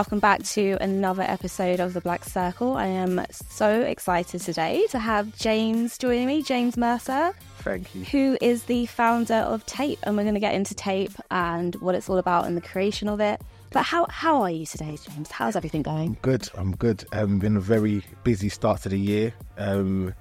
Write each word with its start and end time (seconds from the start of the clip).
welcome 0.00 0.18
back 0.18 0.42
to 0.42 0.78
another 0.80 1.20
episode 1.20 1.78
of 1.78 1.92
The 1.92 2.00
Black 2.00 2.24
Circle. 2.24 2.74
I 2.74 2.86
am 2.86 3.22
so 3.30 3.82
excited 3.82 4.40
today 4.40 4.86
to 4.92 4.98
have 4.98 5.36
James 5.36 5.98
joining 5.98 6.26
me, 6.26 6.42
James 6.42 6.78
Mercer. 6.78 7.34
Thank 7.58 7.94
you. 7.94 8.04
Who 8.04 8.38
is 8.40 8.62
the 8.62 8.86
founder 8.86 9.34
of 9.34 9.66
Tayp, 9.66 9.98
and 10.04 10.16
we're 10.16 10.22
going 10.22 10.32
to 10.32 10.40
get 10.40 10.54
into 10.54 10.74
Tayp 10.74 11.14
and 11.30 11.74
what 11.82 11.94
it's 11.94 12.08
all 12.08 12.16
about 12.16 12.46
and 12.46 12.56
the 12.56 12.62
creation 12.62 13.10
of 13.10 13.20
it. 13.20 13.42
But 13.72 13.82
how 13.82 14.06
how 14.08 14.40
are 14.40 14.50
you 14.50 14.64
today, 14.64 14.96
James? 15.06 15.30
How's 15.30 15.54
everything 15.54 15.82
going? 15.82 16.16
Good. 16.22 16.48
I'm 16.54 16.74
good. 16.76 17.04
Um, 17.12 17.38
been 17.38 17.58
a 17.58 17.60
very 17.60 18.02
busy 18.24 18.48
start 18.48 18.80
to 18.84 18.88
the 18.88 18.98
year. 18.98 19.34
Um, 19.58 20.14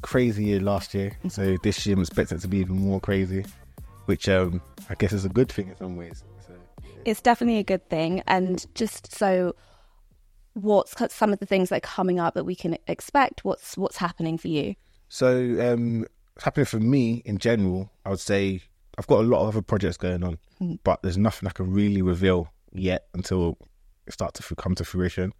crazy 0.00 0.44
year 0.46 0.60
last 0.60 0.94
year, 0.94 1.14
so 1.28 1.58
this 1.62 1.84
year 1.84 1.94
I'm 1.94 2.00
expecting 2.00 2.38
it 2.38 2.40
to 2.40 2.48
be 2.48 2.56
even 2.56 2.76
more 2.76 3.00
crazy, 3.00 3.44
which 4.06 4.30
um, 4.30 4.62
I 4.88 4.94
guess 4.94 5.12
is 5.12 5.26
a 5.26 5.28
good 5.28 5.52
thing 5.52 5.68
in 5.68 5.76
some 5.76 5.94
ways. 5.94 6.24
It's 7.04 7.20
definitely 7.20 7.58
a 7.58 7.64
good 7.64 7.88
thing, 7.88 8.22
and 8.26 8.64
just 8.74 9.12
so 9.12 9.54
what's 10.54 10.94
some 11.12 11.32
of 11.32 11.40
the 11.40 11.46
things 11.46 11.68
that 11.68 11.76
are 11.76 11.80
coming 11.80 12.20
up 12.20 12.34
that 12.34 12.44
we 12.44 12.54
can 12.54 12.76
expect? 12.86 13.44
What's 13.44 13.76
what's 13.76 13.96
happening 13.96 14.38
for 14.38 14.48
you? 14.48 14.74
so 15.08 15.36
um, 15.60 16.00
what's 16.34 16.44
happening 16.44 16.66
for 16.66 16.80
me 16.80 17.22
in 17.24 17.38
general, 17.38 17.90
I 18.04 18.10
would 18.10 18.20
say 18.20 18.62
I've 18.98 19.06
got 19.06 19.20
a 19.20 19.28
lot 19.28 19.42
of 19.42 19.48
other 19.48 19.62
projects 19.62 19.96
going 19.96 20.24
on, 20.24 20.38
but 20.82 21.02
there's 21.02 21.18
nothing 21.18 21.48
I 21.48 21.52
can 21.52 21.70
really 21.72 22.02
reveal 22.02 22.52
yet 22.72 23.06
until 23.14 23.56
it 24.06 24.12
starts 24.12 24.40
to 24.40 24.44
f- 24.44 24.56
come 24.56 24.74
to 24.76 24.84
fruition. 24.84 25.32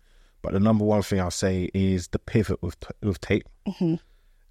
But 0.43 0.53
the 0.53 0.61
number 0.61 0.85
one 0.85 1.03
thing 1.03 1.21
I'll 1.21 1.31
say 1.31 1.71
is 1.75 2.09
the 2.09 2.19
pivot 2.19 2.63
with 2.63 2.79
t- 2.81 2.89
with 3.03 3.21
Tayp. 3.21 3.43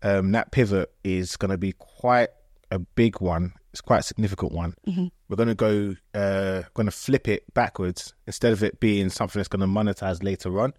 Um, 0.02 0.32
that 0.34 0.52
pivot 0.52 0.92
is 1.04 1.38
going 1.38 1.52
to 1.52 1.58
be 1.58 1.74
quite 1.74 2.30
a 2.74 2.80
big 2.80 3.22
one. 3.22 3.54
It's 3.72 3.82
quite 3.82 4.00
a 4.00 4.04
significant 4.04 4.52
one. 4.52 4.74
We're 5.30 5.36
going 5.36 5.50
to 5.50 5.56
go, 5.56 5.96
uh, 6.14 6.64
going 6.74 6.86
to 6.86 6.92
flip 6.92 7.28
it 7.28 7.52
backwards 7.54 8.14
instead 8.28 8.52
of 8.52 8.64
it 8.64 8.80
being 8.80 9.10
something 9.10 9.40
that's 9.40 9.48
going 9.48 9.62
to 9.62 9.68
monetize 9.68 10.24
later 10.24 10.60
on. 10.60 10.74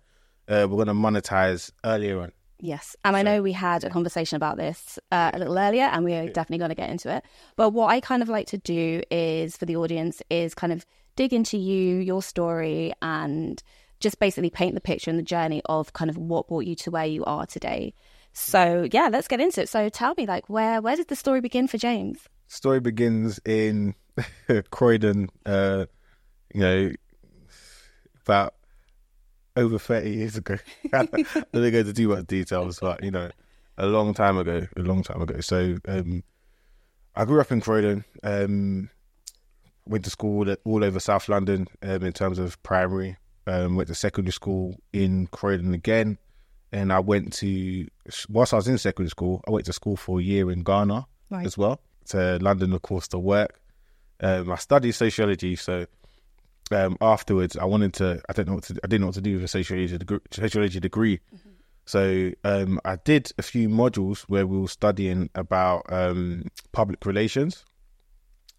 Uh, 0.49 0.67
we're 0.69 0.85
going 0.85 0.89
to 0.89 0.93
monetize 0.95 1.71
earlier 1.85 2.21
on. 2.21 2.33
Yes, 2.61 2.97
and 3.05 3.17
I 3.17 3.23
know 3.23 3.43
we 3.43 3.53
had 3.53 3.85
a 3.85 3.91
conversation 3.91 4.37
about 4.37 4.57
this 4.57 4.99
uh, 5.11 5.31
a 5.35 5.39
little 5.39 5.59
earlier, 5.59 5.85
and 5.85 6.05
we 6.05 6.15
are 6.15 6.29
definitely 6.29 6.59
going 6.59 6.71
to 6.71 6.75
get 6.75 6.89
into 6.89 7.15
it. 7.15 7.25
But 7.57 7.71
what 7.71 7.89
I 7.91 8.01
kind 8.01 8.23
of 8.23 8.29
like 8.29 8.47
to 8.49 8.59
do 8.59 9.03
is 9.11 9.57
for 9.57 9.67
the 9.67 9.77
audience 9.77 10.23
is 10.31 10.55
kind 10.55 10.73
of 10.73 10.87
dig 11.17 11.33
into 11.33 11.59
you, 11.59 11.97
your 11.97 12.23
story, 12.23 12.93
and 13.03 13.63
just 14.01 14.19
basically 14.19 14.51
paint 14.51 14.75
the 14.75 14.81
picture 14.81 15.11
and 15.11 15.19
the 15.19 15.25
journey 15.25 15.63
of 15.67 15.93
kind 15.93 16.11
of 16.11 16.17
what 16.17 16.49
brought 16.49 16.65
you 16.65 16.75
to 16.77 16.91
where 16.91 17.07
you 17.07 17.25
are 17.25 17.45
today. 17.45 17.93
So 18.35 18.87
yeah, 18.93 19.09
let's 19.11 19.29
get 19.29 19.41
into 19.41 19.63
it. 19.63 19.69
So 19.69 19.89
tell 19.89 20.15
me, 20.19 20.27
like, 20.27 20.51
where 20.51 20.83
where 20.83 20.97
did 20.97 21.09
the 21.09 21.17
story 21.17 21.41
begin 21.41 21.67
for 21.67 21.79
James? 21.79 22.29
story 22.55 22.81
begins 22.81 23.41
in 23.45 23.95
Croydon, 24.71 25.29
uh, 25.45 25.87
you 26.55 26.61
know, 26.61 26.93
about 28.23 28.55
over 29.57 29.79
30 29.79 30.11
years 30.11 30.37
ago. 30.37 30.57
I'm 30.93 31.09
not 31.13 31.53
going 31.53 31.73
to 31.73 31.93
do 31.93 32.09
much 32.09 32.27
details, 32.27 32.79
but, 32.81 33.03
you 33.03 33.11
know, 33.11 33.31
a 33.77 33.87
long 33.87 34.15
time 34.15 34.39
ago, 34.39 34.67
a 34.77 34.81
long 34.81 35.03
time 35.03 35.21
ago. 35.21 35.41
So, 35.41 35.77
um, 35.89 36.23
I 37.17 37.25
grew 37.25 37.41
up 37.41 37.53
in 37.53 37.61
Croydon, 37.61 38.05
um, 38.23 38.91
went 39.87 40.05
to 40.05 40.11
school 40.11 40.53
all 40.65 40.85
over 40.85 40.99
South 40.99 41.29
London 41.29 41.69
um, 41.83 42.03
in 42.03 42.13
terms 42.13 42.39
of 42.39 42.61
primary, 42.63 43.17
um, 43.47 43.77
went 43.77 43.89
to 43.89 43.95
secondary 43.95 44.33
school 44.33 44.77
in 44.93 45.29
Croydon 45.29 45.75
again. 45.75 46.19
And 46.75 46.93
I 46.93 46.99
went 46.99 47.33
to, 47.35 47.87
whilst 48.29 48.53
I 48.53 48.57
was 48.57 48.67
in 48.67 48.79
secondary 48.79 49.09
school, 49.09 49.41
I 49.47 49.53
went 49.53 49.65
to 49.67 49.73
school 49.73 49.97
for 49.97 50.19
a 50.19 50.23
year 50.23 50.51
in 50.51 50.65
Ghana 50.65 51.07
Right. 51.31 51.47
as 51.47 51.57
well 51.57 51.81
to 52.07 52.39
London, 52.41 52.73
of 52.73 52.83
course, 52.83 53.07
to 53.09 53.19
work. 53.19 53.61
Um, 54.21 54.51
I 54.51 54.57
studied 54.57 54.91
sociology, 54.93 55.55
so 55.55 55.87
um, 56.73 56.97
afterwards 57.01 57.57
I 57.57 57.65
wanted 57.65 57.95
to. 57.95 58.21
I 58.29 58.33
don't 58.33 58.49
know 58.49 58.55
what 58.55 58.65
to. 58.65 58.75
I 58.83 58.89
didn't 58.89 59.03
know 59.03 59.07
what 59.07 59.15
to 59.15 59.21
do 59.21 59.35
with 59.35 59.45
a 59.45 59.49
sociology 59.49 59.97
degree. 59.99 60.19
Sociology 60.33 60.81
degree. 60.81 61.21
So 61.87 62.33
um, 62.43 62.81
I 62.85 62.97
did 62.97 63.31
a 63.39 63.43
few 63.43 63.69
modules 63.69 64.23
where 64.23 64.47
we 64.47 64.59
were 64.59 64.69
studying 64.69 65.31
about 65.37 65.85
um, 65.93 66.51
public 66.73 67.07
relations. 67.07 67.65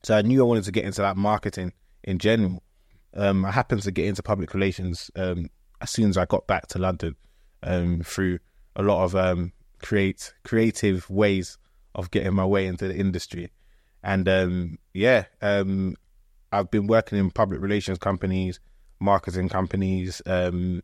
So 0.04 0.16
I 0.16 0.22
knew 0.22 0.42
I 0.42 0.48
wanted 0.48 0.64
to 0.66 0.72
get 0.72 0.86
into 0.86 1.02
that 1.02 1.18
marketing 1.18 1.74
in 2.06 2.20
general. 2.20 2.64
Um, 3.14 3.44
I 3.44 3.52
happened 3.52 3.82
to 3.82 3.92
get 3.92 4.06
into 4.06 4.24
public 4.24 4.54
relations 4.54 5.12
um, 5.18 5.50
as 5.82 5.90
soon 5.90 6.10
as 6.10 6.18
I 6.18 6.26
got 6.26 6.48
back 6.48 6.68
to 6.68 6.80
London 6.80 7.18
um, 7.64 8.02
through 8.02 8.40
a 8.76 8.84
lot 8.84 9.04
of 9.04 9.16
um, 9.16 9.52
create 9.82 10.34
creative 10.44 11.10
ways 11.10 11.58
of 11.94 12.12
getting 12.12 12.34
my 12.34 12.46
way 12.46 12.66
into 12.66 12.88
the 12.88 12.96
industry. 12.96 13.52
And 14.04 14.28
um, 14.28 14.78
yeah, 14.94 15.26
um, 15.42 15.96
I've 16.52 16.72
been 16.72 16.88
working 16.88 17.18
in 17.18 17.32
public 17.32 17.62
relations 17.62 17.98
companies, 17.98 18.60
marketing 19.00 19.50
companies, 19.50 20.22
um, 20.26 20.84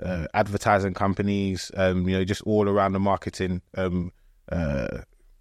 uh, 0.00 0.26
advertising 0.34 0.94
companies, 0.94 1.70
um, 1.76 2.08
you 2.08 2.16
know, 2.16 2.24
just 2.24 2.42
all 2.42 2.68
around 2.68 2.92
the 2.92 3.00
marketing 3.00 3.62
um, 3.76 4.12
uh, 4.50 4.98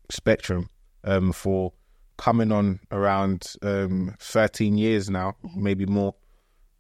spectrum 0.10 0.70
um, 1.04 1.32
for 1.32 1.74
coming 2.18 2.52
on 2.52 2.80
around 2.92 3.56
um, 3.62 4.16
13 4.20 4.78
years 4.78 5.10
now, 5.10 5.36
maybe 5.56 5.86
more. 5.86 6.16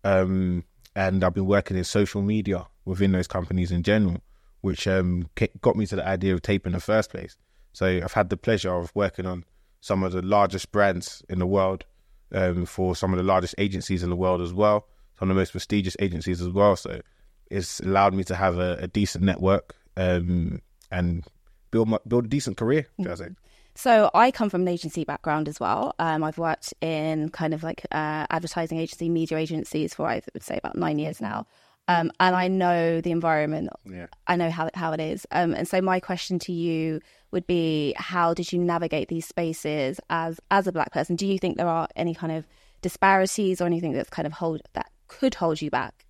Um, 0.03 0.63
and 0.95 1.23
I've 1.23 1.33
been 1.33 1.45
working 1.45 1.77
in 1.77 1.83
social 1.83 2.21
media 2.21 2.67
within 2.85 3.11
those 3.11 3.27
companies 3.27 3.71
in 3.71 3.83
general, 3.83 4.21
which 4.61 4.87
um, 4.87 5.29
got 5.61 5.75
me 5.75 5.85
to 5.87 5.95
the 5.95 6.07
idea 6.07 6.33
of 6.33 6.41
Tayp 6.41 6.65
in 6.65 6.73
the 6.73 6.79
first 6.79 7.09
place. 7.09 7.37
So 7.73 7.85
I've 7.85 8.13
had 8.13 8.29
the 8.29 8.37
pleasure 8.37 8.73
of 8.73 8.91
working 8.95 9.25
on 9.25 9.45
some 9.81 10.03
of 10.03 10.11
the 10.11 10.21
largest 10.21 10.71
brands 10.71 11.23
in 11.27 11.39
the 11.39 11.47
world, 11.47 11.85
um, 12.33 12.65
for 12.65 12.95
some 12.95 13.11
of 13.13 13.17
the 13.17 13.23
largest 13.23 13.55
agencies 13.57 14.03
in 14.03 14.09
the 14.09 14.15
world 14.15 14.41
as 14.41 14.53
well, 14.53 14.87
some 15.19 15.29
of 15.29 15.35
the 15.35 15.41
most 15.41 15.51
prestigious 15.51 15.97
agencies 15.99 16.41
as 16.41 16.49
well. 16.49 16.75
So 16.75 17.01
it's 17.49 17.79
allowed 17.79 18.13
me 18.13 18.23
to 18.25 18.35
have 18.35 18.57
a, 18.57 18.77
a 18.81 18.87
decent 18.87 19.23
network 19.23 19.75
um, 19.97 20.61
and 20.91 21.25
build 21.71 21.89
my, 21.89 21.97
build 22.07 22.25
a 22.25 22.29
decent 22.29 22.57
career. 22.57 22.87
Say? 23.15 23.29
So 23.75 24.11
I 24.13 24.31
come 24.31 24.49
from 24.49 24.61
an 24.61 24.67
agency 24.67 25.03
background 25.03 25.49
as 25.49 25.59
well. 25.59 25.95
Um, 25.97 26.23
I've 26.23 26.37
worked 26.37 26.73
in 26.81 27.29
kind 27.29 27.53
of 27.53 27.63
like 27.63 27.85
uh, 27.91 28.27
advertising 28.29 28.77
agency, 28.77 29.09
media 29.09 29.37
agencies 29.37 29.93
for 29.93 30.07
I 30.07 30.21
would 30.33 30.43
say 30.43 30.57
about 30.57 30.75
nine 30.75 30.99
years 30.99 31.19
now, 31.19 31.47
um, 31.87 32.11
and 32.19 32.35
I 32.35 32.47
know 32.47 33.01
the 33.01 33.11
environment. 33.11 33.69
Yeah. 33.85 34.07
I 34.27 34.35
know 34.35 34.49
how 34.49 34.69
how 34.73 34.93
it 34.93 34.99
is. 34.99 35.25
Um, 35.31 35.53
and 35.53 35.67
so 35.67 35.81
my 35.81 35.99
question 35.99 36.39
to 36.39 36.51
you 36.53 37.01
would 37.31 37.47
be: 37.47 37.93
How 37.97 38.33
did 38.33 38.53
you 38.53 38.59
navigate 38.59 39.09
these 39.09 39.25
spaces 39.25 39.99
as 40.09 40.39
as 40.51 40.67
a 40.67 40.71
black 40.71 40.91
person? 40.91 41.15
Do 41.15 41.27
you 41.27 41.39
think 41.39 41.57
there 41.57 41.67
are 41.67 41.87
any 41.95 42.13
kind 42.13 42.31
of 42.31 42.45
disparities 42.81 43.59
or 43.59 43.65
anything 43.65 43.93
that's 43.93 44.09
kind 44.09 44.25
of 44.25 44.33
hold 44.33 44.61
that 44.73 44.91
could 45.07 45.35
hold 45.35 45.61
you 45.61 45.69
back? 45.69 46.05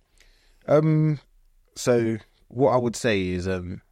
Um, 0.68 1.18
so 1.74 2.18
what 2.48 2.70
I 2.70 2.76
would 2.76 2.96
say 2.96 3.28
is, 3.28 3.48
um, 3.48 3.82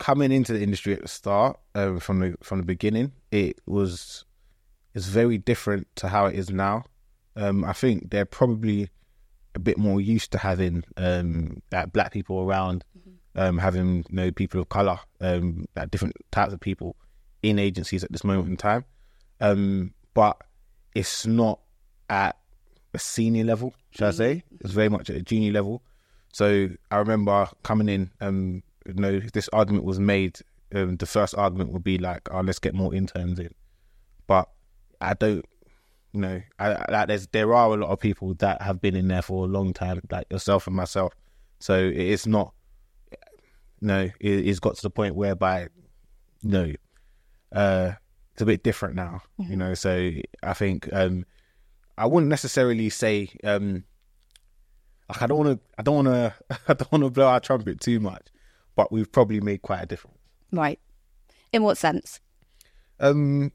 coming 0.00 0.32
into 0.32 0.54
the 0.54 0.62
industry 0.62 0.94
at 0.94 1.02
the 1.02 1.08
start, 1.08 1.60
um, 1.76 2.00
from 2.00 2.18
the 2.18 2.34
from 2.42 2.58
the 2.58 2.64
beginning, 2.64 3.12
it 3.30 3.60
was 3.66 4.24
it's 4.94 5.06
very 5.06 5.38
different 5.38 5.86
to 5.96 6.08
how 6.08 6.26
it 6.26 6.34
is 6.34 6.50
now. 6.50 6.84
Um, 7.36 7.64
I 7.64 7.72
think 7.72 8.10
they're 8.10 8.24
probably 8.24 8.88
a 9.54 9.60
bit 9.60 9.78
more 9.78 10.00
used 10.00 10.32
to 10.32 10.38
having 10.38 10.82
um 10.96 11.62
like 11.70 11.92
black 11.92 12.12
people 12.12 12.40
around, 12.40 12.84
um, 13.36 13.58
having 13.58 13.98
you 14.08 14.16
know 14.16 14.32
people 14.32 14.60
of 14.60 14.68
color, 14.70 14.98
um, 15.20 15.66
like 15.76 15.90
different 15.92 16.16
types 16.32 16.52
of 16.52 16.58
people 16.58 16.96
in 17.42 17.58
agencies 17.58 18.02
at 18.02 18.10
this 18.10 18.24
moment 18.24 18.48
in 18.48 18.56
time. 18.56 18.84
Um, 19.40 19.94
but 20.14 20.36
it's 20.94 21.26
not 21.26 21.60
at 22.08 22.36
a 22.94 22.98
senior 22.98 23.44
level, 23.44 23.74
should 23.90 24.06
I 24.06 24.10
say? 24.10 24.42
It's 24.60 24.72
very 24.72 24.88
much 24.88 25.10
at 25.10 25.16
a 25.16 25.22
junior 25.22 25.52
level. 25.52 25.82
So 26.32 26.68
I 26.90 26.96
remember 26.96 27.48
coming 27.62 27.88
in, 27.88 28.10
um, 28.20 28.62
you 28.86 28.94
know, 28.94 29.10
if 29.10 29.32
this 29.32 29.48
argument 29.52 29.84
was 29.84 30.00
made, 30.00 30.38
um, 30.74 30.96
the 30.96 31.06
first 31.06 31.34
argument 31.36 31.72
would 31.72 31.84
be 31.84 31.98
like, 31.98 32.28
"Oh, 32.30 32.40
let's 32.40 32.58
get 32.58 32.74
more 32.74 32.94
interns 32.94 33.38
in," 33.38 33.54
but 34.26 34.48
I 35.00 35.14
don't, 35.14 35.44
you 36.12 36.20
know, 36.20 36.42
I, 36.58 36.72
I 36.72 36.86
like 36.90 37.08
there's 37.08 37.26
there 37.28 37.54
are 37.54 37.74
a 37.74 37.76
lot 37.76 37.90
of 37.90 38.00
people 38.00 38.34
that 38.34 38.62
have 38.62 38.80
been 38.80 38.96
in 38.96 39.08
there 39.08 39.22
for 39.22 39.44
a 39.44 39.48
long 39.48 39.72
time, 39.72 40.00
like 40.10 40.26
yourself 40.30 40.66
and 40.66 40.76
myself. 40.76 41.14
So 41.58 41.74
it's 41.74 42.26
not, 42.26 42.54
no, 43.80 44.02
it, 44.02 44.12
it's 44.20 44.60
got 44.60 44.76
to 44.76 44.82
the 44.82 44.90
point 44.90 45.14
whereby, 45.14 45.68
you 46.42 46.50
know, 46.50 46.72
uh, 47.52 47.92
it's 48.32 48.42
a 48.42 48.46
bit 48.46 48.62
different 48.62 48.94
now, 48.94 49.20
you 49.38 49.56
know. 49.56 49.74
So 49.74 50.10
I 50.42 50.54
think 50.54 50.88
um, 50.92 51.26
I 51.98 52.06
wouldn't 52.06 52.30
necessarily 52.30 52.88
say 52.88 53.28
um, 53.44 53.84
like 55.10 55.22
I 55.22 55.26
don't 55.26 55.38
want 55.38 55.58
to, 55.58 55.66
I 55.78 55.82
don't 55.82 56.06
want 56.06 56.08
to, 56.08 56.34
I 56.68 56.74
don't 56.74 56.92
want 56.92 57.04
to 57.04 57.10
blow 57.10 57.26
our 57.26 57.40
trumpet 57.40 57.80
too 57.80 58.00
much, 58.00 58.28
but 58.80 58.90
we've 58.90 59.12
probably 59.12 59.40
made 59.42 59.60
quite 59.60 59.82
a 59.82 59.86
difference. 59.86 60.16
Right. 60.52 60.80
In 61.52 61.62
what 61.62 61.76
sense? 61.76 62.18
Um, 62.98 63.52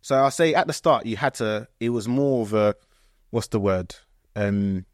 so 0.00 0.14
I'll 0.16 0.30
say 0.30 0.54
at 0.54 0.66
the 0.66 0.72
start 0.72 1.04
you 1.04 1.18
had 1.18 1.34
to. 1.34 1.68
It 1.80 1.90
was 1.90 2.08
more 2.08 2.40
of 2.40 2.54
a, 2.54 2.74
what's 3.28 3.48
the 3.48 3.60
word? 3.60 3.94
Um, 4.34 4.86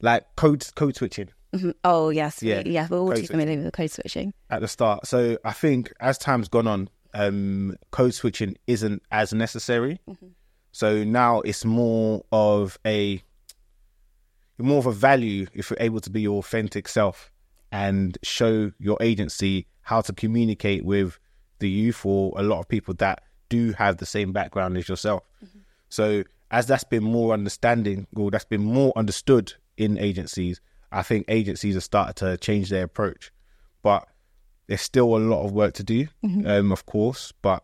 like 0.00 0.24
code 0.36 0.64
code 0.76 0.96
switching 0.96 1.28
Mhm. 1.54 1.74
Oh 1.84 2.08
yes, 2.08 2.42
Yeah, 2.42 2.62
yeah, 2.64 2.86
We're 2.90 2.98
all 3.00 3.12
too 3.12 3.26
familiar 3.26 3.62
with 3.62 3.72
code 3.74 3.90
switching. 3.90 4.32
at 4.48 4.60
the 4.62 4.68
start. 4.68 5.06
So 5.06 5.36
I 5.44 5.52
think 5.52 5.92
as 6.00 6.16
time's 6.16 6.48
gone 6.48 6.66
on, 6.66 6.88
um, 7.14 7.76
code 7.90 8.14
switching 8.14 8.56
isn't 8.66 9.02
as 9.10 9.32
necessary. 9.34 9.98
So 10.72 11.04
now 11.04 11.40
it's 11.40 11.64
more 11.66 12.22
of 12.32 12.78
a 12.86 13.22
more 14.58 14.78
of 14.78 14.86
a 14.86 14.92
value 14.92 15.46
if 15.54 15.70
you're 15.70 15.78
able 15.80 16.00
to 16.00 16.10
be 16.10 16.22
your 16.22 16.38
authentic 16.38 16.88
self 16.88 17.30
and 17.70 18.18
show 18.22 18.72
your 18.78 18.96
agency 19.00 19.66
how 19.82 20.00
to 20.00 20.12
communicate 20.12 20.84
with 20.84 21.18
the 21.58 21.68
youth 21.68 22.04
or 22.04 22.32
a 22.36 22.42
lot 22.42 22.58
of 22.58 22.68
people 22.68 22.94
that 22.94 23.22
do 23.48 23.72
have 23.72 23.98
the 23.98 24.06
same 24.06 24.32
background 24.32 24.76
as 24.76 24.88
yourself. 24.88 25.22
Mm-hmm. 25.44 25.58
So 25.88 26.24
as 26.50 26.66
that's 26.66 26.84
been 26.84 27.04
more 27.04 27.32
understanding 27.32 28.06
or 28.16 28.30
that's 28.30 28.44
been 28.44 28.64
more 28.64 28.92
understood 28.96 29.54
in 29.76 29.98
agencies, 29.98 30.60
I 30.92 31.02
think 31.02 31.26
agencies 31.28 31.74
have 31.74 31.84
started 31.84 32.16
to 32.16 32.36
change 32.38 32.70
their 32.70 32.84
approach. 32.84 33.30
But 33.82 34.06
there's 34.66 34.82
still 34.82 35.16
a 35.16 35.18
lot 35.18 35.44
of 35.44 35.52
work 35.52 35.74
to 35.74 35.82
do, 35.82 36.06
mm-hmm. 36.24 36.46
um, 36.46 36.72
of 36.72 36.86
course, 36.86 37.32
but 37.42 37.62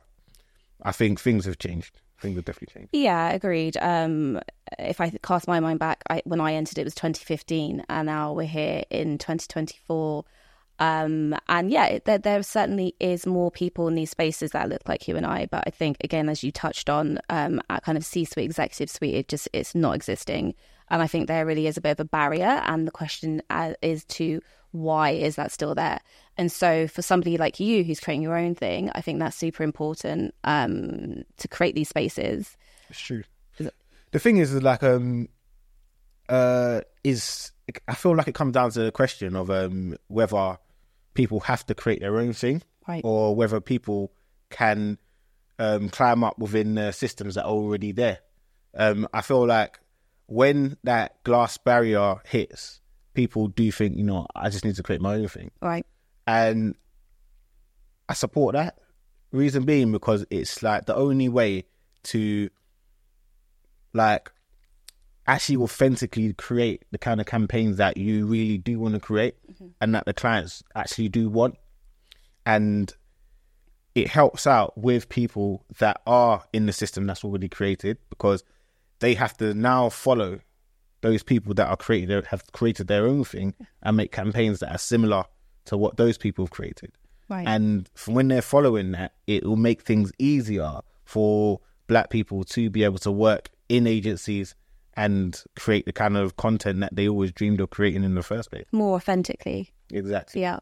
I 0.82 0.92
think 0.92 1.20
things 1.20 1.44
have 1.44 1.58
changed. 1.58 2.00
Things 2.24 2.36
have 2.36 2.46
definitely 2.46 2.80
changed. 2.80 2.88
Yeah, 2.94 3.32
agreed. 3.32 3.76
Um, 3.76 4.40
if 4.78 4.98
I 4.98 5.10
cast 5.22 5.46
my 5.46 5.60
mind 5.60 5.78
back, 5.78 6.02
I, 6.08 6.22
when 6.24 6.40
I 6.40 6.54
entered, 6.54 6.78
it 6.78 6.84
was 6.84 6.94
2015, 6.94 7.84
and 7.86 8.06
now 8.06 8.32
we're 8.32 8.46
here 8.46 8.82
in 8.88 9.18
2024. 9.18 10.24
Um, 10.78 11.36
and 11.50 11.70
yeah, 11.70 11.98
there, 12.06 12.16
there 12.16 12.42
certainly 12.42 12.94
is 12.98 13.26
more 13.26 13.50
people 13.50 13.88
in 13.88 13.94
these 13.94 14.10
spaces 14.10 14.52
that 14.52 14.70
look 14.70 14.88
like 14.88 15.06
you 15.06 15.16
and 15.18 15.26
I. 15.26 15.44
But 15.50 15.64
I 15.66 15.70
think, 15.70 15.98
again, 16.02 16.30
as 16.30 16.42
you 16.42 16.50
touched 16.50 16.88
on, 16.88 17.18
um, 17.28 17.60
at 17.68 17.84
kind 17.84 17.98
of 17.98 18.06
C-suite, 18.06 18.46
executive 18.46 18.88
suite, 18.88 19.14
it 19.14 19.28
just 19.28 19.46
it's 19.52 19.74
not 19.74 19.94
existing. 19.94 20.54
And 20.88 21.02
I 21.02 21.06
think 21.06 21.28
there 21.28 21.44
really 21.44 21.66
is 21.66 21.76
a 21.76 21.82
bit 21.82 21.90
of 21.90 22.00
a 22.00 22.06
barrier. 22.06 22.62
And 22.64 22.86
the 22.86 22.90
question 22.90 23.42
uh, 23.50 23.74
is 23.82 24.06
to 24.06 24.40
why 24.74 25.10
is 25.10 25.36
that 25.36 25.52
still 25.52 25.74
there? 25.74 26.00
And 26.36 26.50
so 26.50 26.88
for 26.88 27.00
somebody 27.00 27.36
like 27.36 27.60
you 27.60 27.84
who's 27.84 28.00
creating 28.00 28.22
your 28.22 28.36
own 28.36 28.56
thing, 28.56 28.90
I 28.92 29.00
think 29.00 29.20
that's 29.20 29.36
super 29.36 29.62
important 29.62 30.34
um, 30.42 31.22
to 31.36 31.48
create 31.48 31.76
these 31.76 31.88
spaces. 31.88 32.56
It's 32.90 32.98
true. 32.98 33.22
The 33.56 34.18
thing 34.18 34.38
is, 34.38 34.52
like, 34.62 34.82
um, 34.82 35.28
uh, 36.28 36.80
is 37.04 37.52
I 37.88 37.94
feel 37.94 38.16
like 38.16 38.28
it 38.28 38.34
comes 38.34 38.52
down 38.52 38.70
to 38.72 38.80
the 38.80 38.92
question 38.92 39.36
of 39.36 39.48
um, 39.50 39.96
whether 40.08 40.58
people 41.14 41.40
have 41.40 41.64
to 41.66 41.74
create 41.74 42.00
their 42.00 42.18
own 42.18 42.32
thing, 42.32 42.62
right. 42.88 43.02
or 43.04 43.34
whether 43.34 43.60
people 43.60 44.12
can 44.50 44.98
um, 45.58 45.88
climb 45.88 46.24
up 46.24 46.38
within 46.38 46.74
the 46.74 46.92
systems 46.92 47.36
that 47.36 47.44
are 47.44 47.50
already 47.50 47.92
there. 47.92 48.18
Um, 48.76 49.08
I 49.14 49.20
feel 49.20 49.46
like 49.46 49.78
when 50.26 50.76
that 50.82 51.22
glass 51.22 51.58
barrier 51.58 52.16
hits, 52.26 52.80
people 53.14 53.48
do 53.48 53.70
think, 53.72 53.96
you 53.96 54.04
know, 54.04 54.26
I 54.34 54.50
just 54.50 54.64
need 54.64 54.76
to 54.76 54.82
create 54.82 55.00
my 55.00 55.14
own 55.14 55.28
thing. 55.28 55.50
Right. 55.60 55.86
And 56.26 56.74
I 58.08 58.14
support 58.14 58.54
that. 58.54 58.78
Reason 59.32 59.64
being 59.64 59.90
because 59.92 60.24
it's 60.30 60.62
like 60.62 60.86
the 60.86 60.94
only 60.94 61.28
way 61.28 61.64
to 62.04 62.50
like 63.92 64.30
actually 65.26 65.56
authentically 65.56 66.32
create 66.34 66.84
the 66.90 66.98
kind 66.98 67.20
of 67.20 67.26
campaigns 67.26 67.78
that 67.78 67.96
you 67.96 68.26
really 68.26 68.58
do 68.58 68.78
want 68.78 68.94
to 68.94 69.00
create 69.00 69.34
mm-hmm. 69.50 69.68
and 69.80 69.94
that 69.94 70.04
the 70.04 70.14
clients 70.14 70.62
actually 70.74 71.08
do 71.08 71.28
want. 71.28 71.56
And 72.46 72.92
it 73.94 74.08
helps 74.08 74.46
out 74.46 74.76
with 74.76 75.08
people 75.08 75.64
that 75.78 76.00
are 76.06 76.44
in 76.52 76.66
the 76.66 76.72
system 76.72 77.06
that's 77.06 77.24
already 77.24 77.48
created 77.48 77.96
because 78.10 78.44
they 78.98 79.14
have 79.14 79.36
to 79.38 79.54
now 79.54 79.88
follow 79.88 80.40
those 81.04 81.22
people 81.22 81.52
that 81.52 81.68
are 81.68 81.76
created 81.76 82.24
have 82.26 82.50
created 82.52 82.88
their 82.88 83.06
own 83.06 83.24
thing 83.24 83.54
and 83.82 83.96
make 83.96 84.10
campaigns 84.10 84.60
that 84.60 84.72
are 84.72 84.78
similar 84.78 85.24
to 85.66 85.76
what 85.76 85.98
those 85.98 86.16
people 86.16 86.46
have 86.46 86.50
created. 86.50 86.92
Right. 87.28 87.46
And 87.46 87.88
when 88.06 88.28
they're 88.28 88.42
following 88.42 88.92
that, 88.92 89.12
it 89.26 89.44
will 89.44 89.56
make 89.56 89.82
things 89.82 90.12
easier 90.18 90.80
for 91.04 91.60
black 91.88 92.08
people 92.08 92.42
to 92.44 92.70
be 92.70 92.84
able 92.84 92.98
to 93.00 93.12
work 93.12 93.50
in 93.68 93.86
agencies 93.86 94.54
and 94.94 95.42
create 95.56 95.84
the 95.84 95.92
kind 95.92 96.16
of 96.16 96.38
content 96.38 96.80
that 96.80 96.96
they 96.96 97.06
always 97.06 97.32
dreamed 97.32 97.60
of 97.60 97.68
creating 97.68 98.02
in 98.02 98.14
the 98.14 98.22
first 98.22 98.50
place. 98.50 98.64
More 98.72 98.96
authentically. 98.96 99.72
Exactly. 99.92 100.40
Yeah. 100.40 100.60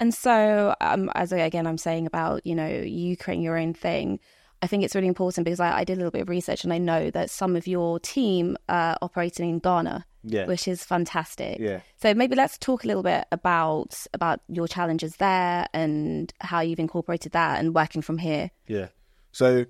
And 0.00 0.12
so, 0.12 0.74
um, 0.80 1.08
as 1.14 1.32
I, 1.32 1.38
again, 1.38 1.68
I'm 1.68 1.78
saying 1.78 2.06
about, 2.06 2.44
you 2.44 2.56
know, 2.56 2.66
you 2.66 3.16
creating 3.16 3.44
your 3.44 3.56
own 3.56 3.74
thing, 3.74 4.18
I 4.64 4.66
think 4.66 4.82
it's 4.82 4.94
really 4.94 5.08
important 5.08 5.44
because 5.44 5.60
I, 5.60 5.80
I, 5.80 5.84
did 5.84 5.92
a 5.92 5.96
little 5.98 6.10
bit 6.10 6.22
of 6.22 6.30
research 6.30 6.64
and 6.64 6.72
I 6.72 6.78
know 6.78 7.10
that 7.10 7.28
some 7.28 7.54
of 7.54 7.66
your 7.66 8.00
team 8.00 8.56
are 8.66 8.96
operating 9.02 9.50
in 9.50 9.58
Ghana, 9.58 10.06
yeah. 10.22 10.46
which 10.46 10.66
is 10.66 10.82
fantastic. 10.82 11.58
Yeah. 11.60 11.80
So 11.98 12.14
maybe 12.14 12.34
let's 12.34 12.56
talk 12.56 12.82
a 12.82 12.86
little 12.86 13.02
bit 13.02 13.26
about 13.30 14.06
about 14.14 14.40
your 14.48 14.66
challenges 14.66 15.16
there 15.16 15.66
and 15.74 16.32
how 16.40 16.60
you've 16.60 16.78
incorporated 16.78 17.32
that 17.32 17.60
and 17.60 17.74
working 17.74 18.00
from 18.00 18.16
here. 18.16 18.50
Yeah. 18.66 18.88
So, 19.32 19.66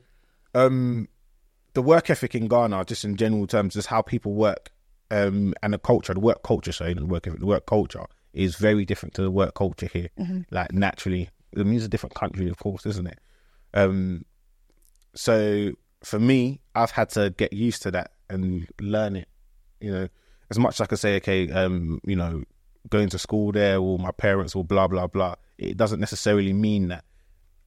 um, 0.54 1.08
the 1.72 1.82
work 1.82 2.08
ethic 2.08 2.36
in 2.36 2.46
Ghana, 2.46 2.84
just 2.84 3.04
in 3.04 3.16
general 3.16 3.48
terms, 3.48 3.74
is 3.74 3.86
how 3.86 4.00
people 4.00 4.34
work, 4.34 4.70
um, 5.10 5.54
and 5.60 5.74
the 5.74 5.78
culture, 5.78 6.14
the 6.14 6.20
work 6.20 6.44
culture, 6.44 6.70
sorry, 6.70 6.94
the 6.94 7.04
work 7.04 7.26
ethic, 7.26 7.40
the 7.40 7.46
work 7.46 7.66
culture 7.66 8.04
is 8.32 8.54
very 8.54 8.84
different 8.84 9.14
to 9.14 9.22
the 9.22 9.30
work 9.30 9.54
culture 9.56 9.88
here. 9.92 10.10
Mm-hmm. 10.20 10.42
Like 10.52 10.72
naturally, 10.72 11.30
I 11.58 11.64
mean, 11.64 11.74
it's 11.74 11.84
a 11.84 11.88
different 11.88 12.14
country, 12.14 12.48
of 12.48 12.58
course, 12.58 12.86
isn't 12.86 13.08
it? 13.08 13.18
Um, 13.72 14.24
so 15.14 15.72
for 16.02 16.18
me, 16.18 16.60
I've 16.74 16.90
had 16.90 17.10
to 17.10 17.30
get 17.30 17.52
used 17.52 17.82
to 17.82 17.90
that 17.92 18.12
and 18.28 18.66
learn 18.80 19.16
it. 19.16 19.28
You 19.80 19.92
know, 19.92 20.08
as 20.50 20.58
much 20.58 20.76
as 20.76 20.80
I 20.82 20.86
can 20.86 20.96
say, 20.96 21.16
okay, 21.16 21.50
um, 21.50 22.00
you 22.04 22.16
know, 22.16 22.42
going 22.88 23.08
to 23.10 23.18
school 23.18 23.52
there 23.52 23.78
or 23.78 23.98
my 23.98 24.10
parents 24.12 24.54
or 24.54 24.64
blah 24.64 24.88
blah 24.88 25.06
blah, 25.06 25.36
it 25.58 25.76
doesn't 25.76 26.00
necessarily 26.00 26.52
mean 26.52 26.88
that 26.88 27.04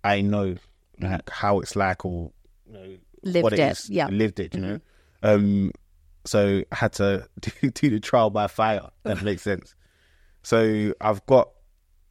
I 0.03 0.21
know 0.21 0.55
like 0.99 1.29
how 1.29 1.59
it's 1.59 1.75
like 1.75 2.05
or 2.05 2.31
you 2.65 2.73
know, 2.73 2.97
lived 3.23 3.43
what 3.43 3.53
it, 3.53 3.89
yeah, 3.89 4.07
lived 4.07 4.39
it. 4.39 4.53
You 4.53 4.61
mm-hmm. 4.61 4.69
know, 4.69 4.79
um, 5.23 5.71
so 6.25 6.63
I 6.71 6.75
had 6.75 6.93
to 6.93 7.27
do, 7.39 7.71
do 7.71 7.89
the 7.89 7.99
trial 7.99 8.29
by 8.29 8.47
fire. 8.47 8.89
That 9.03 9.21
makes 9.23 9.41
sense. 9.41 9.75
So 10.43 10.93
I've 11.01 11.25
got, 11.25 11.49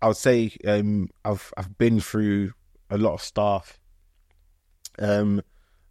I 0.02 0.08
would 0.08 0.16
say, 0.16 0.52
um, 0.66 1.08
I've 1.24 1.52
I've 1.56 1.78
been 1.78 2.00
through 2.00 2.52
a 2.90 2.98
lot 2.98 3.14
of 3.14 3.22
stuff 3.22 3.78
um, 4.98 5.42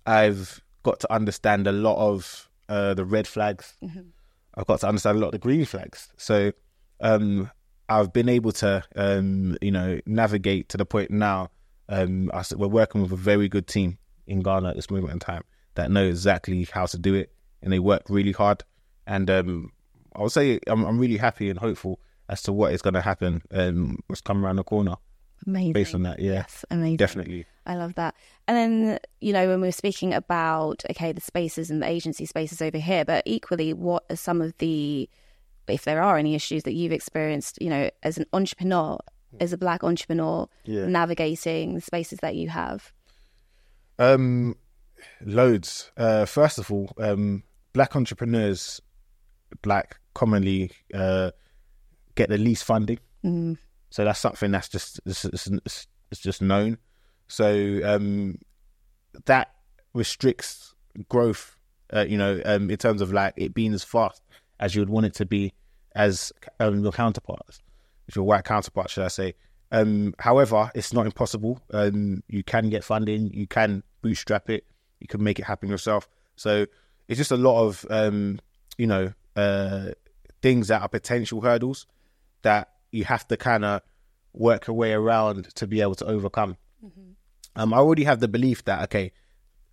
I've 0.06 0.62
got 0.84 1.00
to 1.02 1.14
understand 1.14 1.68
a 1.68 1.72
lot 1.72 1.98
of 1.98 2.50
uh, 2.70 2.94
the 2.94 3.06
red 3.06 3.28
flags. 3.28 3.74
Mm-hmm. 3.84 4.02
I've 4.56 4.66
got 4.68 4.80
to 4.82 4.88
understand 4.88 5.18
a 5.18 5.22
lot 5.22 5.28
of 5.28 5.34
the 5.34 5.40
green 5.40 5.66
flags. 5.66 6.10
So 6.18 6.52
um, 7.02 7.52
I've 7.90 8.14
been 8.14 8.30
able 8.30 8.52
to, 8.54 8.84
um, 8.96 9.58
you 9.62 9.72
know, 9.72 10.00
navigate 10.06 10.70
to 10.70 10.78
the 10.78 10.86
point 10.86 11.12
now. 11.12 11.50
Um, 11.90 12.32
I, 12.34 12.44
we're 12.56 12.68
working 12.68 13.02
with 13.02 13.12
a 13.12 13.18
very 13.18 13.50
good 13.50 13.68
team 13.68 13.98
in 14.28 14.42
Ghana 14.42 14.70
at 14.70 14.76
this 14.76 14.90
moment 14.90 15.14
in 15.14 15.20
time 15.20 15.44
that 15.76 15.92
know 15.92 16.04
exactly 16.04 16.64
how 16.72 16.86
to 16.88 16.98
do 16.98 17.14
it, 17.14 17.32
and 17.62 17.72
they 17.72 17.80
work 17.80 18.04
really 18.10 18.32
hard. 18.32 18.64
And 19.06 19.30
um, 19.30 19.72
I 20.16 20.22
would 20.22 20.32
say 20.32 20.60
I'm, 20.68 20.84
I'm 20.86 20.98
really 20.98 21.18
happy 21.18 21.50
and 21.50 21.60
hopeful 21.60 22.00
as 22.30 22.42
to 22.44 22.54
what 22.54 22.74
is 22.74 22.82
going 22.82 22.96
to 22.96 23.02
happen. 23.02 23.44
Um, 23.52 24.00
what's 24.08 24.22
coming 24.22 24.44
around 24.44 24.56
the 24.56 24.64
corner. 24.64 24.96
Amazing. 25.48 25.74
Based 25.74 25.96
on 25.96 26.04
that, 26.04 26.20
yeah, 26.20 26.34
yes, 26.34 26.66
amazing, 26.72 26.98
definitely. 26.98 27.46
I 27.66 27.76
love 27.76 27.96
that. 27.96 28.16
And 28.48 28.58
then, 28.58 29.00
you 29.22 29.34
know, 29.34 29.48
when 29.48 29.62
we 29.62 29.68
were 29.68 29.72
speaking 29.72 30.14
about, 30.14 30.84
okay, 30.92 31.12
the 31.12 31.22
spaces 31.22 31.72
and 31.72 31.82
the 31.82 31.88
agency 31.88 32.26
spaces 32.26 32.62
over 32.62 32.78
here, 32.78 33.06
but 33.06 33.24
equally, 33.26 33.74
what 33.74 34.06
are 34.10 34.16
some 34.16 34.42
of 34.42 34.58
the, 34.60 35.10
if 35.68 35.84
there 35.84 36.02
are 36.02 36.18
any 36.18 36.36
issues 36.36 36.64
that 36.64 36.74
you've 36.74 36.92
experienced, 36.92 37.60
you 37.62 37.70
know, 37.70 37.90
as 38.04 38.18
an 38.18 38.26
entrepreneur, 38.34 39.00
as 39.40 39.52
a 39.52 39.58
black 39.58 39.84
entrepreneur, 39.84 40.48
yeah. 40.64 40.86
navigating 40.86 41.76
the 41.76 41.82
spaces 41.82 42.20
that 42.22 42.36
you 42.36 42.50
have? 42.50 42.94
Um, 43.98 44.56
loads. 45.22 45.92
Uh, 45.98 46.26
first 46.26 46.60
of 46.60 46.72
all, 46.72 46.92
um, 46.98 47.44
black 47.74 47.96
entrepreneurs, 47.96 48.82
black 49.62 49.98
commonly 50.14 50.72
uh, 50.94 51.32
get 52.16 52.30
the 52.30 52.38
least 52.38 52.64
funding. 52.64 53.00
Mm. 53.24 53.58
So 53.96 54.04
that's 54.04 54.20
something 54.20 54.52
that's 54.52 54.68
just 54.68 55.00
it's, 55.06 55.24
it's, 55.24 55.88
it's 56.12 56.20
just 56.20 56.42
known. 56.42 56.80
So 57.30 57.80
um, 57.86 58.40
that 59.24 59.54
restricts 59.94 60.76
growth, 61.08 61.56
uh, 61.94 62.04
you 62.06 62.18
know, 62.18 62.42
um, 62.44 62.70
in 62.70 62.76
terms 62.76 63.00
of 63.00 63.14
like 63.14 63.36
it 63.38 63.54
being 63.54 63.74
as 63.74 63.86
fast 63.86 64.22
as 64.60 64.76
you 64.76 64.82
would 64.82 64.90
want 64.90 65.06
it 65.06 65.14
to 65.14 65.26
be 65.26 65.54
as 65.96 66.34
um, 66.60 66.84
your 66.84 66.92
counterparts, 66.92 67.62
your 68.14 68.26
white 68.26 68.44
counterparts, 68.44 68.92
should 68.92 69.06
I 69.06 69.08
say. 69.08 69.34
Um, 69.72 70.14
however, 70.20 70.70
it's 70.76 70.92
not 70.92 71.06
impossible. 71.06 71.62
Um, 71.72 72.22
you 72.28 72.44
can 72.44 72.70
get 72.70 72.84
funding, 72.84 73.32
you 73.34 73.48
can 73.48 73.82
bootstrap 74.02 74.50
it, 74.50 74.66
you 75.00 75.08
can 75.08 75.24
make 75.24 75.40
it 75.40 75.46
happen 75.46 75.70
yourself. 75.70 76.10
So 76.36 76.66
it's 77.08 77.18
just 77.18 77.32
a 77.32 77.38
lot 77.38 77.64
of, 77.64 77.86
um, 77.90 78.42
you 78.78 78.88
know, 78.88 79.14
uh, 79.38 79.92
things 80.42 80.68
that 80.68 80.82
are 80.82 80.90
potential 80.90 81.40
hurdles 81.40 81.88
that 82.42 82.75
you 82.92 83.04
have 83.06 83.28
to 83.28 83.38
kind 83.38 83.66
of 83.66 83.82
work 84.34 84.68
your 84.68 84.76
way 84.76 84.94
around 84.94 85.46
to 85.56 85.68
be 85.68 85.82
able 85.82 85.96
to 85.96 86.06
overcome. 86.06 86.58
Mm-hmm. 86.84 87.12
Um, 87.56 87.74
I 87.74 87.78
already 87.78 88.04
have 88.04 88.20
the 88.20 88.28
belief 88.28 88.66
that 88.66 88.84
okay, 88.84 89.12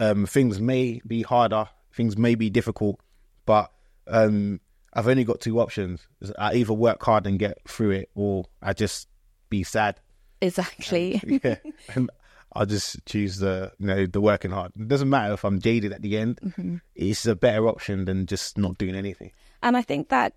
um, 0.01 0.27
things 0.27 0.61
may 0.61 1.01
be 1.07 1.23
harder, 1.23 1.69
things 1.93 2.17
may 2.17 2.35
be 2.35 2.51
difficult, 2.51 3.01
but 3.45 3.71
um, 4.07 4.61
I've 4.93 5.09
only 5.09 5.25
got 5.25 5.41
two 5.41 5.61
options: 5.61 6.07
I 6.39 6.55
either 6.55 6.73
work 6.73 7.03
hard 7.03 7.27
and 7.27 7.39
get 7.39 7.59
through 7.69 7.91
it, 7.91 8.11
or 8.15 8.45
I 8.63 8.73
just 8.73 9.09
be 9.49 9.63
sad. 9.63 10.01
Exactly. 10.41 11.21
Um, 11.23 11.41
yeah, 11.43 11.57
and 11.95 12.11
I'll 12.55 12.67
just 12.67 13.05
choose 13.07 13.39
the 13.39 13.73
you 13.79 13.87
know 13.87 14.07
the 14.07 14.21
working 14.21 14.51
hard. 14.51 14.73
It 14.79 14.89
doesn't 14.89 15.09
matter 15.09 15.35
if 15.35 15.45
I'm 15.45 15.61
jaded 15.61 15.93
at 15.93 16.03
the 16.03 16.19
end. 16.19 16.41
Mm-hmm. 16.43 16.77
It's 16.95 17.27
a 17.27 17.35
better 17.35 17.69
option 17.69 18.05
than 18.05 18.27
just 18.27 18.59
not 18.59 18.79
doing 18.79 18.95
anything. 18.95 19.33
And 19.63 19.77
I 19.77 19.83
think 19.83 20.09
that 20.09 20.35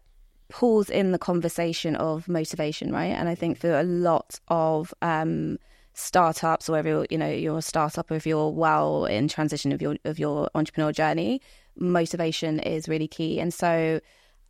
pulls 0.50 0.90
in 0.90 1.12
the 1.12 1.20
conversation 1.20 1.96
of 1.96 2.28
motivation, 2.28 2.92
right? 2.92 3.06
And 3.06 3.28
I 3.30 3.36
think 3.36 3.58
for 3.58 3.80
a 3.80 3.84
lot 3.84 4.40
of 4.48 4.94
um, 5.02 5.58
startups, 5.94 6.70
or 6.70 6.74
whether 6.74 6.90
you're, 6.90 7.08
you 7.10 7.18
know 7.18 7.30
you're 7.30 7.58
a 7.58 7.62
startup 7.62 8.12
or 8.12 8.16
if 8.16 8.26
you're 8.26 8.50
well 8.50 9.06
in 9.06 9.28
transition 9.28 9.72
of 9.72 9.82
your 9.82 9.98
of 10.06 10.20
your 10.20 10.50
entrepreneurial 10.56 10.94
journey, 10.94 11.42
motivation 11.78 12.60
is 12.60 12.88
really 12.88 13.08
key. 13.08 13.40
And 13.40 13.54
so, 13.54 14.00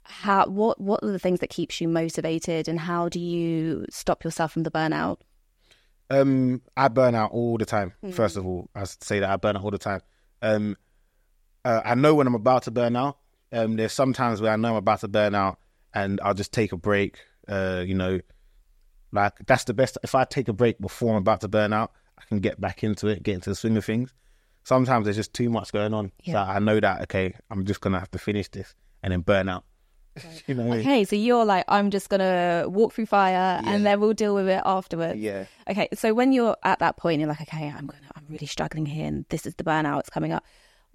how 0.04 0.46
what 0.48 0.80
what 0.80 1.04
are 1.04 1.12
the 1.12 1.20
things 1.20 1.40
that 1.40 1.50
keeps 1.50 1.80
you 1.80 1.88
motivated, 1.88 2.68
and 2.68 2.80
how 2.80 3.10
do 3.10 3.20
you 3.20 3.86
stop 3.90 4.24
yourself 4.24 4.52
from 4.52 4.64
the 4.64 4.72
burnout? 4.72 5.18
Um, 6.10 6.62
I 6.78 6.88
burn 6.88 7.16
out 7.16 7.32
all 7.32 7.58
the 7.58 7.66
time. 7.66 7.94
First 8.12 8.38
of 8.38 8.46
all, 8.46 8.70
I 8.76 8.84
say 8.84 9.20
that 9.20 9.30
I 9.30 9.38
burn 9.38 9.58
out 9.58 9.64
all 9.64 9.72
the 9.72 9.80
time. 9.80 10.02
Um, 10.42 10.78
uh, 11.64 11.82
I 11.84 11.96
know 11.96 12.14
when 12.14 12.28
I'm 12.28 12.36
about 12.36 12.64
to 12.64 12.72
burn 12.72 12.96
out. 12.96 13.18
Um, 13.52 13.76
there's 13.76 13.94
some 13.94 14.14
times 14.14 14.42
where 14.42 14.52
I 14.52 14.56
know 14.56 14.72
I'm 14.72 14.76
about 14.76 15.00
to 15.00 15.08
burn 15.08 15.34
out, 15.34 15.58
and 15.96 16.20
I'll 16.24 16.34
just 16.36 16.52
take 16.52 16.72
a 16.74 16.78
break. 16.78 17.20
Uh, 17.48 17.84
you 17.86 17.96
know, 17.96 18.20
like 19.12 19.34
that's 19.48 19.64
the 19.64 19.74
best. 19.74 19.98
If 20.04 20.14
I 20.16 20.26
take 20.26 20.48
a 20.48 20.54
break 20.54 20.80
before 20.80 21.12
I'm 21.12 21.18
about 21.22 21.42
to 21.42 21.48
burn 21.48 21.74
out, 21.74 21.92
I 22.20 22.24
can 22.26 22.40
get 22.40 22.60
back 22.62 22.84
into 22.84 23.08
it, 23.08 23.24
get 23.24 23.36
into 23.36 23.50
the 23.50 23.56
swing 23.56 23.78
of 23.78 23.86
things. 23.86 24.14
Sometimes 24.64 25.06
there's 25.06 25.16
just 25.16 25.34
too 25.34 25.50
much 25.50 25.72
going 25.72 25.94
on, 25.94 26.08
so 26.26 26.32
Yeah. 26.32 26.44
I 26.44 26.60
know 26.60 26.80
that 26.80 27.02
okay, 27.04 27.34
I'm 27.52 27.66
just 27.66 27.82
gonna 27.82 28.00
have 28.00 28.12
to 28.12 28.18
finish 28.20 28.48
this 28.50 28.74
and 29.04 29.12
then 29.14 29.22
burn 29.22 29.48
out. 29.48 29.64
you 30.48 30.56
know, 30.56 30.64
what 30.64 30.74
I 30.74 30.78
mean? 30.78 30.88
Okay, 30.88 31.04
so 31.04 31.16
you're 31.16 31.46
like, 31.46 31.66
I'm 31.68 31.92
just 31.92 32.10
gonna 32.10 32.66
walk 32.68 32.94
through 32.94 33.06
fire, 33.06 33.62
Yeah. 33.64 33.70
and 33.70 33.86
then 33.86 34.00
we'll 34.00 34.14
deal 34.14 34.34
with 34.34 34.48
it 34.48 34.62
afterwards. 34.66 35.20
yeah. 35.20 35.46
Okay, 35.70 35.88
so 35.94 36.14
when 36.14 36.32
you're 36.34 36.56
at 36.64 36.80
that 36.80 36.98
point, 36.98 37.20
you're 37.20 37.30
like, 37.30 37.42
okay, 37.42 37.68
I'm 37.68 37.86
gonna, 37.86 38.02
I'm 38.16 38.26
really 38.30 38.48
struggling 38.48 38.86
here, 38.88 39.06
and 39.08 39.26
this 39.30 39.46
is 39.46 39.54
the 39.56 39.64
burnout 39.64 40.00
It's 40.00 40.10
coming 40.10 40.32
up. 40.32 40.44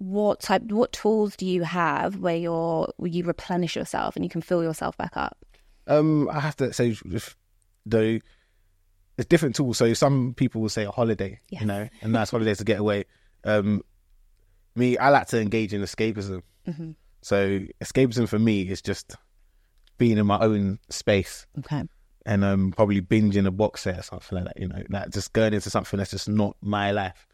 What 0.01 0.39
type, 0.39 0.63
what 0.63 0.91
tools 0.93 1.35
do 1.35 1.45
you 1.45 1.61
have 1.61 2.17
where 2.17 2.35
you're, 2.35 2.91
where 2.97 3.09
you 3.11 3.23
replenish 3.23 3.75
yourself 3.75 4.15
and 4.15 4.25
you 4.25 4.29
can 4.29 4.41
fill 4.41 4.63
yourself 4.63 4.97
back 4.97 5.15
up? 5.15 5.37
Um, 5.85 6.27
I 6.29 6.39
have 6.39 6.55
to 6.57 6.73
say, 6.73 6.95
if, 7.05 7.37
though, 7.85 8.17
it's 9.17 9.27
different 9.27 9.55
tools. 9.55 9.77
So 9.77 9.93
some 9.93 10.33
people 10.35 10.59
will 10.59 10.69
say 10.69 10.85
a 10.85 10.91
holiday, 10.91 11.39
Yes. 11.49 11.61
you 11.61 11.67
know, 11.67 11.87
a 12.01 12.07
nice 12.07 12.31
holiday 12.31 12.55
to 12.55 12.63
get 12.63 12.79
away. 12.79 13.05
Um, 13.43 13.83
me, 14.75 14.97
I 14.97 15.09
like 15.09 15.27
to 15.27 15.39
engage 15.39 15.71
in 15.71 15.81
escapism. 15.81 16.41
Mm-hmm. 16.67 16.91
So 17.21 17.59
escapism 17.79 18.27
for 18.27 18.39
me 18.39 18.63
is 18.63 18.81
just 18.81 19.15
being 19.99 20.17
in 20.17 20.25
my 20.25 20.39
own 20.39 20.79
space 20.89 21.45
Okay, 21.59 21.83
and 22.25 22.43
um 22.43 22.71
probably 22.75 23.01
binging 23.01 23.45
a 23.45 23.51
box 23.51 23.81
set 23.81 23.99
or 23.99 24.01
something 24.03 24.39
like 24.39 24.45
that. 24.45 24.59
You 24.59 24.67
know, 24.67 24.81
like 24.89 25.11
just 25.11 25.31
going 25.33 25.53
into 25.53 25.69
something 25.69 25.99
that's 25.99 26.09
just 26.09 26.27
not 26.27 26.57
my 26.61 26.89
life, 26.91 27.27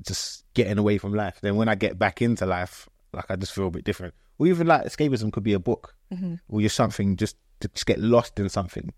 just 0.00 0.44
getting 0.54 0.78
away 0.78 0.98
from 0.98 1.14
life. 1.14 1.38
Then 1.42 1.56
when 1.56 1.68
I 1.68 1.74
get 1.74 1.98
back 1.98 2.22
into 2.22 2.46
life, 2.46 2.88
like 3.12 3.30
I 3.30 3.36
just 3.36 3.52
feel 3.52 3.66
a 3.66 3.70
bit 3.70 3.84
different. 3.84 4.14
Or 4.38 4.46
even 4.46 4.66
like 4.66 4.84
escapism 4.84 5.32
could 5.32 5.44
be 5.44 5.52
a 5.52 5.58
book 5.60 5.94
Mm-hmm. 6.12 6.34
or 6.50 6.60
just 6.60 6.76
something 6.76 7.16
just 7.16 7.36
to 7.60 7.68
just 7.68 7.86
get 7.86 7.98
lost 7.98 8.38
in 8.38 8.46
something 8.50 8.92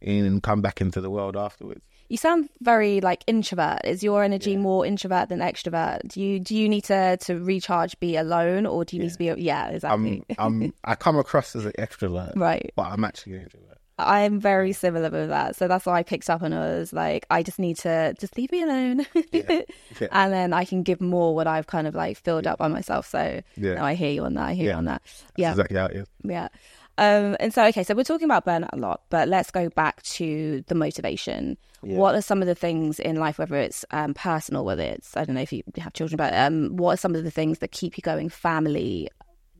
and 0.00 0.40
come 0.44 0.62
back 0.62 0.80
into 0.80 1.00
the 1.00 1.10
world 1.10 1.36
afterwards. 1.36 1.80
you 2.08 2.16
sound 2.16 2.48
very 2.60 3.00
like 3.00 3.24
introvert. 3.26 3.80
Is 3.84 4.02
your 4.04 4.22
energy 4.22 4.56
more 4.56 4.86
introvert 4.86 5.28
than 5.28 5.40
extrovert? 5.40 6.06
Do 6.06 6.20
you 6.20 6.38
do 6.38 6.54
you 6.56 6.68
need 6.68 6.84
to 6.84 7.16
to 7.22 7.40
recharge, 7.40 7.98
be 7.98 8.16
alone, 8.16 8.66
or 8.66 8.84
do 8.84 8.96
you 8.96 9.02
need 9.02 9.10
to 9.12 9.18
be? 9.18 9.24
Yeah, 9.42 9.70
exactly. 9.70 10.24
I'm, 10.38 10.62
I'm, 10.62 10.74
I 10.84 10.94
come 10.94 11.18
across 11.18 11.56
as 11.56 11.64
an 11.66 11.72
extrovert, 11.78 12.36
right. 12.36 12.70
but 12.76 12.82
I'm 12.92 13.02
actually 13.02 13.34
an 13.34 13.42
introvert. 13.42 13.78
I'm 14.06 14.40
very 14.40 14.72
similar 14.72 15.10
with 15.10 15.28
that. 15.28 15.56
So 15.56 15.68
that's 15.68 15.86
why 15.86 15.98
I 15.98 16.02
picked 16.02 16.28
up 16.30 16.42
on. 16.42 16.52
Was 16.52 16.92
like, 16.92 17.26
I 17.30 17.42
just 17.42 17.58
need 17.58 17.78
to 17.78 18.14
just 18.18 18.36
leave 18.36 18.52
me 18.52 18.62
alone. 18.62 19.06
Yeah. 19.32 19.62
And 20.10 20.32
then 20.32 20.52
I 20.52 20.64
can 20.64 20.82
give 20.82 21.00
more 21.00 21.34
when 21.34 21.46
I've 21.46 21.66
kind 21.66 21.86
of 21.86 21.94
like 21.94 22.16
filled 22.18 22.46
up 22.46 22.58
by 22.58 22.68
myself. 22.68 23.06
So 23.08 23.40
Yeah. 23.56 23.74
no, 23.74 23.84
I 23.84 23.94
hear 23.94 24.10
you 24.10 24.24
on 24.24 24.34
that. 24.34 24.44
I 24.48 24.54
hear 24.54 24.70
you 24.72 24.76
on 24.76 24.84
that. 24.86 25.02
That's 25.04 25.32
Yeah. 25.36 25.50
exactly 25.52 25.76
how 25.78 25.86
it 25.86 25.96
is. 25.96 26.06
Yeah. 26.24 26.48
Um, 26.98 27.36
and 27.40 27.54
so, 27.54 27.64
okay, 27.66 27.84
so 27.84 27.94
we're 27.94 28.04
talking 28.04 28.26
about 28.26 28.44
burnout 28.44 28.68
a 28.74 28.76
lot, 28.76 29.02
but 29.08 29.26
let's 29.26 29.50
go 29.50 29.70
back 29.70 30.02
to 30.02 30.62
the 30.66 30.74
motivation. 30.74 31.56
Yeah. 31.82 31.96
What 31.96 32.14
are 32.14 32.20
some 32.20 32.42
of 32.42 32.46
the 32.48 32.54
things 32.54 33.00
in 33.00 33.16
life, 33.16 33.38
whether 33.38 33.56
it's 33.56 33.84
um, 33.92 34.12
personal, 34.12 34.64
whether 34.64 34.82
it's, 34.82 35.16
I 35.16 35.24
don't 35.24 35.34
know 35.34 35.40
if 35.40 35.52
you 35.54 35.62
have 35.78 35.94
children, 35.94 36.18
but 36.18 36.34
um, 36.34 36.76
what 36.76 36.92
are 36.94 36.96
some 36.98 37.14
of 37.14 37.24
the 37.24 37.30
things 37.30 37.60
that 37.60 37.72
keep 37.72 37.96
you 37.96 38.02
going? 38.02 38.28
Family. 38.28 39.08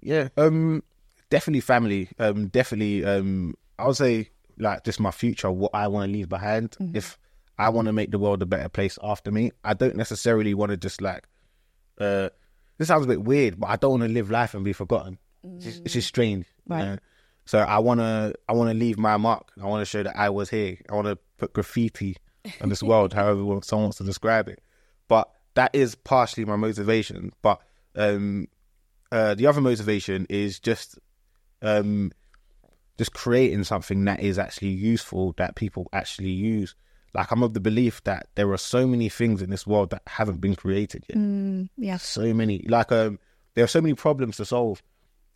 Yeah, 0.02 0.28
um, 0.36 0.82
definitely 1.30 1.60
family. 1.62 2.08
Um, 2.18 2.48
definitely. 2.48 3.02
Um, 3.04 3.54
I 3.78 3.86
would 3.86 3.96
say 3.96 4.28
like 4.58 4.84
just 4.84 5.00
my 5.00 5.10
future, 5.10 5.50
what 5.50 5.70
I 5.74 5.88
want 5.88 6.08
to 6.08 6.12
leave 6.12 6.28
behind. 6.28 6.76
If 6.94 7.18
I 7.58 7.68
want 7.68 7.86
to 7.86 7.92
make 7.92 8.10
the 8.10 8.18
world 8.18 8.42
a 8.42 8.46
better 8.46 8.68
place 8.68 8.98
after 9.02 9.30
me, 9.30 9.52
I 9.64 9.74
don't 9.74 9.96
necessarily 9.96 10.54
want 10.54 10.70
to 10.70 10.76
just 10.76 11.00
like. 11.00 11.24
Uh, 11.98 12.30
this 12.78 12.88
sounds 12.88 13.04
a 13.04 13.08
bit 13.08 13.22
weird, 13.22 13.60
but 13.60 13.68
I 13.70 13.76
don't 13.76 13.92
want 13.92 14.02
to 14.04 14.08
live 14.08 14.30
life 14.30 14.54
and 14.54 14.64
be 14.64 14.72
forgotten. 14.72 15.18
It's, 15.44 15.64
just, 15.64 15.82
it's 15.84 15.94
just 15.94 16.08
strange, 16.08 16.46
you 16.68 16.74
Right. 16.74 16.84
know? 16.84 16.98
So 17.44 17.58
I 17.58 17.78
wanna, 17.80 18.32
I 18.48 18.52
wanna 18.52 18.74
leave 18.74 18.98
my 18.98 19.16
mark. 19.16 19.50
I 19.60 19.66
want 19.66 19.80
to 19.82 19.84
show 19.84 20.02
that 20.02 20.16
I 20.16 20.30
was 20.30 20.48
here. 20.48 20.78
I 20.88 20.94
want 20.94 21.08
to 21.08 21.18
put 21.38 21.52
graffiti 21.52 22.16
on 22.60 22.68
this 22.68 22.82
world, 22.82 23.12
however 23.14 23.40
someone 23.62 23.84
wants 23.84 23.98
to 23.98 24.04
describe 24.04 24.48
it. 24.48 24.60
But 25.08 25.28
that 25.54 25.74
is 25.74 25.94
partially 25.94 26.44
my 26.44 26.56
motivation. 26.56 27.32
But 27.42 27.60
um, 27.96 28.46
uh, 29.10 29.34
the 29.34 29.46
other 29.46 29.60
motivation 29.60 30.26
is 30.30 30.58
just 30.60 30.98
um, 31.60 32.12
just 33.02 33.14
creating 33.14 33.64
something 33.64 34.04
that 34.04 34.20
is 34.20 34.38
actually 34.38 34.68
useful 34.68 35.34
that 35.36 35.56
people 35.56 35.88
actually 35.92 36.30
use. 36.30 36.76
Like 37.14 37.32
I'm 37.32 37.42
of 37.42 37.52
the 37.52 37.58
belief 37.58 38.00
that 38.04 38.28
there 38.36 38.52
are 38.52 38.56
so 38.56 38.86
many 38.86 39.08
things 39.08 39.42
in 39.42 39.50
this 39.50 39.66
world 39.66 39.90
that 39.90 40.02
haven't 40.06 40.40
been 40.40 40.54
created 40.54 41.04
yet. 41.08 41.18
Mm, 41.18 41.68
yeah. 41.76 41.96
So 41.96 42.32
many, 42.32 42.64
like 42.68 42.92
um, 42.92 43.18
there 43.54 43.64
are 43.64 43.68
so 43.68 43.80
many 43.80 43.94
problems 43.94 44.36
to 44.36 44.44
solve, 44.44 44.84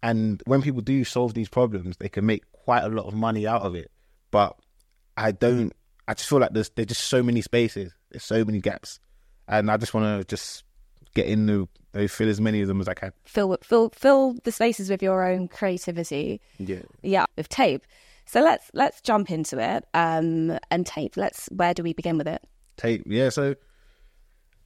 and 0.00 0.40
when 0.46 0.62
people 0.62 0.80
do 0.80 1.02
solve 1.02 1.34
these 1.34 1.48
problems, 1.48 1.96
they 1.96 2.08
can 2.08 2.24
make 2.24 2.44
quite 2.52 2.84
a 2.84 2.88
lot 2.88 3.06
of 3.06 3.14
money 3.14 3.48
out 3.48 3.62
of 3.62 3.74
it. 3.74 3.90
But 4.30 4.56
I 5.16 5.32
don't. 5.32 5.72
I 6.06 6.14
just 6.14 6.28
feel 6.28 6.38
like 6.38 6.52
there's 6.52 6.70
there's 6.76 6.86
just 6.86 7.08
so 7.08 7.20
many 7.20 7.42
spaces, 7.42 7.92
there's 8.12 8.22
so 8.22 8.44
many 8.44 8.60
gaps, 8.60 9.00
and 9.48 9.72
I 9.72 9.76
just 9.76 9.92
want 9.92 10.20
to 10.20 10.24
just 10.24 10.62
get 11.16 11.26
in 11.26 11.46
the 11.46 11.66
they 11.96 12.06
fill 12.08 12.28
as 12.28 12.40
many 12.40 12.60
of 12.60 12.68
them 12.68 12.80
as 12.80 12.88
I 12.88 12.94
can. 12.94 13.12
Fill, 13.24 13.56
fill, 13.62 13.90
fill 13.90 14.34
the 14.44 14.52
spaces 14.52 14.90
with 14.90 15.02
your 15.02 15.24
own 15.26 15.48
creativity. 15.48 16.40
Yeah. 16.58 16.82
yeah 17.02 17.24
with 17.36 17.48
Tayp 17.48 17.82
so 18.28 18.40
let's 18.40 18.70
let's 18.74 19.00
jump 19.02 19.30
into 19.30 19.58
it 19.58 19.84
um 19.94 20.58
and 20.70 20.84
Tayp 20.84 21.16
let's 21.16 21.46
where 21.52 21.72
do 21.74 21.82
we 21.84 21.92
begin 21.92 22.18
with 22.18 22.26
it 22.26 22.42
Tayp 22.76 23.04
yeah 23.06 23.28
so 23.28 23.54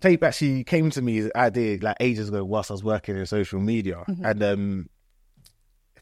Tayp 0.01 0.23
actually 0.23 0.65
came 0.65 0.89
to 0.91 1.03
me 1.03 1.19
as 1.19 1.25
an 1.27 1.33
idea 1.37 1.79
like 1.83 1.97
ages 2.01 2.29
ago 2.31 2.43
whilst 2.43 2.71
i 2.71 2.75
was 2.75 2.83
working 2.83 3.17
in 3.19 3.27
social 3.27 3.61
media 3.61 4.03
and 4.25 4.43
um 4.43 4.89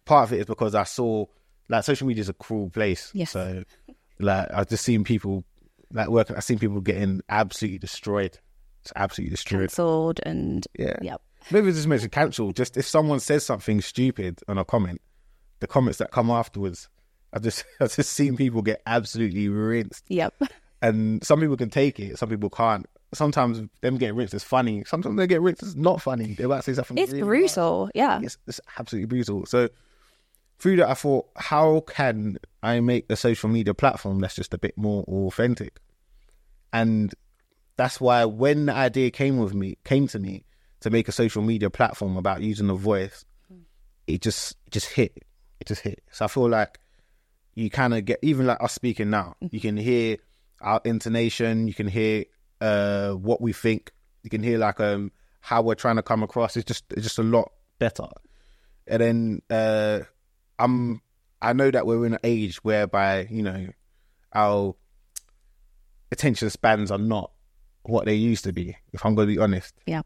part 0.04 0.28
of 0.28 0.32
it 0.32 0.40
is 0.40 0.47
because 0.47 0.75
i 0.76 0.85
saw 0.85 1.25
like 1.68 1.82
social 1.82 2.06
media 2.06 2.20
is 2.20 2.28
a 2.28 2.32
cruel 2.35 2.70
place 2.70 3.11
Yes. 3.12 3.32
so 3.32 3.64
like 4.20 4.49
i've 4.54 4.68
just 4.68 4.85
seen 4.85 5.02
people 5.02 5.42
like 5.92 6.08
working 6.08 6.37
i've 6.37 6.44
seen 6.44 6.61
people 6.61 6.80
getting 6.80 7.23
absolutely 7.28 7.78
destroyed 7.78 8.38
it's 8.90 8.92
absolutely 8.97 9.30
destroyed 9.30 9.61
cancelled 9.61 10.21
and 10.25 10.66
yeah 10.78 10.97
yep 11.02 11.21
maybe 11.50 11.71
just 11.73 11.87
mention 11.87 12.09
cancel 12.11 12.52
just 12.52 12.76
if 12.76 12.87
someone 12.87 13.21
says 13.21 13.45
something 13.45 13.80
stupid 13.80 14.40
on 14.49 14.59
a 14.59 14.64
comment 14.64 15.00
the 15.61 15.66
comments 15.66 15.99
that 15.99 16.11
come 16.11 16.30
afterwards 16.30 16.88
i 17.33 17.38
just 17.38 17.64
i've 17.80 17.95
just 17.95 18.12
seen 18.12 18.37
people 18.37 18.62
get 18.62 18.83
absolutely 18.87 19.49
rinsed 19.49 20.04
yep 20.09 20.35
and 20.83 21.25
some 21.25 21.40
people 21.40 21.57
can 21.57 21.71
take 21.71 21.99
it, 22.00 22.18
some 22.18 22.28
people 22.28 22.50
can't. 22.50 22.87
Sometimes 23.14 23.62
them 23.80 23.97
getting 23.97 24.16
rinsed 24.16 24.35
is 24.35 24.45
funny. 24.45 24.85
Sometimes 24.85 25.16
they 25.16 25.26
get 25.26 25.40
rinsed 25.40 25.62
is 25.62 25.75
not 25.75 26.02
funny. 26.02 26.35
They 26.35 26.47
might 26.47 26.64
say 26.64 26.75
something. 26.75 26.99
it's 26.99 27.12
really 27.12 27.25
brutal 27.25 27.90
yeah. 27.95 28.21
It's, 28.23 28.37
it's 28.47 28.61
absolutely 28.78 29.07
brutal. 29.07 29.47
So 29.47 29.71
through 30.59 30.76
that, 30.76 30.90
I 30.90 30.95
thought, 30.95 31.26
how 31.37 31.80
can 31.80 32.38
I 32.62 32.80
make 32.80 33.07
a 33.11 33.16
social 33.16 33.49
media 33.49 33.73
platform 33.73 34.21
that's 34.21 34.35
just 34.35 34.52
a 34.52 34.59
bit 34.59 34.76
more 34.76 35.04
authentic? 35.04 35.80
And 36.73 37.14
that's 37.78 38.00
why 38.00 38.25
when 38.25 38.66
the 38.66 38.75
idea 38.75 39.11
came 39.11 39.38
with 39.38 39.54
me, 39.54 39.78
came 39.85 40.08
to 40.08 40.18
me 40.18 40.44
to 40.80 40.90
make 40.90 41.06
a 41.06 41.12
social 41.12 41.42
media 41.42 41.70
platform 41.70 42.16
about 42.16 42.42
using 42.42 42.66
the 42.66 42.75
voice, 42.75 43.25
it 44.08 44.20
just 44.20 44.56
it 44.66 44.73
just 44.73 44.88
hit. 44.88 45.25
It 45.61 45.68
just 45.68 45.82
hit. 45.82 46.02
So 46.11 46.25
I 46.25 46.28
feel 46.28 46.49
like 46.49 46.80
you 47.54 47.70
kind 47.70 47.94
of 47.94 48.04
get 48.04 48.18
even 48.20 48.47
like 48.47 48.62
us 48.62 48.73
speaking 48.73 49.11
now. 49.11 49.37
You 49.40 49.61
can 49.61 49.76
hear 49.76 50.16
our 50.61 50.80
intonation. 50.85 51.68
You 51.68 51.75
can 51.75 51.87
hear 51.87 52.25
uh, 52.61 53.12
what 53.12 53.40
we 53.40 53.52
think. 53.52 53.92
You 54.25 54.30
can 54.30 54.42
hear 54.42 54.58
like 54.58 54.80
um 54.80 55.12
how 55.40 55.62
we're 55.62 55.76
trying 55.76 55.97
to 55.97 56.02
come 56.02 56.25
across. 56.25 56.56
It's 56.56 56.66
just 56.66 56.85
it's 56.90 57.02
just 57.02 57.18
a 57.20 57.23
lot 57.23 57.52
better. 57.78 58.08
And 58.88 59.00
then 59.00 59.42
uh, 59.50 60.00
I'm 60.58 61.00
I 61.40 61.52
know 61.52 61.70
that 61.70 61.87
we're 61.87 62.06
in 62.06 62.14
an 62.14 62.20
age 62.25 62.56
whereby 62.64 63.28
you 63.30 63.42
know 63.44 63.68
our 64.35 64.75
attention 66.11 66.50
spans 66.50 66.90
are 66.90 66.99
not 66.99 67.30
what 67.88 68.04
they 68.04 68.14
used 68.14 68.45
to 68.45 68.52
be. 68.52 68.76
If 68.92 69.04
I'm 69.04 69.14
going 69.14 69.28
to 69.28 69.35
be 69.35 69.40
honest, 69.40 69.75
yeah 69.87 70.02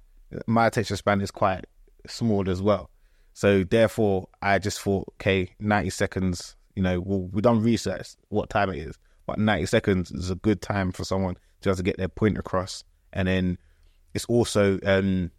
my 0.46 0.66
attention 0.66 0.96
span 0.96 1.20
is 1.20 1.30
quite 1.30 1.66
small 2.06 2.48
as 2.48 2.62
well. 2.62 2.88
So 3.34 3.64
therefore, 3.64 4.28
I 4.40 4.58
just 4.58 4.80
thought, 4.80 5.12
okay, 5.20 5.54
ninety 5.58 5.90
seconds. 5.90 6.56
You 6.74 6.82
know, 6.82 7.00
well, 7.00 7.28
we 7.32 7.42
done 7.42 7.62
research 7.62 8.16
what 8.28 8.48
time 8.48 8.70
it 8.70 8.78
is, 8.78 8.98
but 9.26 9.38
ninety 9.38 9.66
seconds 9.66 10.10
is 10.10 10.30
a 10.30 10.36
good 10.36 10.62
time 10.62 10.90
for 10.92 11.04
someone 11.04 11.36
to 11.60 11.70
be 11.70 11.76
to 11.76 11.82
get 11.82 11.96
their 11.96 12.08
point 12.08 12.38
across 12.38 12.82
and 13.12 13.28
then 13.28 13.58
it's 14.14 14.24
also 14.26 14.78
um, 14.84 15.30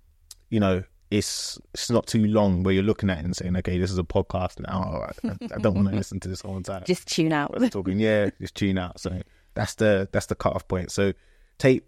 you 0.49 0.59
know 0.59 0.83
it's 1.11 1.59
it's 1.73 1.91
not 1.91 2.07
too 2.07 2.25
long 2.25 2.63
where 2.63 2.73
you're 2.73 2.83
looking 2.83 3.09
at 3.09 3.19
it 3.19 3.25
and 3.25 3.35
saying, 3.35 3.55
okay, 3.57 3.77
this 3.77 3.91
is 3.91 3.99
a 3.99 4.03
podcast 4.03 4.59
now. 4.59 4.83
All 4.83 5.01
right, 5.01 5.15
I, 5.23 5.55
I 5.55 5.59
don't 5.59 5.75
want 5.75 5.89
to 5.89 5.95
listen 5.95 6.19
to 6.21 6.27
this 6.27 6.41
whole 6.41 6.61
time. 6.61 6.83
Just 6.85 7.07
tune 7.07 7.33
out. 7.33 7.55
Talking, 7.71 7.99
yeah, 7.99 8.29
just 8.41 8.55
tune 8.55 8.77
out. 8.77 8.99
So 8.99 9.21
that's 9.53 9.75
the 9.75 10.09
that's 10.11 10.25
the 10.27 10.35
cutoff 10.35 10.67
point. 10.67 10.91
So 10.91 11.13
Tayp 11.59 11.83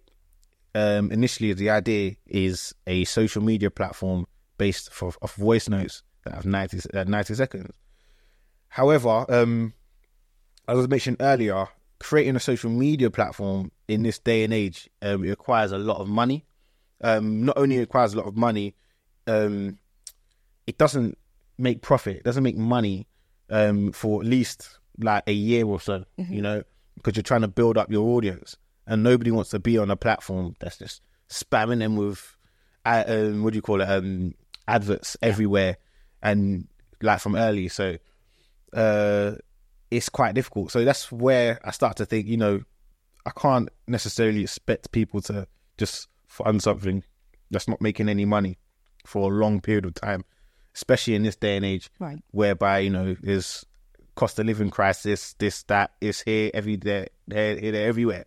um, 0.75 1.11
initially 1.11 1.53
the 1.53 1.69
idea 1.69 2.15
is 2.27 2.75
a 2.85 3.05
social 3.05 3.41
media 3.41 3.71
platform 3.71 4.27
based 4.57 4.91
for, 4.91 5.13
of 5.21 5.33
voice 5.35 5.69
notes 5.69 6.03
that 6.25 6.33
have 6.33 6.45
90, 6.45 6.79
uh, 6.93 7.05
90 7.05 7.33
seconds. 7.33 7.75
However, 8.67 9.25
um, 9.29 9.73
as 10.67 10.83
I 10.83 10.87
mentioned 10.87 11.17
earlier, 11.21 11.67
creating 11.99 12.35
a 12.35 12.41
social 12.41 12.69
media 12.69 13.09
platform 13.09 13.71
in 13.87 14.03
this 14.03 14.19
day 14.19 14.43
and 14.43 14.53
age 14.53 14.89
um, 15.01 15.23
it 15.23 15.29
requires 15.29 15.71
a 15.71 15.77
lot 15.77 15.97
of 15.97 16.09
money. 16.09 16.45
Um, 17.01 17.45
not 17.45 17.57
only 17.57 17.79
requires 17.79 18.13
a 18.13 18.17
lot 18.17 18.27
of 18.27 18.35
money, 18.35 18.75
um, 19.27 19.77
it 20.67 20.77
doesn't 20.77 21.17
make 21.57 21.81
profit. 21.81 22.17
It 22.17 22.23
doesn't 22.23 22.43
make 22.43 22.57
money 22.57 23.07
um, 23.49 23.91
for 23.93 24.21
at 24.21 24.27
least 24.27 24.79
like 24.99 25.23
a 25.27 25.33
year 25.33 25.65
or 25.65 25.79
so. 25.79 26.03
You 26.33 26.41
know, 26.41 26.63
because 26.95 27.15
you're 27.15 27.23
trying 27.23 27.41
to 27.41 27.47
build 27.47 27.77
up 27.77 27.91
your 27.91 28.07
audience, 28.17 28.57
and 28.87 29.03
nobody 29.03 29.31
wants 29.31 29.49
to 29.51 29.59
be 29.59 29.77
on 29.77 29.89
a 29.91 29.95
platform 29.95 30.55
that's 30.59 30.77
just 30.77 31.01
spamming 31.29 31.79
them 31.79 31.95
with, 31.95 32.35
uh, 32.85 33.03
um, 33.07 33.43
what 33.43 33.53
do 33.53 33.57
you 33.57 33.61
call 33.61 33.81
it, 33.81 33.89
um, 33.89 34.33
adverts 34.67 35.17
everywhere, 35.21 35.77
and 36.21 36.67
like 37.01 37.19
from 37.19 37.35
early. 37.35 37.67
So, 37.67 37.97
uh, 38.73 39.33
it's 39.91 40.09
quite 40.09 40.35
difficult. 40.35 40.71
So 40.71 40.83
that's 40.83 41.11
where 41.11 41.59
I 41.63 41.71
start 41.71 41.97
to 41.97 42.05
think, 42.05 42.27
you 42.27 42.37
know, 42.37 42.61
I 43.25 43.31
can't 43.31 43.69
necessarily 43.87 44.41
expect 44.41 44.91
people 44.91 45.21
to 45.21 45.47
just 45.77 46.07
fund 46.27 46.61
something 46.61 47.03
that's 47.51 47.67
not 47.67 47.81
making 47.81 48.09
any 48.09 48.25
money 48.25 48.57
for 49.05 49.31
a 49.31 49.35
long 49.35 49.61
period 49.61 49.85
of 49.85 49.93
time, 49.93 50.25
especially 50.75 51.15
in 51.15 51.23
this 51.23 51.35
day 51.35 51.55
and 51.55 51.65
age, 51.65 51.89
Right. 51.99 52.19
whereby 52.31 52.79
you 52.79 52.89
know 52.89 53.15
there's 53.21 53.65
cost 54.15 54.39
of 54.39 54.45
living 54.45 54.69
crisis, 54.69 55.33
this 55.39 55.63
that 55.63 55.91
is 56.01 56.21
here 56.21 56.51
every 56.53 56.77
day, 56.77 57.07
there, 57.27 57.57
here, 57.57 57.71
there, 57.71 57.87
everywhere. 57.87 58.25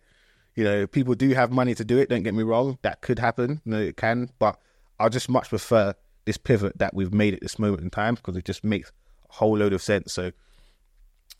You 0.59 0.65
know, 0.65 0.87
people 0.87 1.15
do 1.15 1.29
have 1.29 1.53
money 1.53 1.73
to 1.73 1.85
do 1.85 1.97
it. 1.99 2.09
Don't 2.09 2.23
get 2.23 2.33
me 2.33 2.43
wrong, 2.43 2.77
that 2.81 2.99
could 2.99 3.17
happen. 3.17 3.61
No, 3.63 3.79
it 3.79 3.95
can, 3.95 4.29
but 4.39 4.59
I 4.99 5.07
just 5.07 5.29
much 5.29 5.47
prefer 5.47 5.93
this 6.25 6.35
pivot 6.35 6.77
that 6.79 6.93
we've 6.93 7.13
made 7.13 7.33
at 7.33 7.39
this 7.39 7.57
moment 7.57 7.81
in 7.81 7.89
time 7.89 8.15
because 8.15 8.35
it 8.35 8.43
just 8.43 8.65
makes 8.65 8.91
a 9.29 9.33
whole 9.35 9.57
load 9.57 9.71
of 9.71 9.81
sense. 9.81 10.11
So 10.11 10.31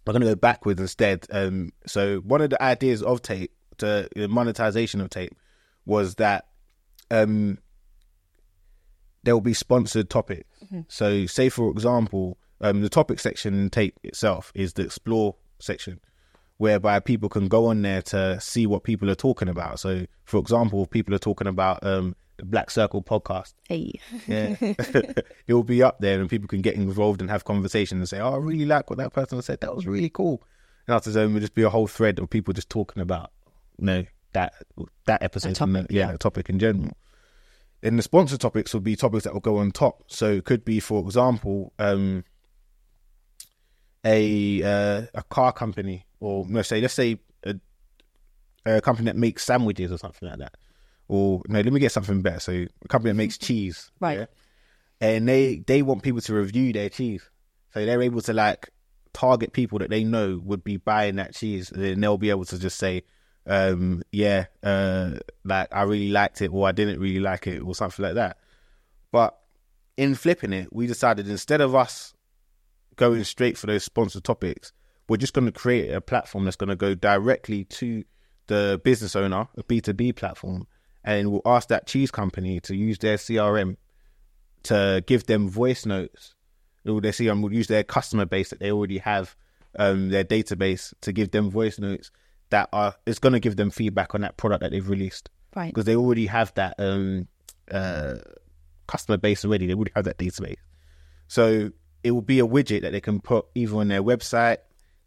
we're 0.08 0.14
going 0.14 0.22
to 0.22 0.28
go 0.30 0.36
backwards 0.36 0.80
instead. 0.80 1.26
Um, 1.32 1.74
so 1.86 2.20
one 2.20 2.40
of 2.40 2.50
the 2.50 2.64
ideas 2.64 3.04
of 3.04 3.22
Tayp, 3.22 3.50
the 3.80 4.08
the 4.16 4.30
monetization 4.30 5.02
of 5.02 5.10
Tayp, 5.10 5.32
was 5.86 6.16
that 6.16 6.46
um, 7.12 7.58
there 9.24 9.36
will 9.36 9.42
be 9.42 9.54
sponsored 9.54 10.10
topics. 10.10 10.48
So, 10.88 11.26
say 11.26 11.50
for 11.50 11.72
example, 11.72 12.38
um, 12.62 12.84
the 12.84 12.90
topic 12.90 13.20
section 13.20 13.54
in 13.54 13.70
Tayp 13.70 13.96
itself 14.02 14.54
is 14.56 14.76
the 14.76 14.84
explore 14.84 15.36
section, 15.60 16.00
whereby 16.60 17.00
people 17.00 17.30
can 17.30 17.48
go 17.48 17.68
on 17.68 17.82
there 17.82 18.02
to 18.02 18.40
see 18.40 18.68
what 18.68 18.84
people 18.84 19.10
are 19.10 19.16
talking 19.16 19.48
about. 19.48 19.80
So, 19.80 20.06
for 20.26 20.38
example, 20.38 20.84
if 20.84 20.90
people 20.90 21.16
are 21.16 21.20
talking 21.20 21.48
about 21.48 21.84
um, 21.86 22.18
the 22.36 22.44
Black 22.46 22.70
Circle 22.70 23.02
podcast. 23.02 23.54
Hey. 23.68 23.94
Yeah, 24.28 24.56
it 24.60 25.54
will 25.54 25.64
be 25.64 25.82
up 25.82 26.00
there, 26.00 26.20
and 26.20 26.30
people 26.30 26.50
can 26.50 26.62
get 26.62 26.76
involved 26.76 27.22
and 27.22 27.30
have 27.30 27.46
conversations 27.46 28.00
and 28.00 28.10
say, 28.10 28.20
"Oh, 28.20 28.34
I 28.34 28.38
really 28.38 28.66
like 28.66 28.90
what 28.90 29.00
that 29.00 29.14
person 29.14 29.42
said. 29.42 29.62
That 29.62 29.74
was 29.74 29.88
really 29.88 30.10
cool." 30.10 30.44
And 30.86 30.96
after 30.96 31.12
that, 31.12 31.24
it 31.24 31.28
will 31.28 31.40
just 31.40 31.56
be 31.56 31.64
a 31.64 31.70
whole 31.70 31.88
thread 31.88 32.20
of 32.20 32.30
people 32.30 32.54
just 32.54 32.70
talking 32.70 33.02
about, 33.02 33.32
you 33.78 33.86
know, 33.86 34.06
that 34.34 34.54
that 35.06 35.24
episode, 35.24 35.56
topic, 35.56 35.88
the- 35.88 35.94
yeah, 35.94 36.08
yeah. 36.08 36.12
the 36.12 36.18
topic 36.18 36.50
in 36.50 36.60
general. 36.60 36.92
Then 37.82 37.96
the 37.96 38.04
sponsor 38.04 38.38
topics 38.38 38.74
will 38.74 38.82
be 38.82 38.98
topics 38.98 39.24
that 39.24 39.34
will 39.34 39.40
go 39.40 39.58
on 39.58 39.72
top. 39.72 40.04
So 40.08 40.32
it 40.32 40.44
could 40.44 40.66
be, 40.66 40.82
for 40.82 41.00
example, 41.02 41.72
um, 41.80 42.26
a 44.04 44.62
uh, 44.62 45.06
a 45.14 45.24
car 45.30 45.54
company, 45.54 46.06
or 46.20 46.46
let's 46.50 46.70
say 46.70 46.82
let's 46.82 46.94
say 46.94 47.20
a, 47.44 47.56
a 48.66 48.82
company 48.82 49.06
that 49.06 49.16
makes 49.16 49.44
sandwiches 49.44 49.92
or 49.92 49.98
something 49.98 50.30
like 50.30 50.40
that. 50.40 50.56
Or 51.08 51.42
no, 51.48 51.60
let 51.62 51.74
me 51.74 51.80
get 51.80 51.92
something 51.92 52.22
better. 52.22 52.40
So 52.40 52.52
a 52.84 52.88
company 52.88 53.12
that 53.12 53.18
makes 53.18 53.38
cheese, 53.38 53.92
Right. 54.00 54.28
And 55.02 55.28
they 55.28 55.64
they 55.66 55.82
want 55.82 56.04
people 56.04 56.22
to 56.22 56.34
review 56.34 56.74
their 56.74 56.90
cheese, 56.90 57.30
so 57.74 57.86
they're 57.86 58.02
able 58.02 58.22
to 58.22 58.34
like 58.34 58.70
target 59.14 59.54
people 59.54 59.80
that 59.80 59.90
they 59.90 60.04
know 60.04 60.42
would 60.44 60.64
be 60.64 60.78
buying 60.78 61.16
that 61.16 61.34
cheese, 61.34 61.72
and 61.72 61.82
then 61.82 62.02
they'll 62.02 62.18
be 62.18 62.30
able 62.30 62.44
to 62.46 62.60
just 62.60 62.78
say, 62.78 63.04
um, 63.48 64.04
yeah, 64.12 64.48
uh, 64.62 65.12
like 65.46 65.74
I 65.74 65.84
really 65.84 66.10
liked 66.10 66.42
it, 66.42 66.50
or 66.50 66.68
I 66.68 66.74
didn't 66.74 67.00
really 67.00 67.22
like 67.22 67.48
it, 67.48 67.60
or 67.62 67.74
something 67.76 68.04
like 68.04 68.16
that. 68.16 68.38
But 69.12 69.40
in 69.98 70.16
flipping 70.16 70.54
it, 70.54 70.68
we 70.72 70.86
decided 70.86 71.30
instead 71.30 71.62
of 71.62 71.76
us 71.76 72.14
going 72.96 73.24
straight 73.24 73.58
for 73.58 73.68
those 73.68 73.84
sponsored 73.84 74.24
topics, 74.24 74.74
we're 75.10 75.18
just 75.18 75.34
going 75.34 75.46
to 75.46 75.52
create 75.52 75.92
a 75.92 76.00
platform 76.02 76.46
that's 76.46 76.56
going 76.56 76.70
to 76.70 76.76
go 76.76 76.94
directly 76.96 77.66
to 77.66 78.04
the 78.48 78.80
business 78.84 79.16
owner, 79.16 79.48
a 79.58 79.64
B2B 79.64 80.16
platform, 80.16 80.68
and 81.04 81.32
we'll 81.32 81.42
ask 81.46 81.68
that 81.70 81.88
cheese 81.88 82.12
company 82.12 82.60
to 82.62 82.76
use 82.76 82.98
their 83.00 83.18
CRM 83.18 83.76
to 84.64 85.04
give 85.06 85.26
them 85.26 85.50
voice 85.50 85.86
notes. 85.86 86.36
Their 86.84 86.94
CRM 87.12 87.42
will 87.42 87.54
use 87.54 87.68
their 87.68 87.84
customer 87.84 88.26
base 88.26 88.50
that 88.50 88.60
they 88.60 88.72
already 88.72 88.98
have, 89.00 89.36
um, 89.78 90.10
their 90.10 90.24
database 90.24 90.94
to 91.02 91.12
give 91.12 91.32
them 91.32 91.50
voice 91.52 91.78
notes 91.80 92.12
that 92.50 92.70
are 92.74 92.96
it's 93.06 93.20
going 93.20 93.34
to 93.34 93.40
give 93.40 93.56
them 93.56 93.70
feedback 93.70 94.16
on 94.16 94.22
that 94.22 94.38
product 94.38 94.62
that 94.62 94.72
they've 94.72 94.90
released 94.90 95.30
Right. 95.56 95.68
because 95.68 95.86
they 95.86 95.96
already 95.96 96.26
have 96.26 96.54
that 96.56 96.76
um, 96.80 97.28
uh, 97.72 98.16
customer 98.88 99.18
base 99.18 99.46
already. 99.46 99.68
They 99.68 99.74
already 99.74 99.92
have 99.96 100.06
that 100.06 100.18
database. 100.18 100.58
So 101.28 101.72
it 102.04 102.12
will 102.12 102.22
be 102.24 102.40
a 102.40 102.48
widget 102.48 102.82
that 102.82 102.92
they 102.92 103.02
can 103.02 103.20
put 103.20 103.46
either 103.54 103.76
on 103.76 103.88
their 103.90 104.02
website. 104.02 104.58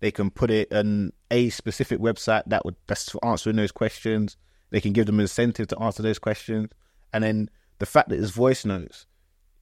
They 0.03 0.11
can 0.11 0.31
put 0.31 0.51
it 0.51 0.73
on 0.73 1.13
a 1.31 1.49
specific 1.51 2.01
website 2.01 2.43
that 2.49 2.65
would 2.65 2.75
that's 2.89 3.09
for 3.09 3.25
answering 3.25 3.55
those 3.55 3.71
questions. 3.71 4.37
They 4.71 4.81
can 4.81 4.93
give 4.93 5.07
them 5.07 5.21
an 5.21 5.23
incentive 5.23 5.69
to 5.69 5.79
answer 5.79 6.03
those 6.03 6.19
questions, 6.19 6.71
and 7.13 7.23
then 7.23 7.49
the 7.79 7.87
fact 7.87 8.09
that 8.09 8.19
it's 8.19 8.31
voice 8.31 8.65
notes 8.65 9.07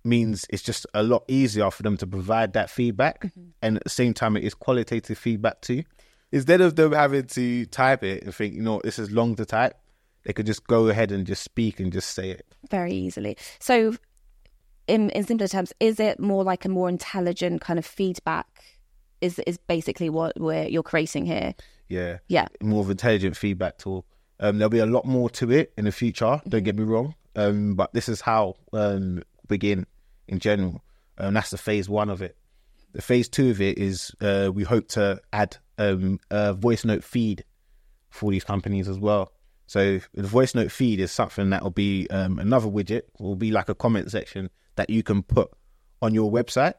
means 0.02 0.46
it's 0.48 0.62
just 0.62 0.86
a 0.94 1.02
lot 1.02 1.24
easier 1.28 1.70
for 1.70 1.82
them 1.82 1.98
to 1.98 2.06
provide 2.06 2.54
that 2.54 2.70
feedback, 2.70 3.20
mm-hmm. 3.20 3.50
and 3.60 3.76
at 3.76 3.84
the 3.84 3.90
same 3.90 4.14
time, 4.14 4.34
it 4.34 4.42
is 4.42 4.54
qualitative 4.54 5.18
feedback 5.18 5.60
too. 5.60 5.82
Instead 6.32 6.62
of 6.62 6.74
them 6.74 6.92
having 6.92 7.26
to 7.26 7.66
type 7.66 8.02
it 8.02 8.22
and 8.22 8.34
think, 8.34 8.54
you 8.54 8.62
know, 8.62 8.80
this 8.82 8.98
is 8.98 9.10
long 9.10 9.36
to 9.36 9.44
type, 9.44 9.74
they 10.24 10.32
could 10.32 10.46
just 10.46 10.66
go 10.66 10.88
ahead 10.88 11.12
and 11.12 11.26
just 11.26 11.42
speak 11.42 11.80
and 11.80 11.92
just 11.92 12.14
say 12.14 12.30
it. 12.30 12.46
very 12.70 12.94
easily. 12.94 13.36
So, 13.58 13.94
in 14.86 15.10
in 15.10 15.24
simpler 15.24 15.48
terms, 15.48 15.74
is 15.80 16.00
it 16.00 16.18
more 16.18 16.44
like 16.44 16.64
a 16.64 16.70
more 16.70 16.88
intelligent 16.88 17.60
kind 17.60 17.78
of 17.78 17.84
feedback? 17.84 18.46
Is 19.20 19.38
is 19.46 19.58
basically 19.58 20.08
what 20.10 20.38
we're 20.38 20.66
you're 20.66 20.82
creating 20.82 21.26
here? 21.26 21.54
Yeah. 21.88 22.18
Yeah. 22.28 22.46
More 22.62 22.82
of 22.82 22.90
intelligent 22.90 23.36
feedback 23.36 23.78
tool. 23.78 24.06
Um, 24.38 24.58
there'll 24.58 24.70
be 24.70 24.78
a 24.78 24.86
lot 24.86 25.04
more 25.04 25.28
to 25.30 25.50
it 25.50 25.72
in 25.76 25.84
the 25.84 25.92
future. 25.92 26.40
Don't 26.48 26.62
get 26.62 26.76
me 26.76 26.84
wrong. 26.84 27.14
Um, 27.36 27.74
but 27.74 27.92
this 27.92 28.08
is 28.08 28.20
how 28.20 28.54
um 28.72 29.22
begin 29.48 29.86
in 30.28 30.38
general. 30.38 30.82
and 31.18 31.36
that's 31.36 31.50
the 31.50 31.58
phase 31.58 31.88
one 31.88 32.08
of 32.08 32.22
it. 32.22 32.36
The 32.92 33.02
phase 33.02 33.28
two 33.28 33.50
of 33.50 33.60
it 33.60 33.78
is 33.78 34.12
uh, 34.20 34.50
we 34.52 34.64
hope 34.64 34.88
to 34.88 35.20
add 35.32 35.56
um 35.78 36.18
a 36.30 36.54
voice 36.54 36.84
note 36.84 37.04
feed 37.04 37.44
for 38.10 38.30
these 38.30 38.44
companies 38.44 38.88
as 38.88 38.98
well. 38.98 39.32
So 39.66 40.00
the 40.14 40.26
voice 40.26 40.54
note 40.54 40.72
feed 40.72 40.98
is 40.98 41.12
something 41.12 41.50
that 41.50 41.62
will 41.62 41.70
be 41.70 42.08
um, 42.10 42.40
another 42.40 42.66
widget. 42.66 43.02
Will 43.20 43.36
be 43.36 43.52
like 43.52 43.68
a 43.68 43.74
comment 43.74 44.10
section 44.10 44.50
that 44.74 44.90
you 44.90 45.02
can 45.04 45.22
put 45.22 45.50
on 46.02 46.14
your 46.14 46.30
website, 46.32 46.74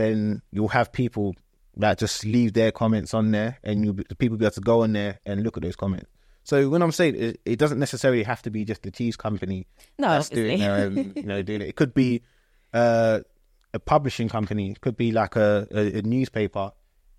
and 0.00 0.02
then 0.02 0.42
you'll 0.52 0.68
have 0.68 0.92
people 0.92 1.34
that 1.76 1.98
just 1.98 2.24
leave 2.24 2.52
their 2.54 2.72
comments 2.72 3.12
on 3.14 3.30
there, 3.32 3.58
and 3.62 3.84
you 3.84 3.92
the 4.08 4.14
people 4.14 4.36
be 4.38 4.44
able 4.44 4.54
to 4.54 4.60
go 4.60 4.82
on 4.82 4.92
there 4.92 5.20
and 5.26 5.42
look 5.42 5.56
at 5.56 5.62
those 5.62 5.76
comments. 5.76 6.06
So 6.44 6.68
when 6.68 6.80
I'm 6.80 6.92
saying 6.92 7.16
it, 7.16 7.40
it 7.44 7.58
doesn't 7.58 7.78
necessarily 7.80 8.22
have 8.22 8.40
to 8.42 8.50
be 8.50 8.64
just 8.64 8.82
the 8.82 8.90
cheese 8.92 9.16
company 9.16 9.66
No, 9.98 10.08
that's 10.10 10.30
obviously. 10.30 10.58
doing 10.58 10.70
um, 11.08 11.12
you 11.16 11.22
know 11.24 11.42
doing 11.42 11.60
it. 11.60 11.68
It 11.68 11.76
could 11.76 11.92
be 11.92 12.22
uh, 12.72 13.20
a 13.74 13.78
publishing 13.80 14.28
company. 14.28 14.70
It 14.70 14.80
could 14.80 14.96
be 14.96 15.10
like 15.12 15.36
a, 15.36 15.66
a, 15.72 15.98
a 15.98 16.02
newspaper 16.02 16.70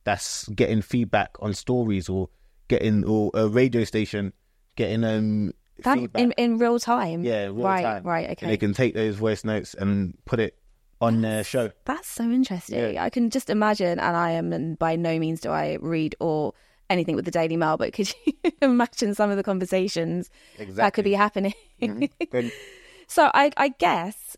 that's 0.06 0.48
getting 0.50 0.82
feedback 0.82 1.36
on 1.42 1.54
stories 1.54 2.08
or 2.10 2.30
getting 2.70 3.04
or 3.04 3.30
a 3.34 3.48
radio 3.50 3.84
station 3.84 4.32
getting 4.78 5.04
um 5.04 5.52
That 5.84 5.98
feedback. 5.98 6.22
in 6.22 6.32
in 6.34 6.58
real 6.58 6.80
time. 6.80 7.24
yeah, 7.24 7.46
real 7.46 7.56
right, 7.56 7.84
time. 7.84 8.04
right, 8.04 8.42
And 8.42 8.50
they 8.50 8.58
can 8.58 8.74
take 8.74 8.94
those 8.94 9.16
voice 9.18 9.44
notes 9.44 9.74
and 9.74 10.18
put 10.26 10.40
it 10.40 10.58
on 11.02 11.22
their 11.22 11.44
show. 11.44 11.72
That's 11.86 12.08
so 12.08 12.24
interesting. 12.24 12.98
I 12.98 13.10
can 13.10 13.30
just 13.30 13.50
imagine, 13.50 14.00
and 14.00 14.18
I 14.18 14.32
am, 14.32 14.52
and 14.54 14.78
by 14.80 14.96
no 14.96 15.18
means 15.20 15.42
do 15.42 15.50
I 15.50 15.78
read 15.82 16.16
or 16.20 16.54
anything 16.90 17.16
with 17.16 17.26
the 17.26 17.32
Daily 17.32 17.58
Mail, 17.58 17.78
but 17.78 17.94
could 17.94 18.14
you 18.26 18.34
imagine 18.62 19.14
some 19.14 19.30
of 19.30 19.38
the 19.38 19.44
conversations 19.44 20.30
that 20.58 20.94
could 20.94 21.04
be 21.06 21.14
happening? 21.14 21.54
Then- 21.80 22.52
so 23.08 23.30
I, 23.34 23.52
I 23.58 23.70
guess 23.70 24.36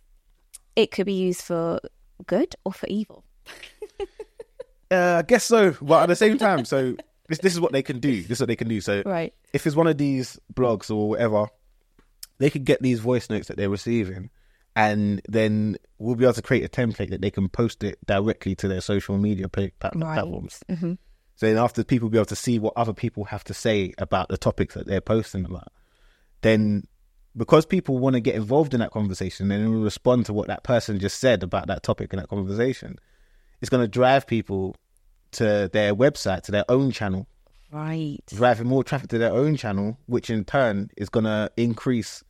it 0.75 0.91
could 0.91 1.05
be 1.05 1.13
used 1.13 1.41
for 1.41 1.79
good 2.25 2.55
or 2.65 2.73
for 2.73 2.87
evil. 2.87 3.23
Uh, 4.91 5.17
I 5.19 5.21
guess 5.21 5.45
so. 5.45 5.75
But 5.83 6.01
at 6.01 6.05
the 6.09 6.15
same 6.15 6.39
time, 6.39 6.65
so 6.65 6.95
this 7.27 7.37
this 7.37 7.53
is 7.53 7.59
what 7.59 7.71
they 7.73 7.83
can 7.83 7.99
do. 7.99 8.23
This 8.23 8.37
is 8.37 8.39
what 8.39 8.47
they 8.47 8.55
can 8.55 8.67
do. 8.67 8.81
So 8.81 9.03
Right. 9.05 9.35
if 9.53 9.67
it's 9.67 9.75
one 9.75 9.85
of 9.85 9.99
these 9.99 10.39
blogs 10.51 10.89
or 10.89 11.09
whatever, 11.09 11.45
they 12.39 12.49
could 12.49 12.65
get 12.65 12.81
these 12.81 12.99
voice 12.99 13.29
notes 13.29 13.49
that 13.49 13.57
they're 13.57 13.69
receiving, 13.69 14.31
and 14.83 15.21
then 15.27 15.75
we'll 15.97 16.15
be 16.15 16.25
able 16.25 16.33
to 16.41 16.41
create 16.49 16.63
a 16.63 16.69
template 16.69 17.09
that 17.09 17.21
they 17.21 17.31
can 17.31 17.49
post 17.49 17.83
it 17.83 17.97
directly 18.05 18.53
to 18.55 18.67
their 18.67 18.81
social 18.81 19.17
media 19.17 19.47
pla- 19.49 19.67
plat- 19.79 19.95
Right. 19.95 20.13
platforms. 20.15 20.63
hmm 20.69 20.93
So 21.35 21.45
then 21.47 21.57
after 21.57 21.83
people 21.83 22.09
be 22.09 22.17
able 22.17 22.25
to 22.35 22.35
see 22.45 22.59
what 22.59 22.73
other 22.75 22.93
people 22.93 23.23
have 23.33 23.43
to 23.45 23.53
say 23.53 23.93
about 23.97 24.29
the 24.29 24.37
topics 24.37 24.73
that 24.75 24.85
they're 24.87 25.01
posting 25.15 25.45
about, 25.45 25.69
then 26.41 26.83
because 27.35 27.65
people 27.65 27.97
want 27.99 28.15
to 28.15 28.19
get 28.19 28.35
involved 28.35 28.73
in 28.73 28.79
that 28.79 28.91
conversation 28.91 29.51
and 29.51 29.83
respond 29.83 30.25
to 30.25 30.33
what 30.33 30.47
that 30.47 30.63
person 30.63 30.99
just 30.99 31.19
said 31.19 31.43
about 31.43 31.67
that 31.67 31.83
topic 31.83 32.11
in 32.13 32.19
that 32.19 32.27
conversation, 32.29 32.97
it's 33.61 33.69
going 33.69 33.83
to 33.83 33.87
drive 33.87 34.25
people 34.27 34.75
to 35.31 35.69
their 35.71 35.93
website, 35.93 36.41
to 36.43 36.51
their 36.51 36.65
own 36.69 36.91
channel, 36.91 37.27
Right. 37.71 38.19
driving 38.27 38.67
more 38.67 38.83
traffic 38.83 39.09
to 39.09 39.17
their 39.19 39.31
own 39.33 39.55
channel, 39.55 39.97
which 40.07 40.29
in 40.29 40.43
turn 40.43 40.89
is 40.97 41.07
going 41.09 41.25
to 41.25 41.51
increase 41.55 42.23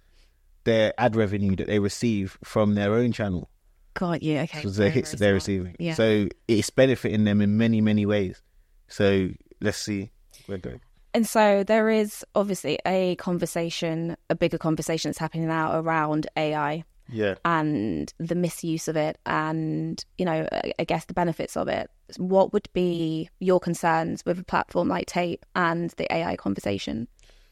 their 0.63 0.93
ad 0.98 1.15
revenue 1.15 1.56
that 1.56 1.67
they 1.67 1.80
receive 1.80 2.38
from 2.43 2.76
their 2.76 2.93
own 2.93 3.12
channel 3.12 3.50
Got 3.95 4.22
you. 4.24 4.38
Okay. 4.39 4.60
because 4.60 4.76
the 4.78 4.89
hits 4.89 5.12
that 5.12 5.17
they're 5.17 5.34
receiving. 5.34 5.76
Yeah. 5.80 5.93
So 5.95 6.28
it's 6.48 6.69
benefiting 6.69 7.24
them 7.26 7.41
in 7.41 7.58
many, 7.58 7.82
many 7.82 8.06
ways. 8.06 8.41
So 8.88 9.30
let's 9.62 9.78
see 9.78 10.12
where 10.45 10.58
goes. 10.58 10.78
And 11.13 11.28
so 11.28 11.63
there 11.63 11.89
is 11.89 12.24
obviously 12.36 12.78
a 12.86 13.15
conversation, 13.15 14.15
a 14.30 14.36
bigger 14.36 14.58
conversation 14.60 15.10
that's 15.10 15.17
happening 15.17 15.48
now 15.48 15.80
around 15.80 16.28
AI 16.38 16.84
Yeah. 17.10 17.36
and 17.43 18.13
the 18.19 18.36
misuse 18.36 18.88
of 18.88 18.95
it 18.95 19.17
and, 19.26 20.04
you 20.19 20.26
know, 20.26 20.48
I- 20.52 20.74
I 20.80 20.84
guess 20.84 21.06
the 21.06 21.13
benefits 21.15 21.58
of 21.58 21.67
it. 21.67 21.89
What 22.17 22.54
would 22.54 22.69
be 22.74 23.30
your 23.39 23.60
concerns 23.60 24.24
with 24.26 24.39
a 24.39 24.43
platform 24.43 24.88
like 24.88 25.08
Tayp 25.08 25.39
and 25.56 25.89
the 25.98 26.12
AI 26.13 26.36
conversation? 26.36 27.08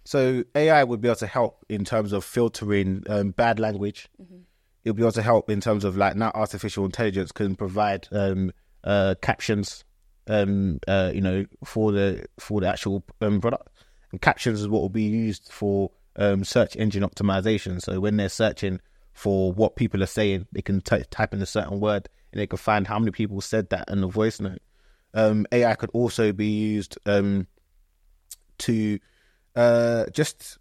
So 0.07 0.45
AI 0.55 0.85
would 0.85 1.01
be 1.01 1.09
able 1.09 1.17
to 1.17 1.27
help 1.27 1.65
in 1.67 1.83
terms 1.83 2.13
of 2.13 2.23
filtering 2.23 3.03
um, 3.09 3.31
bad 3.31 3.59
language. 3.59 4.07
Mm-hmm. 4.21 4.37
It'll 4.85 4.95
be 4.95 5.03
able 5.03 5.11
to 5.11 5.21
help 5.21 5.49
in 5.49 5.59
terms 5.59 5.83
of 5.83 5.97
like 5.97 6.15
now 6.15 6.31
artificial 6.33 6.85
intelligence 6.85 7.33
can 7.33 7.57
provide 7.57 8.07
um, 8.13 8.53
uh, 8.85 9.15
captions, 9.21 9.83
um, 10.27 10.79
uh, 10.87 11.11
you 11.13 11.19
know, 11.19 11.45
for 11.65 11.91
the 11.91 12.25
for 12.39 12.61
the 12.61 12.69
actual 12.69 13.03
um, 13.19 13.41
product. 13.41 13.67
And 14.13 14.21
captions 14.21 14.61
is 14.61 14.69
what 14.69 14.81
will 14.81 14.87
be 14.87 15.03
used 15.03 15.51
for 15.51 15.91
um, 16.15 16.45
search 16.45 16.77
engine 16.77 17.03
optimization. 17.03 17.81
So 17.81 17.99
when 17.99 18.15
they're 18.15 18.29
searching 18.29 18.79
for 19.11 19.51
what 19.51 19.75
people 19.75 20.01
are 20.01 20.05
saying, 20.05 20.47
they 20.53 20.61
can 20.61 20.79
t- 20.79 21.03
type 21.11 21.33
in 21.33 21.41
a 21.41 21.45
certain 21.45 21.81
word 21.81 22.07
and 22.31 22.39
they 22.39 22.47
can 22.47 22.55
find 22.55 22.87
how 22.87 22.97
many 22.97 23.11
people 23.11 23.41
said 23.41 23.71
that 23.71 23.89
in 23.89 23.99
the 23.99 24.07
voice 24.07 24.39
note. 24.39 24.61
Um, 25.13 25.45
AI 25.51 25.75
could 25.75 25.91
also 25.91 26.31
be 26.31 26.47
used 26.47 26.97
um, 27.05 27.47
to 28.59 28.99
uh, 29.57 30.05
just 30.11 30.57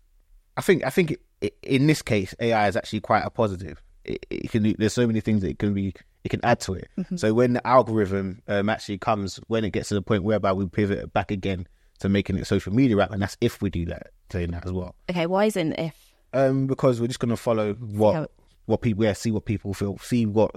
I 0.57 0.63
think 0.63 0.85
I 0.85 0.91
think 0.91 1.17
i 1.43 1.51
in 1.63 1.87
this 1.87 2.01
case 2.01 2.35
AI 2.41 2.67
is 2.67 2.77
actually 2.77 3.01
quite 3.01 3.23
a 3.25 3.31
positive. 3.31 3.83
It, 4.05 4.25
it 4.31 4.51
can 4.51 4.75
there's 4.79 4.95
so 4.95 5.07
many 5.07 5.21
things 5.21 5.43
that 5.43 5.51
it 5.51 5.59
can 5.59 5.75
be 5.75 5.95
it 6.25 6.31
can 6.31 6.45
add 6.45 6.61
to 6.61 6.75
it. 6.75 6.89
So 7.15 7.35
when 7.35 7.53
the 7.53 7.65
algorithm 7.67 8.43
um, 8.49 8.69
actually 8.69 8.99
comes, 8.99 9.39
when 9.47 9.65
it 9.65 9.71
gets 9.71 9.91
to 9.91 9.95
the 9.95 10.03
point 10.03 10.25
whereby 10.25 10.53
we 10.53 10.67
pivot 10.67 11.13
back 11.13 11.31
again 11.31 11.69
to 12.01 12.09
making 12.09 12.37
it 12.37 12.47
social 12.47 12.73
media 12.73 12.99
app, 12.99 13.13
and 13.13 13.23
that's 13.23 13.37
if 13.41 13.63
we 13.63 13.71
do 13.71 13.85
that, 13.87 14.09
saying 14.33 14.51
that 14.51 14.67
as 14.67 14.73
well. 14.73 14.97
Okay, 15.09 15.27
why 15.27 15.45
isn't 15.45 15.75
if? 15.75 15.95
Um, 16.33 16.67
because 16.67 17.01
we're 17.01 17.07
just 17.07 17.21
going 17.21 17.31
to 17.31 17.37
follow 17.37 17.75
what 17.75 18.15
how 18.15 18.27
what 18.65 18.81
people 18.81 19.05
yeah, 19.05 19.13
see 19.13 19.31
what 19.31 19.45
people 19.45 19.73
feel, 19.75 19.99
see 19.99 20.27
what 20.27 20.51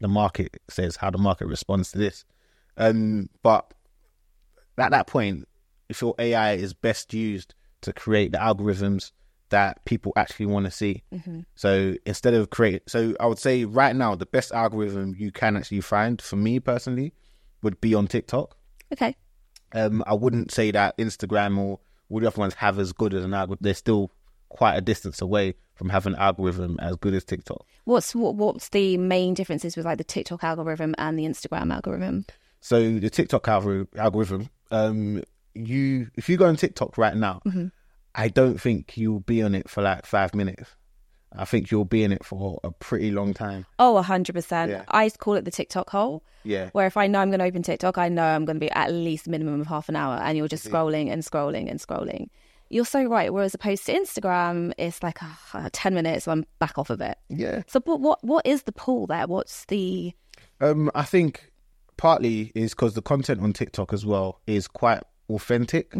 the 0.00 0.08
market 0.08 0.60
says, 0.68 0.96
how 0.96 1.10
the 1.10 1.18
market 1.18 1.46
responds 1.46 1.92
to 1.92 1.98
this. 1.98 2.24
Um, 2.76 3.30
but 3.42 3.72
at 4.76 4.90
that 4.90 5.06
point, 5.06 5.48
if 5.88 6.02
your 6.02 6.14
AI 6.18 6.52
is 6.54 6.74
best 6.74 7.14
used 7.14 7.54
to 7.84 7.92
create 7.92 8.32
the 8.32 8.38
algorithms 8.38 9.12
that 9.50 9.84
people 9.84 10.12
actually 10.16 10.46
want 10.46 10.64
to 10.64 10.70
see. 10.70 11.04
So 11.54 11.94
instead 12.04 12.34
of 12.34 12.50
create, 12.50 12.82
so 12.88 13.14
I 13.20 13.26
would 13.26 13.38
say 13.38 13.64
right 13.64 13.94
now 13.94 14.14
the 14.14 14.26
best 14.26 14.52
algorithm 14.52 15.14
you 15.16 15.30
can 15.30 15.56
actually 15.56 15.80
find 15.80 16.20
for 16.20 16.36
me 16.36 16.60
personally 16.60 17.12
would 17.62 17.80
be 17.80 17.94
on 17.94 18.06
TikTok. 18.06 18.56
Okay. 18.92 19.16
Um, 19.72 20.02
I 20.06 20.14
wouldn't 20.14 20.50
say 20.50 20.70
that 20.70 20.96
Instagram 20.98 21.58
or 21.58 21.80
all 22.08 22.20
the 22.20 22.26
other 22.26 22.38
ones 22.38 22.54
have 22.54 22.78
as 22.78 22.92
good 22.92 23.14
as 23.14 23.24
an 23.24 23.34
algorithm. 23.34 23.62
They're 23.62 23.74
still 23.74 24.10
quite 24.48 24.76
a 24.76 24.80
distance 24.80 25.20
away 25.20 25.54
from 25.74 25.88
having 25.88 26.14
an 26.14 26.18
algorithm 26.20 26.78
as 26.80 26.96
good 26.96 27.14
as 27.14 27.24
TikTok. 27.24 27.66
What's 27.84 28.14
what, 28.14 28.36
what's 28.36 28.68
the 28.68 28.96
main 28.96 29.34
differences 29.34 29.76
with 29.76 29.84
like 29.84 29.98
the 29.98 30.04
TikTok 30.04 30.44
algorithm 30.44 30.94
and 30.98 31.18
the 31.18 31.24
Instagram 31.24 31.72
algorithm? 31.72 32.24
So 32.60 32.98
the 32.98 33.10
TikTok 33.10 33.42
algor- 33.44 33.88
algorithm, 33.96 34.48
um, 34.70 35.22
you 35.54 36.08
if 36.14 36.28
you 36.28 36.36
go 36.36 36.46
on 36.46 36.56
TikTok 36.56 36.98
right 36.98 37.16
now, 37.16 37.40
I 38.14 38.28
don't 38.28 38.60
think 38.60 38.96
you'll 38.96 39.20
be 39.20 39.42
on 39.42 39.54
it 39.54 39.68
for 39.68 39.82
like 39.82 40.06
five 40.06 40.34
minutes. 40.34 40.70
I 41.36 41.44
think 41.44 41.70
you'll 41.70 41.84
be 41.84 42.04
in 42.04 42.12
it 42.12 42.24
for 42.24 42.60
a 42.62 42.70
pretty 42.70 43.10
long 43.10 43.34
time. 43.34 43.66
Oh, 43.78 44.00
hundred 44.02 44.34
percent. 44.34 44.70
Yeah. 44.70 44.84
I 44.88 45.04
used 45.04 45.16
to 45.16 45.18
call 45.18 45.34
it 45.34 45.44
the 45.44 45.50
TikTok 45.50 45.90
hole. 45.90 46.22
Yeah. 46.44 46.68
Where 46.72 46.86
if 46.86 46.96
I 46.96 47.06
know 47.08 47.20
I'm 47.20 47.30
going 47.30 47.40
to 47.40 47.44
open 47.46 47.62
TikTok, 47.62 47.98
I 47.98 48.08
know 48.08 48.22
I'm 48.22 48.44
going 48.44 48.56
to 48.56 48.60
be 48.60 48.70
at 48.70 48.92
least 48.92 49.26
minimum 49.26 49.60
of 49.60 49.66
half 49.66 49.88
an 49.88 49.96
hour, 49.96 50.16
and 50.22 50.38
you're 50.38 50.48
just 50.48 50.68
scrolling 50.68 51.10
and 51.10 51.22
scrolling 51.24 51.68
and 51.68 51.80
scrolling. 51.80 52.28
You're 52.70 52.84
so 52.84 53.04
right. 53.04 53.32
Whereas 53.32 53.54
opposed 53.54 53.86
to 53.86 53.94
Instagram, 53.94 54.72
it's 54.78 55.02
like 55.02 55.18
uh, 55.22 55.70
ten 55.72 55.94
minutes, 55.94 56.28
I'm 56.28 56.44
back 56.60 56.78
off 56.78 56.90
of 56.90 57.00
it. 57.00 57.18
Yeah. 57.28 57.62
So, 57.66 57.80
but 57.80 58.00
what 58.00 58.22
what 58.22 58.46
is 58.46 58.62
the 58.62 58.72
pull 58.72 59.06
there? 59.08 59.26
What's 59.26 59.64
the 59.66 60.12
Um, 60.60 60.90
I 60.94 61.02
think 61.02 61.50
partly 61.96 62.52
is 62.54 62.74
because 62.74 62.94
the 62.94 63.02
content 63.02 63.40
on 63.40 63.52
TikTok 63.52 63.92
as 63.92 64.06
well 64.06 64.40
is 64.46 64.68
quite 64.68 65.02
authentic. 65.28 65.92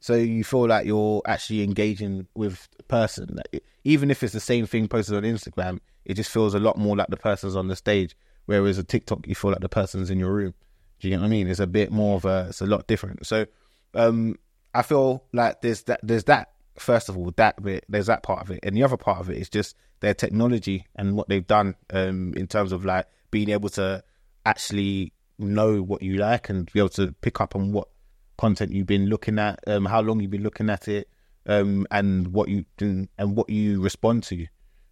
So 0.00 0.14
you 0.14 0.44
feel 0.44 0.68
like 0.68 0.86
you're 0.86 1.22
actually 1.26 1.62
engaging 1.62 2.26
with 2.34 2.68
the 2.76 2.82
person. 2.84 3.36
Like, 3.36 3.64
even 3.84 4.10
if 4.10 4.22
it's 4.22 4.32
the 4.32 4.40
same 4.40 4.66
thing 4.66 4.88
posted 4.88 5.16
on 5.16 5.22
Instagram, 5.22 5.80
it 6.04 6.14
just 6.14 6.30
feels 6.30 6.54
a 6.54 6.60
lot 6.60 6.76
more 6.78 6.96
like 6.96 7.08
the 7.08 7.16
person's 7.16 7.56
on 7.56 7.68
the 7.68 7.76
stage. 7.76 8.16
Whereas 8.44 8.78
a 8.78 8.84
TikTok, 8.84 9.26
you 9.26 9.34
feel 9.34 9.50
like 9.50 9.60
the 9.60 9.68
person's 9.68 10.10
in 10.10 10.18
your 10.18 10.32
room. 10.32 10.54
Do 11.00 11.08
you 11.08 11.14
get 11.14 11.20
what 11.20 11.26
I 11.26 11.30
mean? 11.30 11.48
It's 11.48 11.60
a 11.60 11.66
bit 11.66 11.90
more 11.90 12.16
of 12.16 12.24
a, 12.24 12.46
it's 12.50 12.60
a 12.60 12.66
lot 12.66 12.86
different. 12.86 13.26
So, 13.26 13.46
um, 13.94 14.36
I 14.72 14.82
feel 14.82 15.24
like 15.32 15.62
there's 15.62 15.82
that, 15.84 16.00
there's 16.02 16.24
that. 16.24 16.52
First 16.78 17.08
of 17.08 17.16
all, 17.16 17.32
that 17.36 17.62
bit, 17.62 17.84
there's 17.88 18.06
that 18.06 18.22
part 18.22 18.42
of 18.42 18.50
it, 18.50 18.60
and 18.62 18.76
the 18.76 18.82
other 18.82 18.98
part 18.98 19.18
of 19.18 19.30
it 19.30 19.38
is 19.38 19.48
just 19.48 19.74
their 20.00 20.12
technology 20.12 20.86
and 20.94 21.16
what 21.16 21.28
they've 21.28 21.46
done, 21.46 21.74
um, 21.90 22.34
in 22.36 22.46
terms 22.46 22.70
of 22.70 22.84
like 22.84 23.06
being 23.30 23.48
able 23.48 23.70
to 23.70 24.04
actually 24.44 25.14
know 25.38 25.82
what 25.82 26.02
you 26.02 26.18
like 26.18 26.50
and 26.50 26.70
be 26.72 26.78
able 26.78 26.90
to 26.90 27.12
pick 27.22 27.40
up 27.40 27.56
on 27.56 27.72
what 27.72 27.88
content 28.38 28.72
you've 28.72 28.86
been 28.86 29.06
looking 29.06 29.38
at, 29.38 29.60
um, 29.66 29.84
how 29.84 30.00
long 30.00 30.20
you've 30.20 30.30
been 30.30 30.42
looking 30.42 30.70
at 30.70 30.88
it, 30.88 31.08
um, 31.46 31.86
and 31.90 32.28
what 32.28 32.48
you 32.48 32.64
and 32.80 33.08
what 33.18 33.48
you 33.50 33.80
respond 33.80 34.22
to. 34.24 34.46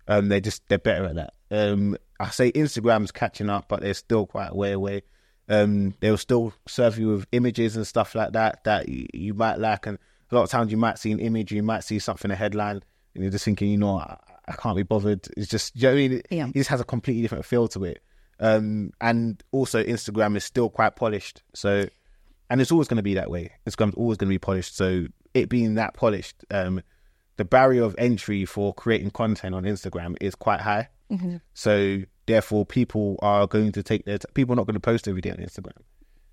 Um, 0.07 0.29
they're 0.29 0.41
just 0.41 0.69
they're 0.69 0.79
better 0.79 1.07
at 1.07 1.15
that. 1.17 1.35
Um, 1.51 1.97
I 2.21 2.29
say 2.31 2.53
Instagram's 2.53 3.11
catching 3.13 3.51
up, 3.51 3.69
but 3.69 3.81
they're 3.81 3.95
still 3.95 4.27
quite 4.27 4.51
a 4.51 4.55
way 4.55 4.73
away. 4.73 5.03
Um, 5.49 5.95
they'll 6.01 6.17
still 6.17 6.53
serve 6.67 6.99
you 6.99 7.09
with 7.09 7.27
images 7.33 7.77
and 7.77 7.87
stuff 7.87 8.15
like 8.15 8.33
that 8.33 8.65
that 8.65 8.89
you, 8.89 9.07
you 9.13 9.35
might 9.35 9.59
like, 9.59 9.87
and 9.87 9.99
a 10.31 10.35
lot 10.35 10.45
of 10.45 10.51
times 10.51 10.71
you 10.71 10.79
might 10.79 10.99
see 10.99 11.13
an 11.13 11.21
image, 11.21 11.53
you 11.53 11.63
might 11.63 11.85
see 11.85 11.99
something 11.99 12.31
a 12.31 12.35
headline, 12.35 12.83
and 13.15 13.23
you're 13.23 13.31
just 13.31 13.45
thinking, 13.45 13.69
you 13.69 13.77
know, 13.77 13.99
I, 13.99 14.17
I 14.49 14.53
can't 14.53 14.77
be 14.77 14.83
bothered. 14.83 15.27
It's 15.37 15.49
just, 15.49 15.77
you 15.77 15.83
know 15.83 15.89
what 15.89 15.93
I 15.93 15.97
mean? 15.97 16.13
It, 16.13 16.27
Yeah. 16.31 16.47
it 16.49 16.55
just 16.55 16.71
has 16.71 16.81
a 16.81 16.85
completely 16.85 17.23
different 17.23 17.45
feel 17.45 17.69
to 17.69 17.85
it. 17.85 18.03
Um, 18.41 18.91
and 19.01 19.43
also 19.53 19.83
Instagram 19.83 20.37
is 20.37 20.45
still 20.45 20.71
quite 20.71 20.97
polished, 20.97 21.43
so 21.55 21.87
and 22.51 22.61
it's 22.61 22.71
always 22.73 22.89
going 22.89 22.97
to 22.99 23.03
be 23.03 23.15
that 23.15 23.31
way. 23.31 23.53
Instagram's 23.67 23.95
always 23.95 24.17
going 24.19 24.29
to 24.29 24.35
be 24.35 24.39
polished. 24.39 24.77
So 24.77 25.07
it 25.33 25.49
being 25.49 25.75
that 25.75 25.95
polished, 25.95 26.45
um, 26.51 26.83
the 27.37 27.45
barrier 27.45 27.83
of 27.83 27.95
entry 27.99 28.45
for 28.45 28.73
creating 28.75 29.11
content 29.11 29.55
on 29.55 29.65
Instagram 29.65 30.17
is 30.21 30.35
quite 30.35 30.61
high. 30.61 30.89
So 31.55 32.01
therefore, 32.27 32.67
people 32.67 33.17
are 33.23 33.47
going 33.47 33.71
to 33.73 33.83
take 33.83 34.05
their 34.05 34.19
t- 34.19 34.27
people 34.35 34.53
are 34.55 34.57
not 34.57 34.67
going 34.67 34.75
to 34.75 34.81
post 34.81 35.07
every 35.07 35.21
day 35.21 35.31
on 35.31 35.37
Instagram. 35.37 35.77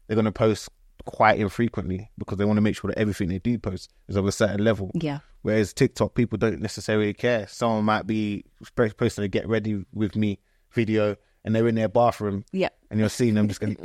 They're 0.07 0.15
going 0.15 0.25
to 0.25 0.31
post 0.31 0.69
quite 1.05 1.39
infrequently 1.39 2.09
because 2.17 2.37
they 2.37 2.45
want 2.45 2.57
to 2.57 2.61
make 2.61 2.75
sure 2.75 2.89
that 2.89 2.97
everything 2.99 3.29
they 3.29 3.39
do 3.39 3.57
post 3.59 3.91
is 4.07 4.15
of 4.15 4.25
a 4.27 4.31
certain 4.31 4.63
level. 4.63 4.89
yeah? 4.95 5.19
Whereas 5.43 5.73
TikTok, 5.73 6.13
people 6.15 6.37
don't 6.37 6.61
necessarily 6.61 7.13
care. 7.13 7.47
Someone 7.47 7.83
might 7.85 8.05
be 8.07 8.45
posting 8.75 9.23
a 9.23 9.27
"Get 9.27 9.47
ready 9.47 9.83
with 9.93 10.15
me" 10.15 10.39
video, 10.71 11.15
and 11.43 11.55
they're 11.55 11.67
in 11.67 11.75
their 11.75 11.89
bathroom, 11.89 12.43
Yeah. 12.51 12.69
and 12.89 12.99
you're 12.99 13.09
seeing 13.09 13.33
them 13.35 13.47
just 13.47 13.59
going. 13.59 13.77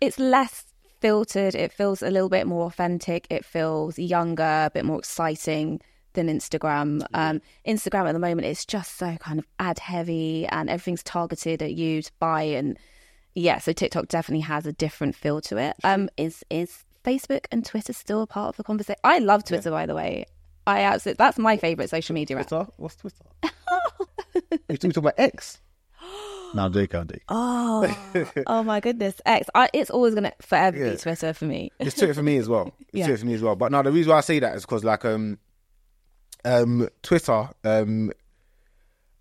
it's 0.00 0.18
less 0.18 0.64
filtered. 1.00 1.54
It 1.54 1.72
feels 1.72 2.02
a 2.02 2.10
little 2.10 2.28
bit 2.28 2.46
more 2.46 2.66
authentic. 2.66 3.26
It 3.30 3.44
feels 3.44 3.98
younger, 3.98 4.42
a 4.66 4.70
bit 4.72 4.84
more 4.84 4.98
exciting 4.98 5.80
than 6.14 6.28
Instagram. 6.28 7.04
Um, 7.14 7.40
Instagram 7.66 8.08
at 8.08 8.12
the 8.12 8.18
moment 8.18 8.46
is 8.46 8.64
just 8.64 8.96
so 8.96 9.16
kind 9.16 9.38
of 9.38 9.46
ad 9.58 9.78
heavy 9.78 10.46
and 10.46 10.68
everything's 10.68 11.02
targeted 11.02 11.62
at 11.62 11.74
you 11.74 12.02
to 12.02 12.12
buy. 12.18 12.42
And 12.42 12.78
yeah, 13.34 13.58
so 13.58 13.72
TikTok 13.72 14.08
definitely 14.08 14.42
has 14.42 14.66
a 14.66 14.72
different 14.72 15.14
feel 15.14 15.40
to 15.42 15.56
it. 15.58 15.76
Um, 15.84 16.08
is 16.16 16.44
is 16.50 16.84
Facebook 17.04 17.46
and 17.52 17.64
Twitter 17.64 17.92
still 17.92 18.22
a 18.22 18.26
part 18.26 18.50
of 18.50 18.56
the 18.56 18.64
conversation? 18.64 19.00
I 19.04 19.18
love 19.18 19.44
Twitter, 19.44 19.70
by 19.70 19.86
the 19.86 19.94
way. 19.94 20.26
I 20.66 20.80
absolutely 20.82 21.18
that's 21.18 21.38
my 21.38 21.56
favorite 21.56 21.88
social 21.88 22.14
media 22.14 22.38
app. 22.38 22.48
Twitter? 22.48 22.70
What's 22.76 22.96
Twitter? 22.96 23.24
you 24.68 24.76
talking 24.76 24.98
about 24.98 25.14
X? 25.16 25.60
No, 26.54 26.64
I'm 26.66 26.72
joking. 26.72 27.00
I'm. 27.00 27.08
Oh, 27.30 27.86
oh 28.48 28.62
my 28.64 28.80
goodness, 28.80 29.20
X. 29.24 29.48
I, 29.54 29.68
it's 29.72 29.90
always 29.90 30.14
gonna 30.14 30.32
forever 30.42 30.76
Yeah. 30.76 30.90
be 30.92 30.96
Twitter 30.96 31.32
for 31.32 31.44
me. 31.44 31.70
It's 31.78 31.94
Twitter 31.96 32.14
for 32.14 32.22
me 32.22 32.36
as 32.38 32.48
well. 32.48 32.72
It's 32.80 32.88
Yeah. 32.92 33.06
Twitter 33.06 33.18
for 33.20 33.26
me 33.26 33.34
as 33.34 33.42
well. 33.42 33.54
But 33.56 33.70
no, 33.72 33.82
the 33.82 33.92
reason 33.92 34.10
why 34.10 34.18
I 34.18 34.22
say 34.22 34.38
that 34.40 34.56
is 34.56 34.62
because 34.62 34.82
like 34.84 35.04
um, 35.04 35.38
um, 36.44 36.88
Twitter, 37.02 37.48
um, 37.64 38.12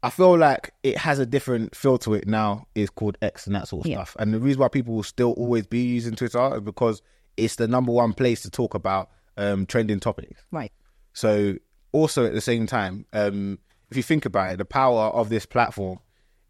I 0.03 0.09
feel 0.09 0.37
like 0.37 0.73
it 0.83 0.97
has 0.97 1.19
a 1.19 1.25
different 1.25 1.75
feel 1.75 1.97
to 1.99 2.13
it 2.13 2.27
now. 2.27 2.65
It's 2.75 2.89
called 2.89 3.17
X 3.21 3.45
and 3.47 3.55
that 3.55 3.67
sort 3.67 3.85
of 3.85 3.91
Yeah. 3.91 3.97
stuff. 3.97 4.15
And 4.19 4.33
the 4.33 4.39
reason 4.39 4.61
why 4.61 4.69
people 4.69 4.95
will 4.95 5.03
still 5.03 5.33
always 5.33 5.67
be 5.67 5.81
using 5.81 6.15
Twitter 6.15 6.55
is 6.55 6.61
because 6.61 7.01
it's 7.35 7.55
the 7.57 7.67
number 7.67 7.91
one 7.91 8.13
place 8.13 8.41
to 8.43 8.49
talk 8.49 8.73
about 8.73 9.09
um, 9.37 9.65
trending 9.65 9.99
topics. 9.99 10.41
Right. 10.51 10.71
So 11.13 11.55
also 11.91 12.25
at 12.25 12.33
the 12.33 12.41
same 12.41 12.65
time, 12.67 13.05
um, 13.13 13.59
if 13.91 13.97
you 13.97 14.03
think 14.03 14.25
about 14.25 14.53
it, 14.53 14.57
the 14.57 14.65
power 14.65 15.05
of 15.09 15.29
this 15.29 15.45
platform 15.45 15.99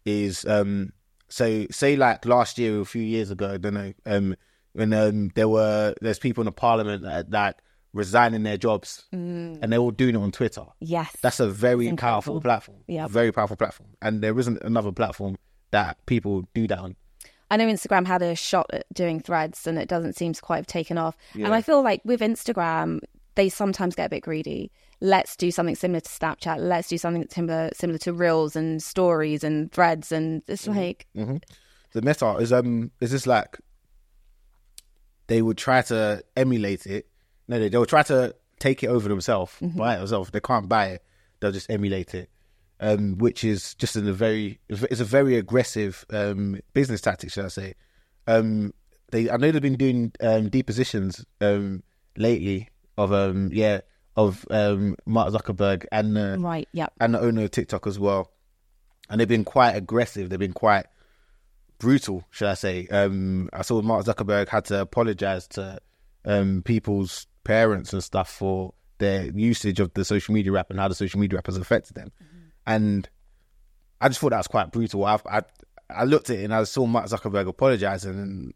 is 0.04 0.44
um, 0.46 0.92
so 1.28 1.66
say 1.70 1.96
like 1.96 2.24
last 2.24 2.58
year 2.58 2.78
or 2.78 2.80
a 2.80 2.86
few 2.86 3.02
years 3.02 3.30
ago, 3.30 3.52
I 3.52 3.56
don't 3.58 3.74
know, 3.74 3.92
um, 4.06 4.36
when 4.72 4.92
um, 4.92 5.30
there 5.34 5.48
were 5.48 5.94
there's 6.00 6.18
people 6.18 6.42
in 6.42 6.46
the 6.46 6.52
parliament 6.52 7.02
that, 7.02 7.30
that 7.30 7.60
resigning 7.92 8.42
their 8.42 8.56
jobs 8.56 9.06
and 9.12 9.72
they're 9.72 9.80
all 9.80 9.90
doing 9.90 10.14
it 10.14 10.18
on 10.18 10.30
Twitter. 10.30 10.64
Yes. 10.80 11.16
That's 11.20 11.40
a 11.40 11.48
very 11.48 11.92
powerful 11.96 12.40
platform. 12.40 12.78
Yeah. 12.86 13.08
Very 13.08 13.32
powerful 13.32 13.56
platform. 13.56 13.90
And 14.02 14.22
there 14.22 14.38
isn't 14.38 14.62
another 14.62 14.92
platform 14.92 15.36
that 15.70 16.04
people 16.06 16.48
do 16.54 16.66
that 16.68 16.78
on. 16.78 16.96
I 17.50 17.56
know 17.56 17.66
Instagram 17.66 18.06
had 18.06 18.20
a 18.20 18.34
shot 18.34 18.66
at 18.72 18.84
doing 18.92 19.20
threads 19.20 19.66
and 19.66 19.78
it 19.78 19.88
doesn't 19.88 20.16
seem 20.16 20.34
to 20.34 20.42
quite 20.42 20.58
have 20.58 20.66
taken 20.66 20.98
off. 20.98 21.16
And 21.34 21.54
I 21.54 21.62
feel 21.62 21.82
like 21.82 22.02
with 22.04 22.20
Instagram, 22.20 23.00
they 23.36 23.48
sometimes 23.48 23.94
get 23.94 24.06
a 24.06 24.10
bit 24.10 24.22
greedy. 24.22 24.70
Let's 25.00 25.36
do 25.36 25.50
something 25.50 25.76
similar 25.76 26.00
to 26.00 26.08
Snapchat. 26.08 26.58
Let's 26.58 26.88
do 26.88 26.98
something 26.98 27.26
similar 27.30 27.70
similar 27.72 27.98
to 28.00 28.12
Reels 28.12 28.56
and 28.56 28.82
stories 28.82 29.44
and 29.44 29.70
threads 29.72 30.10
and 30.12 30.42
it's 30.48 30.66
Mm-hmm. 30.66 30.76
like 30.76 31.06
The 31.92 32.02
meta 32.02 32.36
is 32.38 32.52
um 32.52 32.90
is 33.00 33.10
just 33.10 33.26
like 33.26 33.58
they 35.28 35.42
would 35.42 35.58
try 35.58 35.82
to 35.82 36.22
emulate 36.36 36.86
it. 36.86 37.06
No, 37.46 37.58
they 37.58 37.68
they'll 37.68 37.86
try 37.86 38.02
to 38.04 38.34
take 38.58 38.82
it 38.82 38.88
over 38.88 39.08
themselves, 39.08 39.52
buy 39.60 39.94
it 39.94 39.98
themselves. 39.98 40.30
They 40.30 40.40
can't 40.40 40.68
buy 40.68 40.86
it. 40.86 41.04
They'll 41.40 41.52
just 41.52 41.70
emulate 41.70 42.14
it. 42.14 42.30
Um, 42.80 43.18
which 43.18 43.42
is 43.42 43.74
just 43.74 43.96
in 43.96 44.06
a 44.08 44.12
very 44.12 44.60
it's 44.68 45.00
a 45.00 45.04
very 45.04 45.36
aggressive 45.36 46.04
um 46.10 46.60
business 46.74 47.00
tactic, 47.00 47.30
should 47.30 47.44
I 47.44 47.48
say. 47.48 47.74
Um 48.26 48.72
they 49.10 49.30
I 49.30 49.36
know 49.36 49.50
they've 49.50 49.62
been 49.62 49.76
doing 49.76 50.12
um 50.20 50.48
depositions 50.48 51.24
um 51.40 51.82
lately 52.16 52.68
of 52.96 53.12
um 53.12 53.50
yeah 53.52 53.80
of 54.18 54.44
um 54.50 54.96
Mark 55.06 55.32
Zuckerberg 55.32 55.86
and 55.92 56.18
uh, 56.18 56.36
right, 56.40 56.68
yep. 56.72 56.92
and 57.00 57.14
the 57.14 57.20
owner 57.20 57.44
of 57.44 57.52
TikTok 57.52 57.86
as 57.86 57.98
well. 57.98 58.32
And 59.08 59.20
they've 59.20 59.28
been 59.28 59.44
quite 59.44 59.76
aggressive. 59.76 60.28
They've 60.28 60.38
been 60.38 60.52
quite 60.52 60.86
brutal, 61.78 62.24
should 62.30 62.48
I 62.48 62.54
say. 62.54 62.88
Um, 62.88 63.48
I 63.52 63.62
saw 63.62 63.80
Mark 63.80 64.04
Zuckerberg 64.04 64.48
had 64.48 64.66
to 64.66 64.80
apologize 64.80 65.46
to 65.48 65.78
um, 66.24 66.62
people's 66.64 67.26
parents 67.44 67.92
and 67.92 68.02
stuff 68.02 68.28
for 68.28 68.74
their 68.98 69.26
usage 69.26 69.78
of 69.78 69.94
the 69.94 70.04
social 70.04 70.34
media 70.34 70.52
app 70.56 70.70
and 70.70 70.80
how 70.80 70.88
the 70.88 70.94
social 70.94 71.20
media 71.20 71.38
app 71.38 71.46
has 71.46 71.56
affected 71.56 71.94
them. 71.94 72.10
And 72.66 73.08
I 74.00 74.08
just 74.08 74.20
thought 74.20 74.30
that 74.30 74.38
was 74.38 74.48
quite 74.48 74.72
brutal. 74.72 75.04
I, 75.04 75.20
I 75.30 75.42
I 75.88 76.04
looked 76.04 76.28
at 76.28 76.38
it 76.38 76.44
and 76.44 76.52
I 76.52 76.64
saw 76.64 76.86
Mark 76.86 77.06
Zuckerberg 77.06 77.46
apologizing, 77.46 78.18
and 78.18 78.52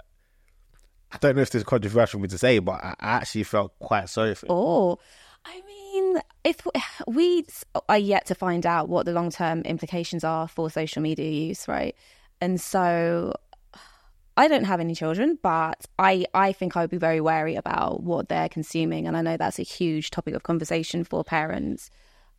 I 1.12 1.18
don't 1.18 1.36
know 1.36 1.42
if 1.42 1.50
this 1.50 1.60
is 1.60 1.64
controversial 1.64 2.18
for 2.18 2.22
me 2.22 2.28
to 2.28 2.36
say, 2.36 2.58
but 2.58 2.82
I, 2.82 2.94
I 2.98 3.10
actually 3.12 3.44
felt 3.44 3.78
quite 3.78 4.08
sorry 4.08 4.34
for 4.34 4.46
him. 4.46 4.52
Oh, 4.52 4.98
I 5.44 5.60
mean, 5.66 6.20
if 6.44 6.66
we 7.06 7.44
are 7.88 7.98
yet 7.98 8.26
to 8.26 8.34
find 8.34 8.66
out 8.66 8.88
what 8.88 9.06
the 9.06 9.12
long 9.12 9.30
term 9.30 9.62
implications 9.62 10.24
are 10.24 10.48
for 10.48 10.70
social 10.70 11.02
media 11.02 11.30
use, 11.30 11.68
right? 11.68 11.96
And 12.40 12.60
so 12.60 13.34
I 14.36 14.48
don't 14.48 14.64
have 14.64 14.80
any 14.80 14.94
children, 14.94 15.38
but 15.42 15.86
I, 15.98 16.24
I 16.34 16.52
think 16.52 16.76
I 16.76 16.82
would 16.82 16.90
be 16.90 16.96
very 16.96 17.20
wary 17.20 17.54
about 17.54 18.02
what 18.02 18.28
they're 18.28 18.48
consuming. 18.48 19.06
And 19.06 19.16
I 19.16 19.22
know 19.22 19.36
that's 19.36 19.58
a 19.58 19.64
huge 19.64 20.10
topic 20.10 20.34
of 20.34 20.42
conversation 20.42 21.04
for 21.04 21.22
parents. 21.24 21.90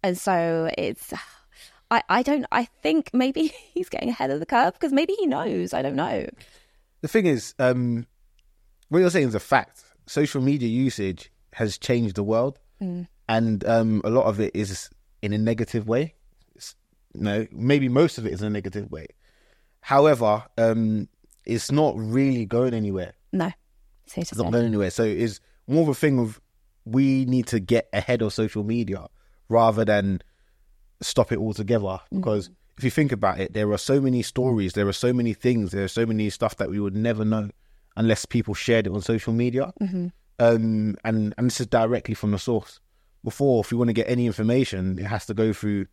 And 0.01 0.17
so 0.17 0.69
it's, 0.77 1.13
I, 1.91 2.03
I 2.09 2.23
don't, 2.23 2.45
I 2.51 2.65
think 2.65 3.11
maybe 3.13 3.53
he's 3.73 3.89
getting 3.89 4.09
ahead 4.09 4.31
of 4.31 4.39
the 4.39 4.45
curve 4.45 4.73
because 4.73 4.93
maybe 4.93 5.13
he 5.19 5.27
knows. 5.27 5.73
I 5.73 5.81
don't 5.81 5.95
know. 5.95 6.27
the 7.01 7.07
thing 7.07 7.25
is, 7.25 7.53
um, 7.59 8.07
what 8.89 8.99
you're 8.99 9.09
saying 9.09 9.29
is 9.29 9.35
a 9.35 9.39
fact. 9.39 9.83
Social 10.05 10.41
media 10.41 10.67
usage 10.67 11.31
has 11.53 11.77
changed 11.77 12.15
the 12.15 12.23
world, 12.23 12.59
and 13.27 13.65
um, 13.65 14.01
a 14.03 14.09
lot 14.09 14.25
of 14.25 14.39
it 14.39 14.55
is 14.55 14.89
in 15.21 15.33
a 15.33 15.37
negative 15.37 15.87
way. 15.87 16.13
It's, 16.55 16.75
no, 17.13 17.47
maybe 17.51 17.87
most 17.89 18.17
of 18.17 18.25
it 18.25 18.33
is 18.33 18.41
in 18.41 18.47
a 18.47 18.49
negative 18.49 18.91
way. 18.91 19.07
However, 19.81 20.43
um, 20.57 21.07
it's 21.45 21.71
not 21.71 21.95
really 21.97 22.45
going 22.45 22.73
anywhere. 22.73 23.13
No. 23.31 23.51
So 24.05 24.21
It's 24.21 24.35
not 24.35 24.51
going 24.51 24.65
anywhere. 24.65 24.89
So 24.89 25.03
it's 25.03 25.39
more 25.67 25.83
of 25.83 25.89
a 25.89 25.93
thing 25.93 26.19
of 26.19 26.39
we 26.85 27.25
need 27.25 27.47
to 27.47 27.59
get 27.59 27.87
ahead 27.93 28.21
of 28.21 28.33
social 28.33 28.63
media 28.63 29.07
rather 29.49 29.85
than 29.85 30.21
stop 31.01 31.31
it 31.31 31.37
altogether. 31.39 31.99
Because 32.11 32.49
if 32.77 32.83
you 32.83 32.91
think 32.91 33.11
about 33.11 33.39
it, 33.39 33.53
there 33.53 33.71
are 33.71 33.77
so 33.77 34.01
many 34.01 34.21
stories, 34.21 34.73
there 34.73 34.87
are 34.87 34.93
so 34.93 35.13
many 35.13 35.33
things, 35.33 35.71
there 35.71 35.83
are 35.83 35.89
so 35.89 36.05
many 36.05 36.29
stuff 36.29 36.57
that 36.57 36.69
we 36.69 36.79
would 36.79 36.95
never 36.95 37.23
know 37.23 37.49
unless 37.95 38.25
people 38.25 38.53
shared 38.53 38.87
it 38.87 38.93
on 38.93 39.01
social 39.01 39.33
media. 39.33 39.73
Um, 40.39 40.95
and 41.03 41.33
and 41.37 41.47
this 41.47 41.59
is 41.61 41.67
directly 41.67 42.13
from 42.15 42.31
the 42.31 42.39
source. 42.39 42.79
Before, 43.23 43.61
if 43.61 43.71
we 43.71 43.77
want 43.77 43.87
to 43.89 43.93
get 43.93 44.09
any 44.09 44.25
information, 44.25 44.99
it 44.99 45.05
has 45.05 45.25
to 45.27 45.33
go 45.33 45.53
through 45.53 45.85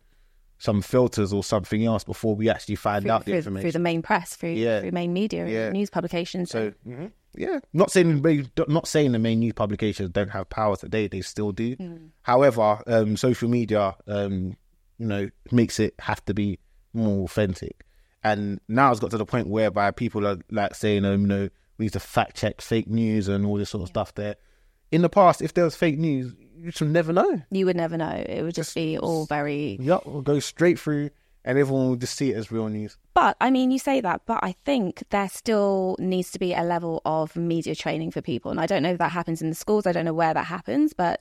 some 0.57 0.81
filters 0.81 1.31
or 1.33 1.43
something 1.43 1.85
else 1.85 2.03
before 2.03 2.35
we 2.35 2.49
actually 2.49 2.75
find 2.75 3.03
through, 3.03 3.11
out 3.11 3.21
the 3.25 3.31
through, 3.31 3.37
information. 3.37 3.61
through 3.63 3.71
the 3.71 3.79
main 3.79 4.01
press, 4.01 4.35
through, 4.35 4.51
Yeah. 4.51 4.81
through 4.81 4.91
main 4.91 5.11
media, 5.13 5.47
Yeah. 5.47 5.69
news 5.71 5.89
publications. 5.89 6.51
So 6.51 6.73
yeah, 7.35 7.59
not 7.73 7.89
saying 7.91 8.21
they- 8.21 8.45
not 8.67 8.87
saying 8.87 9.13
the 9.13 9.19
main 9.19 9.39
news 9.39 9.53
publications 9.53 10.09
don't 10.11 10.29
have 10.29 10.49
power 10.49 10.75
today; 10.75 11.07
they 11.07 11.21
still 11.21 11.51
do. 11.51 11.77
However, 12.23 12.83
um, 12.87 13.15
social 13.17 13.49
media, 13.49 13.95
um, 14.07 14.57
you 14.99 15.07
know, 15.07 15.29
makes 15.51 15.79
it 15.79 15.93
have 15.99 16.23
to 16.25 16.33
be 16.33 16.59
more 16.93 17.23
authentic. 17.23 17.85
And 18.23 18.59
now 18.67 18.91
it's 18.91 18.99
got 18.99 19.09
to 19.11 19.17
the 19.17 19.25
point 19.25 19.47
whereby 19.47 19.89
people 19.91 20.27
are 20.27 20.37
like 20.51 20.75
saying, 20.75 21.05
um, 21.05 21.21
you 21.21 21.27
know, 21.27 21.49
we 21.81 21.85
need 21.85 21.93
to 21.93 21.99
fact 21.99 22.37
check 22.37 22.61
fake 22.61 22.87
news 22.87 23.27
and 23.27 23.43
all 23.43 23.57
this 23.57 23.71
sort 23.71 23.81
of 23.81 23.87
stuff. 23.87 24.13
There, 24.13 24.35
in 24.91 25.01
the 25.01 25.09
past, 25.09 25.41
if 25.41 25.55
there 25.55 25.63
was 25.63 25.75
fake 25.75 25.97
news, 25.97 26.31
you 26.55 26.69
should 26.69 26.89
never 26.91 27.11
know. 27.11 27.41
you 27.49 27.65
would 27.65 27.75
never 27.75 27.97
know. 27.97 28.11
It 28.11 28.43
would 28.43 28.53
just 28.53 28.75
be 28.75 28.99
all 28.99 29.25
very. 29.25 29.77
Yup, 29.81 30.05
will 30.05 30.21
go 30.21 30.39
straight 30.39 30.79
through, 30.79 31.09
and 31.43 31.57
everyone 31.57 31.89
will 31.89 31.95
just 31.95 32.15
see 32.15 32.29
it 32.29 32.35
as 32.35 32.51
real 32.51 32.67
news. 32.69 32.97
But 33.15 33.35
I 33.41 33.49
mean, 33.49 33.71
you 33.71 33.79
say 33.79 33.99
that, 33.99 34.21
but 34.27 34.43
I 34.43 34.51
think 34.63 35.03
there 35.09 35.27
still 35.27 35.95
needs 35.97 36.29
to 36.33 36.39
be 36.39 36.53
a 36.53 36.61
level 36.61 37.01
of 37.03 37.35
media 37.35 37.73
training 37.73 38.11
for 38.11 38.21
people. 38.21 38.51
And 38.51 38.61
I 38.61 38.67
don't 38.67 38.83
know 38.83 38.91
if 38.91 38.99
that 38.99 39.11
happens 39.11 39.41
in 39.41 39.49
the 39.49 39.55
schools. 39.55 39.87
I 39.87 39.91
don't 39.91 40.05
know 40.05 40.13
where 40.13 40.35
that 40.35 40.45
happens, 40.45 40.93
but 40.93 41.19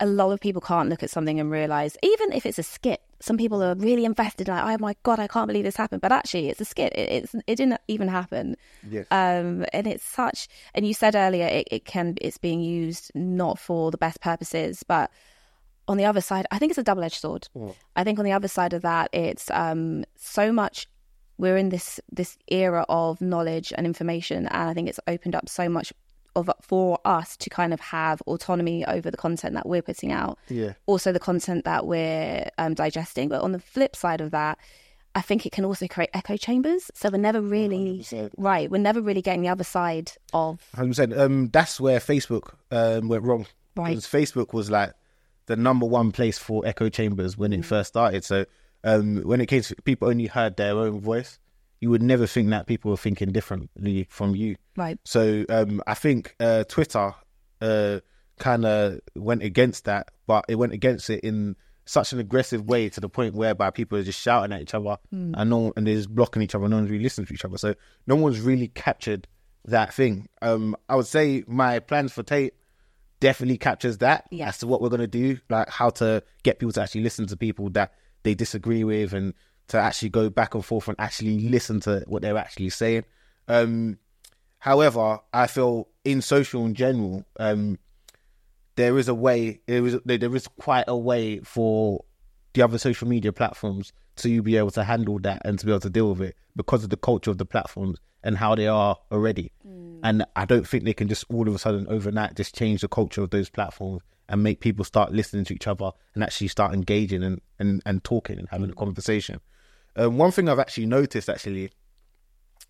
a 0.00 0.06
lot 0.06 0.32
of 0.32 0.40
people 0.40 0.62
can't 0.62 0.88
look 0.88 1.02
at 1.02 1.10
something 1.10 1.38
and 1.38 1.50
realize, 1.50 1.98
even 2.02 2.32
if 2.32 2.46
it's 2.46 2.58
a 2.58 2.62
skit, 2.62 3.02
some 3.20 3.36
people 3.36 3.62
are 3.62 3.74
really 3.74 4.04
invested. 4.04 4.48
Like, 4.48 4.64
oh 4.64 4.82
my 4.82 4.94
god, 5.02 5.18
I 5.18 5.26
can't 5.26 5.46
believe 5.46 5.64
this 5.64 5.76
happened. 5.76 6.00
But 6.00 6.12
actually, 6.12 6.48
it's 6.48 6.60
a 6.60 6.64
skit. 6.64 6.92
It, 6.94 7.10
it's 7.10 7.34
it 7.46 7.56
didn't 7.56 7.80
even 7.88 8.08
happen. 8.08 8.56
Yes. 8.88 9.06
Um, 9.10 9.64
and 9.72 9.86
it's 9.86 10.04
such. 10.04 10.48
And 10.74 10.86
you 10.86 10.94
said 10.94 11.14
earlier, 11.14 11.46
it, 11.46 11.68
it 11.70 11.84
can 11.84 12.14
it's 12.20 12.38
being 12.38 12.60
used 12.60 13.10
not 13.14 13.58
for 13.58 13.90
the 13.90 13.98
best 13.98 14.20
purposes, 14.20 14.82
but 14.86 15.10
on 15.88 15.96
the 15.96 16.04
other 16.04 16.20
side, 16.20 16.46
I 16.50 16.58
think 16.58 16.70
it's 16.70 16.78
a 16.78 16.82
double 16.82 17.02
edged 17.02 17.20
sword. 17.20 17.48
I 17.96 18.04
think 18.04 18.18
on 18.18 18.24
the 18.24 18.32
other 18.32 18.48
side 18.48 18.74
of 18.74 18.82
that, 18.82 19.08
it's 19.12 19.50
um, 19.50 20.04
so 20.16 20.52
much. 20.52 20.86
We're 21.38 21.56
in 21.56 21.68
this 21.68 22.00
this 22.10 22.36
era 22.48 22.84
of 22.88 23.20
knowledge 23.20 23.72
and 23.76 23.86
information, 23.86 24.46
and 24.48 24.68
I 24.70 24.74
think 24.74 24.88
it's 24.88 25.00
opened 25.06 25.34
up 25.34 25.48
so 25.48 25.68
much 25.68 25.92
of 26.38 26.50
for 26.62 26.98
us 27.04 27.36
to 27.38 27.50
kind 27.50 27.72
of 27.72 27.80
have 27.80 28.22
autonomy 28.22 28.84
over 28.86 29.10
the 29.10 29.16
content 29.16 29.54
that 29.54 29.68
we're 29.68 29.82
putting 29.82 30.12
out. 30.12 30.38
Yeah. 30.48 30.72
Also, 30.86 31.12
the 31.12 31.20
content 31.20 31.64
that 31.64 31.86
we're 31.86 32.48
um, 32.58 32.74
digesting. 32.74 33.28
But 33.28 33.42
on 33.42 33.52
the 33.52 33.58
flip 33.60 33.94
side 33.96 34.20
of 34.20 34.30
that, 34.30 34.58
I 35.14 35.20
think 35.20 35.46
it 35.46 35.52
can 35.52 35.64
also 35.64 35.86
create 35.88 36.10
echo 36.14 36.36
chambers. 36.36 36.90
So 36.94 37.10
we're 37.10 37.18
never 37.18 37.40
really 37.40 38.00
100%. 38.00 38.30
right. 38.36 38.70
We're 38.70 38.78
never 38.78 39.00
really 39.00 39.22
getting 39.22 39.42
the 39.42 39.48
other 39.48 39.64
side 39.64 40.12
of 40.32 40.60
Hundred 40.74 40.90
percent. 40.90 41.18
Um, 41.18 41.48
that's 41.48 41.80
where 41.80 41.98
Facebook 41.98 42.54
um 42.70 43.08
went 43.08 43.24
wrong. 43.24 43.46
Right. 43.76 43.90
Because 43.90 44.06
Facebook 44.06 44.52
was 44.52 44.70
like 44.70 44.92
the 45.46 45.56
number 45.56 45.86
one 45.86 46.12
place 46.12 46.38
for 46.38 46.64
echo 46.66 46.88
chambers 46.88 47.36
when 47.36 47.52
it 47.52 47.64
first 47.64 47.88
started. 47.88 48.24
So 48.24 48.44
um, 48.84 49.22
when 49.22 49.40
it 49.40 49.46
came 49.46 49.62
to 49.62 49.74
people 49.84 50.08
only 50.08 50.26
heard 50.26 50.56
their 50.56 50.76
own 50.76 51.00
voice, 51.00 51.38
you 51.80 51.90
would 51.90 52.02
never 52.02 52.26
think 52.26 52.50
that 52.50 52.66
people 52.66 52.90
were 52.90 52.96
thinking 52.96 53.30
differently 53.32 54.06
from 54.10 54.34
you. 54.34 54.56
right. 54.76 54.98
So 55.04 55.44
um, 55.48 55.82
I 55.86 55.94
think 55.94 56.34
uh, 56.40 56.64
Twitter 56.64 57.14
uh, 57.60 58.00
kind 58.38 58.64
of 58.64 59.00
went 59.14 59.42
against 59.42 59.84
that, 59.84 60.10
but 60.26 60.44
it 60.48 60.56
went 60.56 60.72
against 60.72 61.08
it 61.10 61.20
in 61.24 61.56
such 61.84 62.12
an 62.12 62.18
aggressive 62.18 62.64
way 62.66 62.88
to 62.90 63.00
the 63.00 63.08
point 63.08 63.34
whereby 63.34 63.70
people 63.70 63.96
are 63.96 64.02
just 64.02 64.20
shouting 64.20 64.52
at 64.52 64.60
each 64.60 64.74
other 64.74 64.96
and 65.10 65.48
no 65.50 65.72
and 65.76 65.86
they're 65.86 65.94
just 65.96 66.14
blocking 66.14 66.42
each 66.42 66.54
other. 66.54 66.68
No 66.68 66.76
one's 66.76 66.90
really 66.90 67.02
listening 67.04 67.26
to 67.28 67.32
each 67.34 67.44
other. 67.46 67.56
So 67.58 67.74
no 68.06 68.16
one's 68.16 68.40
really 68.40 68.68
captured 68.68 69.26
that 69.64 69.94
thing. 69.94 70.28
Um, 70.42 70.76
I 70.88 70.96
would 70.96 71.06
say 71.06 71.44
my 71.46 71.78
plans 71.78 72.12
for 72.12 72.22
Tayp 72.22 72.50
definitely 73.20 73.58
captures 73.58 73.98
that 73.98 74.26
Yeah. 74.30 74.48
as 74.48 74.58
to 74.58 74.66
what 74.66 74.80
we're 74.80 74.90
gonna 74.90 75.06
do, 75.06 75.38
like 75.48 75.68
how 75.70 75.90
to 75.90 76.22
get 76.42 76.58
people 76.58 76.72
to 76.72 76.82
actually 76.82 77.02
listen 77.02 77.26
to 77.28 77.36
people 77.36 77.70
that 77.70 77.92
they 78.22 78.34
disagree 78.34 78.84
with 78.84 79.12
and 79.12 79.32
to 79.68 79.78
actually 79.78 80.08
go 80.08 80.30
back 80.30 80.54
and 80.54 80.64
forth 80.64 80.88
and 80.88 80.96
actually 80.98 81.48
listen 81.48 81.80
to 81.80 82.02
what 82.06 82.22
they're 82.22 82.36
actually 82.36 82.70
saying. 82.70 83.04
Um, 83.46 83.98
however, 84.58 85.20
I 85.32 85.46
feel 85.46 85.88
in 86.04 86.22
social 86.22 86.64
in 86.66 86.74
general, 86.74 87.24
um, 87.38 87.78
there 88.76 88.98
is 88.98 89.08
a 89.08 89.14
way. 89.14 89.60
There 89.66 89.86
is 89.86 89.98
there 90.04 90.36
is 90.36 90.48
quite 90.48 90.84
a 90.88 90.96
way 90.96 91.40
for 91.40 92.04
the 92.54 92.62
other 92.62 92.78
social 92.78 93.08
media 93.08 93.32
platforms 93.32 93.92
to 94.16 94.42
be 94.42 94.56
able 94.56 94.70
to 94.72 94.84
handle 94.84 95.18
that 95.20 95.42
and 95.44 95.58
to 95.58 95.66
be 95.66 95.72
able 95.72 95.80
to 95.80 95.90
deal 95.90 96.10
with 96.10 96.22
it 96.22 96.36
because 96.56 96.84
of 96.84 96.90
the 96.90 96.96
culture 96.96 97.30
of 97.30 97.38
the 97.38 97.44
platforms 97.44 97.98
and 98.22 98.36
how 98.36 98.54
they 98.54 98.66
are 98.66 98.96
already. 99.12 99.52
And 100.02 100.24
I 100.34 100.44
don't 100.44 100.66
think 100.66 100.84
they 100.84 100.92
can 100.92 101.08
just 101.08 101.24
all 101.28 101.48
of 101.48 101.54
a 101.54 101.58
sudden 101.58 101.86
overnight 101.88 102.36
just 102.36 102.54
change 102.54 102.80
the 102.80 102.88
culture 102.88 103.22
of 103.22 103.30
those 103.30 103.48
platforms 103.48 104.02
and 104.28 104.42
make 104.42 104.60
people 104.60 104.84
start 104.84 105.12
listening 105.12 105.44
to 105.46 105.54
each 105.54 105.66
other 105.66 105.90
and 106.14 106.22
actually 106.22 106.48
start 106.48 106.74
engaging 106.74 107.22
and, 107.22 107.40
and, 107.58 107.82
and 107.86 108.04
talking 108.04 108.38
and 108.38 108.48
having 108.50 108.70
a 108.70 108.74
conversation. 108.74 109.40
Um, 109.96 110.16
one 110.18 110.30
thing 110.30 110.48
I've 110.48 110.58
actually 110.58 110.86
noticed 110.86 111.28
actually 111.28 111.70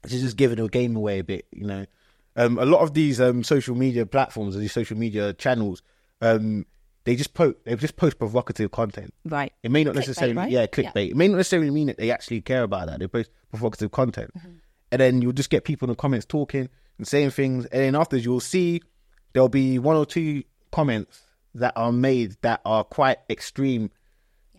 is 0.05 0.21
just 0.23 0.37
giving 0.37 0.57
the 0.57 0.69
game 0.69 0.97
away 0.97 1.19
a 1.19 1.25
bit, 1.25 1.47
you 1.53 1.67
know. 1.67 1.87
Um, 2.37 2.59
a 2.59 2.65
lot 2.65 2.81
of 2.83 2.95
these 2.95 3.21
um, 3.21 3.43
social 3.43 3.75
media 3.75 4.07
platforms 4.07 4.55
or 4.55 4.61
these 4.61 4.73
social 4.73 4.97
media 4.97 5.33
channels, 5.33 5.83
um, 6.21 6.65
they 7.05 7.17
just 7.17 7.35
post 7.35 7.57
they 7.65 7.75
just 7.77 7.97
post 7.97 8.19
provocative 8.19 8.71
content. 8.71 9.13
Right. 9.25 9.53
It 9.63 9.71
may 9.71 9.83
not 9.83 9.95
Clickbait, 9.95 9.97
necessarily, 9.97 10.35
right? 10.37 10.51
yeah, 10.51 10.67
clickbait. 10.67 11.11
It 11.11 11.17
may 11.17 11.29
not 11.29 11.37
necessarily 11.39 11.71
mean 11.71 11.89
that 11.89 11.99
they 11.99 12.11
actually 12.11 12.41
care 12.43 12.63
about 12.63 12.87
that. 12.87 13.01
They 13.01 13.09
post 13.09 13.31
provocative 13.51 13.91
content, 13.91 14.31
Mm-hmm. 14.39 14.51
and 14.93 15.01
then 15.01 15.23
you'll 15.23 15.33
just 15.33 15.51
get 15.51 15.65
people 15.65 15.87
in 15.87 15.91
the 15.91 15.97
comments 15.97 16.27
talking 16.27 16.69
and 16.99 17.07
saying 17.09 17.31
things, 17.31 17.65
and 17.67 17.83
then 17.83 17.95
afterwards 17.97 18.25
you'll 18.25 18.41
see 18.41 18.83
there'll 19.33 19.49
be 19.49 19.79
one 19.79 19.97
or 19.97 20.07
two 20.07 20.45
comments 20.71 21.23
that 21.55 21.73
are 21.77 21.93
made 21.93 22.37
that 22.43 22.61
are 22.65 22.85
quite 22.85 23.19
extreme 23.29 23.91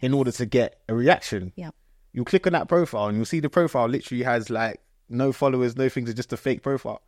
in 0.01 0.13
order 0.13 0.31
to 0.31 0.45
get 0.45 0.81
a 0.89 0.93
reaction. 0.95 1.53
Yeah. 1.55 1.69
You'll 2.13 2.25
click 2.25 2.47
on 2.47 2.53
that 2.53 2.67
profile 2.67 3.07
and 3.07 3.15
you'll 3.17 3.25
see 3.25 3.39
the 3.39 3.49
profile 3.49 3.87
literally 3.87 4.23
has 4.23 4.49
like 4.49 4.81
no 5.09 5.31
followers, 5.31 5.75
no 5.75 5.89
things, 5.89 6.09
it's 6.09 6.17
just 6.17 6.33
a 6.33 6.37
fake 6.37 6.61
profile. 6.63 7.01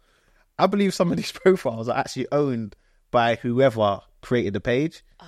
I 0.59 0.67
believe 0.67 0.93
some 0.93 1.11
of 1.11 1.17
these 1.17 1.31
profiles 1.43 1.89
are 1.89 1.97
actually 1.97 2.27
owned 2.31 2.75
by 3.09 3.35
whoever 3.35 4.01
created 4.21 4.53
the 4.53 4.61
page. 4.61 5.03
Ah. 5.19 5.27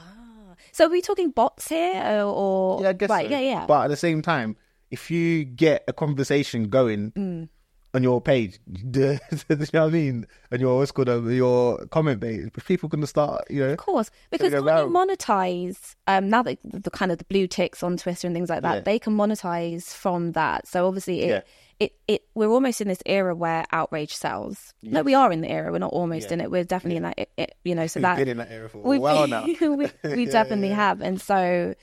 So 0.72 0.86
are 0.86 0.90
we 0.90 1.02
talking 1.02 1.32
bots 1.32 1.68
here 1.70 2.02
or, 2.04 2.24
or 2.24 2.82
Yeah, 2.84 2.90
I 2.90 2.94
guess 2.94 3.10
right? 3.10 3.26
so. 3.26 3.32
Yeah, 3.32 3.40
yeah. 3.40 3.66
But 3.66 3.86
at 3.86 3.88
the 3.90 3.98
same 3.98 4.22
time, 4.22 4.58
if 4.92 5.10
you 5.10 5.44
get 5.44 5.84
a 5.88 5.94
conversation 5.94 6.70
going 6.70 7.12
Mm. 7.12 7.50
On 7.96 8.02
your 8.04 8.20
page, 8.20 8.60
the, 8.68 9.20
you 9.50 9.56
know 9.74 9.82
what 9.84 9.88
I 9.88 9.90
mean, 9.90 10.26
and 10.52 10.60
your 10.62 10.78
what's 10.78 10.92
called 10.92 11.10
um, 11.10 11.32
your 11.32 11.86
comment 11.88 12.22
page, 12.22 12.50
people 12.66 12.90
gonna 12.90 13.06
start, 13.08 13.44
you 13.50 13.60
know, 13.60 13.72
Of 13.74 13.78
course, 13.78 14.10
because 14.32 14.52
when 14.52 14.64
you 14.64 14.92
monetize, 14.92 15.96
um, 16.08 16.30
now 16.30 16.42
that 16.44 16.58
the 16.64 16.90
kind 16.92 17.12
of 17.12 17.18
the 17.20 17.26
blue 17.26 17.48
ticks 17.48 17.84
on 17.84 17.98
Twitter 17.98 18.28
and 18.28 18.36
things 18.36 18.50
like 18.50 18.62
that, 18.64 18.76
Yeah. 18.76 18.82
they 18.82 19.00
can 19.00 19.16
monetize 19.16 19.94
from 19.94 20.32
that. 20.34 20.68
So 20.68 20.88
obviously, 20.88 21.22
it, 21.22 21.30
Yeah. 21.30 21.42
it, 21.80 21.96
it, 22.08 22.24
we're 22.34 22.50
almost 22.50 22.82
in 22.82 22.88
this 22.88 23.02
era 23.06 23.36
where 23.36 23.66
outrage 23.72 24.14
sells. 24.16 24.74
No, 24.82 25.02
we 25.04 25.14
are 25.14 25.32
in 25.32 25.42
the 25.42 25.50
era. 25.50 25.72
We're 25.72 25.78
not 25.80 25.94
almost 25.94 26.28
Yeah. 26.30 26.34
in 26.34 26.42
it. 26.42 26.52
We're 26.52 26.64
definitely 26.64 26.98
in 26.98 27.04
that. 27.04 27.20
It, 27.20 27.30
it, 27.38 27.56
you 27.64 27.76
know, 27.76 27.86
so 27.88 28.00
that 28.00 28.18
we've 28.18 28.26
that 28.26 28.26
been 28.26 28.32
in 28.32 28.38
that 28.38 28.52
era 28.52 28.70
for 28.70 28.78
a 28.80 29.00
while 29.00 29.28
now. 29.36 29.46
we, 29.46 29.88
we 30.16 30.26
definitely 30.26 30.70
have, 30.70 31.02
and 31.02 31.22
so 31.22 31.76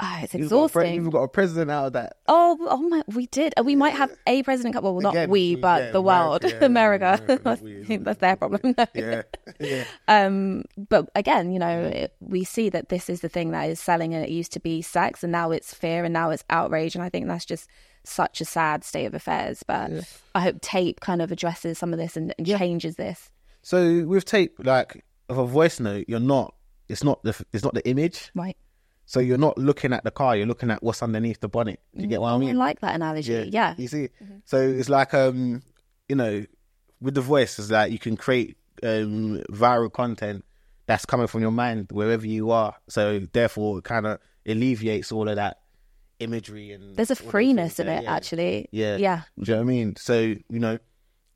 ah, 0.00 0.20
it's 0.22 0.34
We've 0.34 0.48
got, 0.50 0.64
a 0.64 0.68
pre- 0.68 0.82
exhausting. 0.84 1.02
we've 1.04 1.12
got 1.12 1.22
a 1.22 1.28
president 1.28 1.70
out 1.70 1.86
of 1.86 1.92
that. 1.94 2.16
Oh, 2.28 2.56
oh 2.60 2.82
my, 2.88 3.02
we 3.08 3.26
did. 3.26 3.54
Uh, 3.58 3.62
We 3.64 3.76
might 3.76 3.94
have 3.94 4.12
a 4.26 4.42
president. 4.42 4.74
co- 4.74 4.80
Well, 4.82 5.00
not 5.00 5.14
Again, 5.14 5.30
we, 5.30 5.54
but 5.56 5.82
yeah, 5.82 5.90
the 5.92 6.00
world, 6.02 6.44
America, 6.44 6.58
yeah, 6.60 6.66
America. 6.66 7.06
America, 7.24 7.42
not 7.44 7.60
we, 7.62 7.80
I 7.80 7.84
think 7.84 8.04
that's 8.04 8.20
their 8.20 8.36
problem. 8.36 8.74
Yeah, 8.94 9.22
yeah. 9.60 9.84
Um, 10.08 10.64
but 10.76 11.08
again, 11.14 11.52
you 11.52 11.58
know, 11.58 11.80
it, 11.84 12.14
we 12.20 12.44
see 12.44 12.68
that 12.70 12.88
this 12.88 13.08
is 13.08 13.20
the 13.20 13.28
thing 13.28 13.50
that 13.52 13.68
is 13.70 13.80
selling, 13.80 14.14
and 14.14 14.24
it 14.24 14.30
used 14.30 14.52
to 14.52 14.60
be 14.60 14.82
sex, 14.82 15.22
and 15.22 15.32
now 15.32 15.50
it's 15.50 15.72
fear, 15.74 16.04
and 16.04 16.12
now 16.12 16.30
it's 16.30 16.44
outrage, 16.50 16.94
and 16.94 17.02
I 17.02 17.08
think 17.08 17.26
that's 17.26 17.44
just 17.44 17.68
such 18.04 18.40
a 18.40 18.44
sad 18.44 18.84
state 18.84 19.06
of 19.06 19.14
affairs. 19.14 19.62
But 19.66 19.90
I 20.34 20.40
hope 20.40 20.60
Tayp 20.60 21.00
kind 21.00 21.20
of 21.22 21.32
addresses 21.32 21.78
some 21.78 21.92
of 21.92 21.98
this 21.98 22.16
and, 22.16 22.34
and 22.38 22.46
changes 22.46 22.96
this. 22.96 23.30
So 23.62 24.04
with 24.06 24.24
Tayp, 24.26 24.50
like 24.64 25.04
of 25.28 25.38
a 25.38 25.46
voice 25.46 25.80
note, 25.80 26.04
you're 26.06 26.20
not. 26.20 26.54
It's 26.88 27.02
not 27.02 27.20
the. 27.24 27.34
It's 27.52 27.64
not 27.64 27.74
the 27.74 27.84
image. 27.88 28.30
Right. 28.34 28.56
So 29.06 29.20
you're 29.20 29.38
not 29.38 29.56
looking 29.56 29.92
at 29.92 30.02
the 30.04 30.10
car. 30.10 30.36
You're 30.36 30.46
looking 30.46 30.70
at 30.70 30.82
what's 30.82 31.02
underneath 31.02 31.40
the 31.40 31.48
bonnet. 31.48 31.80
Do 31.94 32.02
you 32.02 32.08
get 32.08 32.20
what 32.20 32.32
I 32.32 32.38
mean? 32.38 32.50
I 32.50 32.58
like 32.58 32.80
that 32.80 32.94
analogy. 32.94 33.48
Yeah. 33.52 33.74
You 33.78 33.88
see, 33.88 34.08
so 34.44 34.58
it's 34.60 34.88
like 34.88 35.14
um, 35.14 35.62
you 36.08 36.16
know, 36.16 36.44
with 37.00 37.14
the 37.14 37.20
voice, 37.20 37.58
it's 37.58 37.70
like 37.70 37.92
you 37.92 37.98
can 37.98 38.16
create 38.16 38.56
um 38.82 39.42
viral 39.50 39.90
content 39.92 40.44
that's 40.86 41.06
coming 41.06 41.26
from 41.26 41.40
your 41.40 41.50
mind 41.50 41.88
wherever 41.92 42.26
you 42.26 42.50
are. 42.50 42.74
So 42.88 43.20
therefore, 43.32 43.78
it 43.78 43.84
kind 43.84 44.06
of 44.06 44.18
alleviates 44.46 45.10
all 45.12 45.28
of 45.28 45.36
that 45.36 45.58
imagery 46.18 46.72
and 46.72 46.96
There's 46.96 47.10
a 47.10 47.16
freeness 47.16 47.78
in 47.78 47.88
it, 47.88 48.04
yeah. 48.04 48.12
actually. 48.14 48.68
Yeah. 48.70 48.96
Yeah. 48.96 49.22
Do 49.38 49.50
you 49.52 49.56
know 49.56 49.62
what 49.64 49.70
I 49.70 49.74
mean? 49.74 49.96
So, 49.96 50.18
you 50.20 50.44
know, 50.48 50.78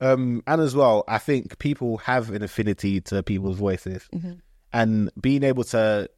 um, 0.01 0.43
and 0.47 0.61
as 0.61 0.75
well, 0.75 1.05
I 1.09 1.19
think 1.19 1.59
people 1.59 1.99
have 1.99 2.31
an 2.31 2.43
affinity 2.43 3.01
to 3.03 3.23
people's 3.23 3.59
voices 3.59 4.09
Mm-hmm. 4.15 4.33
and 4.73 5.11
being 5.21 5.43
able 5.43 5.65
to, 5.65 6.09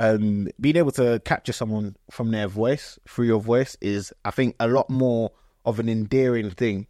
um, 0.00 0.48
being 0.58 0.76
able 0.76 0.92
to 0.92 1.20
capture 1.26 1.52
someone 1.52 1.94
from 2.10 2.30
their 2.30 2.48
voice 2.48 2.98
through 3.06 3.26
your 3.26 3.40
voice 3.40 3.76
is, 3.82 4.14
I 4.24 4.30
think, 4.30 4.56
a 4.58 4.66
lot 4.66 4.88
more 4.88 5.30
of 5.66 5.78
an 5.78 5.90
endearing 5.90 6.50
thing, 6.50 6.86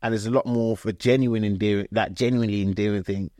and 0.00 0.14
it's 0.14 0.26
a 0.26 0.30
lot 0.30 0.46
more 0.46 0.74
of 0.74 0.86
a 0.86 0.92
genuine 0.92 1.42
endearing, 1.44 1.88
that 1.90 2.14
genuinely 2.14 2.62
endearing 2.62 3.02
thing 3.02 3.32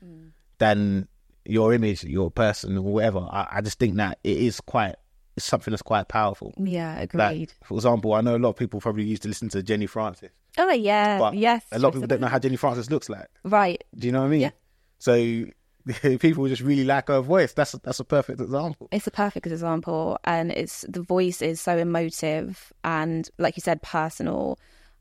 than 0.58 1.06
your 1.44 1.72
image, 1.72 2.02
your 2.02 2.32
person, 2.32 2.76
or 2.76 2.82
whatever. 2.82 3.20
I, 3.30 3.46
I 3.52 3.60
just 3.60 3.78
think 3.78 3.94
that 3.96 4.18
it 4.24 4.38
is 4.38 4.60
quite, 4.60 4.96
it's 5.36 5.46
something 5.46 5.70
that's 5.70 5.82
quite 5.82 6.08
powerful. 6.08 6.52
Yeah. 6.58 7.06
Like, 7.14 7.14
Agreed. 7.14 7.52
for 7.62 7.74
example, 7.74 8.14
I 8.14 8.22
know 8.22 8.34
a 8.34 8.38
lot 8.38 8.50
of 8.50 8.56
people 8.56 8.80
probably 8.80 9.04
used 9.04 9.22
to 9.22 9.28
listen 9.28 9.48
to 9.50 9.62
Jenny 9.62 9.86
Francis, 9.86 10.32
oh, 10.58 10.68
yeah. 10.72 11.30
yes. 11.30 11.64
a 11.70 11.78
lot 11.78 11.88
of 11.88 11.94
people 11.94 12.08
don't 12.08 12.20
know 12.20 12.26
how 12.26 12.40
Jenny 12.40 12.56
Francis 12.56 12.90
looks 12.90 13.08
like. 13.08 13.28
Right. 13.44 13.84
Do 13.94 14.08
you 14.08 14.12
know 14.12 14.22
what 14.22 14.26
I 14.26 14.30
mean? 14.30 14.40
Yeah. 14.40 14.50
So 14.98 15.44
people 16.20 16.46
just 16.48 16.62
really 16.62 16.84
like 16.84 17.08
her 17.08 17.20
voice. 17.20 17.52
That's 17.52 17.72
that's 17.72 18.00
a 18.00 18.04
perfect 18.04 18.40
example. 18.40 18.88
It's 18.92 19.06
a 19.06 19.10
perfect 19.10 19.46
example, 19.46 20.18
and 20.24 20.50
it's 20.52 20.84
the 20.88 21.02
voice 21.02 21.42
is 21.42 21.60
so 21.60 21.76
emotive 21.76 22.72
and, 22.84 23.28
like 23.38 23.56
you 23.56 23.60
said, 23.62 23.82
personal. 23.82 24.58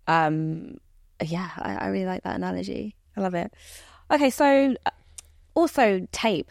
Um, 0.07 0.77
yeah, 1.23 1.49
I, 1.57 1.75
I 1.75 1.87
really 1.87 2.05
like 2.05 2.23
that 2.23 2.35
analogy. 2.35 2.95
I 3.15 3.21
love 3.21 3.35
it. 3.35 3.53
Okay, 4.09 4.29
so 4.29 4.75
uh, 4.85 4.89
also 5.53 6.07
Tayp. 6.11 6.47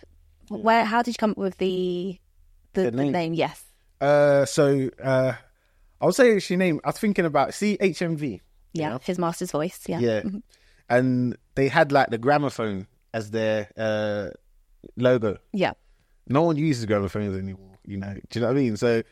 Where? 0.48 0.84
How 0.84 1.02
did 1.02 1.14
you 1.14 1.18
come 1.18 1.32
up 1.32 1.38
with 1.38 1.58
the 1.58 2.18
the, 2.74 2.82
The 2.82 2.90
the 2.90 2.96
name? 2.96 3.12
name? 3.12 3.34
Yes. 3.34 3.64
Uh, 4.00 4.44
so 4.44 4.90
uh, 5.02 5.32
I 6.00 6.06
would 6.06 6.14
say 6.14 6.38
she 6.38 6.56
name. 6.56 6.80
I 6.84 6.88
was 6.88 6.98
thinking 6.98 7.24
about 7.24 7.50
HMV. 7.50 8.40
Yeah. 8.72 8.90
know? 8.90 9.00
His 9.02 9.18
master's 9.18 9.50
voice. 9.50 9.80
Yeah. 9.86 9.98
Yeah, 9.98 10.22
and 10.88 11.36
they 11.56 11.68
had 11.68 11.92
like 11.92 12.10
the 12.10 12.18
gramophone 12.18 12.86
as 13.12 13.30
their 13.30 13.70
uh 13.76 14.30
logo. 14.96 15.38
Yeah. 15.52 15.72
No 16.28 16.42
one 16.42 16.56
uses 16.56 16.86
gramophones 16.86 17.36
anymore. 17.36 17.78
You 17.84 17.98
know, 17.98 18.14
do 18.14 18.38
you 18.38 18.40
know 18.40 18.48
what 18.48 18.56
I 18.56 18.60
mean? 18.60 18.76
So 18.76 19.02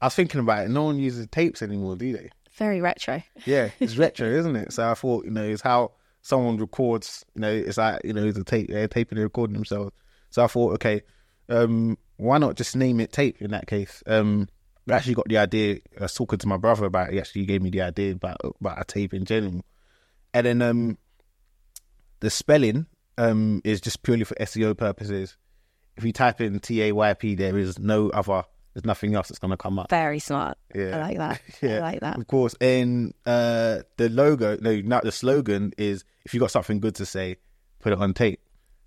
I 0.00 0.06
was 0.06 0.14
thinking 0.14 0.40
about 0.40 0.66
it. 0.66 0.70
No 0.70 0.84
one 0.84 0.98
uses 0.98 1.26
tapes 1.28 1.62
anymore, 1.62 1.96
do 1.96 2.12
they? 2.12 2.30
Very 2.52 2.80
retro. 2.80 3.22
Yeah, 3.44 3.70
it's 3.80 3.96
retro, 3.96 4.28
isn't 4.28 4.56
it? 4.56 4.72
So 4.72 4.88
I 4.88 4.94
thought, 4.94 5.24
you 5.24 5.30
know, 5.30 5.44
it's 5.44 5.62
how 5.62 5.92
someone 6.22 6.58
records. 6.58 7.24
You 7.34 7.42
know, 7.42 7.50
it's 7.50 7.78
like 7.78 8.00
you 8.04 8.12
know, 8.12 8.30
the 8.30 8.44
tape, 8.44 8.68
they're 8.68 8.88
taping 8.88 9.18
and 9.18 9.24
recording 9.24 9.54
themselves. 9.54 9.92
So 10.30 10.44
I 10.44 10.48
thought, 10.48 10.74
okay, 10.74 11.02
um, 11.48 11.96
why 12.16 12.38
not 12.38 12.56
just 12.56 12.76
name 12.76 13.00
it 13.00 13.12
Tayp 13.12 13.40
in 13.40 13.52
that 13.52 13.66
case? 13.66 14.02
Um, 14.06 14.48
I 14.88 14.94
actually 14.94 15.14
got 15.14 15.28
the 15.28 15.38
idea. 15.38 15.78
I 15.98 16.02
was 16.02 16.14
talking 16.14 16.38
to 16.38 16.46
my 16.46 16.56
brother 16.56 16.86
about. 16.86 17.08
It. 17.08 17.14
He 17.14 17.20
actually 17.20 17.46
gave 17.46 17.62
me 17.62 17.70
the 17.70 17.82
idea 17.82 18.12
about 18.12 18.36
about 18.60 18.80
a 18.80 18.84
tape 18.84 19.14
in 19.14 19.24
general, 19.24 19.64
and 20.34 20.46
then 20.46 20.62
um, 20.62 20.98
the 22.20 22.30
spelling 22.30 22.86
um 23.18 23.60
is 23.64 23.80
just 23.80 24.02
purely 24.02 24.24
for 24.24 24.34
SEO 24.36 24.76
purposes. 24.76 25.36
If 25.96 26.04
you 26.04 26.12
type 26.12 26.40
in 26.40 26.58
T 26.60 26.82
A 26.82 26.92
Y 26.92 27.14
P, 27.14 27.34
there 27.34 27.56
is 27.56 27.78
no 27.78 28.10
other. 28.10 28.44
There's 28.74 28.84
nothing 28.84 29.14
else 29.14 29.28
that's 29.28 29.38
going 29.38 29.52
to 29.52 29.56
come 29.56 29.78
up. 29.78 29.88
Very 29.88 30.18
smart. 30.18 30.58
Yeah. 30.74 30.98
I 30.98 31.00
like 31.00 31.16
that. 31.16 31.40
Yeah, 31.62 31.76
I 31.76 31.80
like 31.80 32.00
that. 32.00 32.18
Of 32.18 32.26
course. 32.26 32.54
And 32.60 33.14
uh, 33.24 33.78
the 33.96 34.10
logo, 34.10 34.58
no, 34.60 34.78
not 34.82 35.02
the 35.02 35.12
slogan 35.12 35.72
is 35.78 36.04
if 36.26 36.34
you 36.34 36.40
got 36.40 36.50
something 36.50 36.80
good 36.80 36.96
to 36.96 37.06
say, 37.06 37.36
put 37.80 37.94
it 37.94 37.98
on 37.98 38.12
Tayp. 38.12 38.36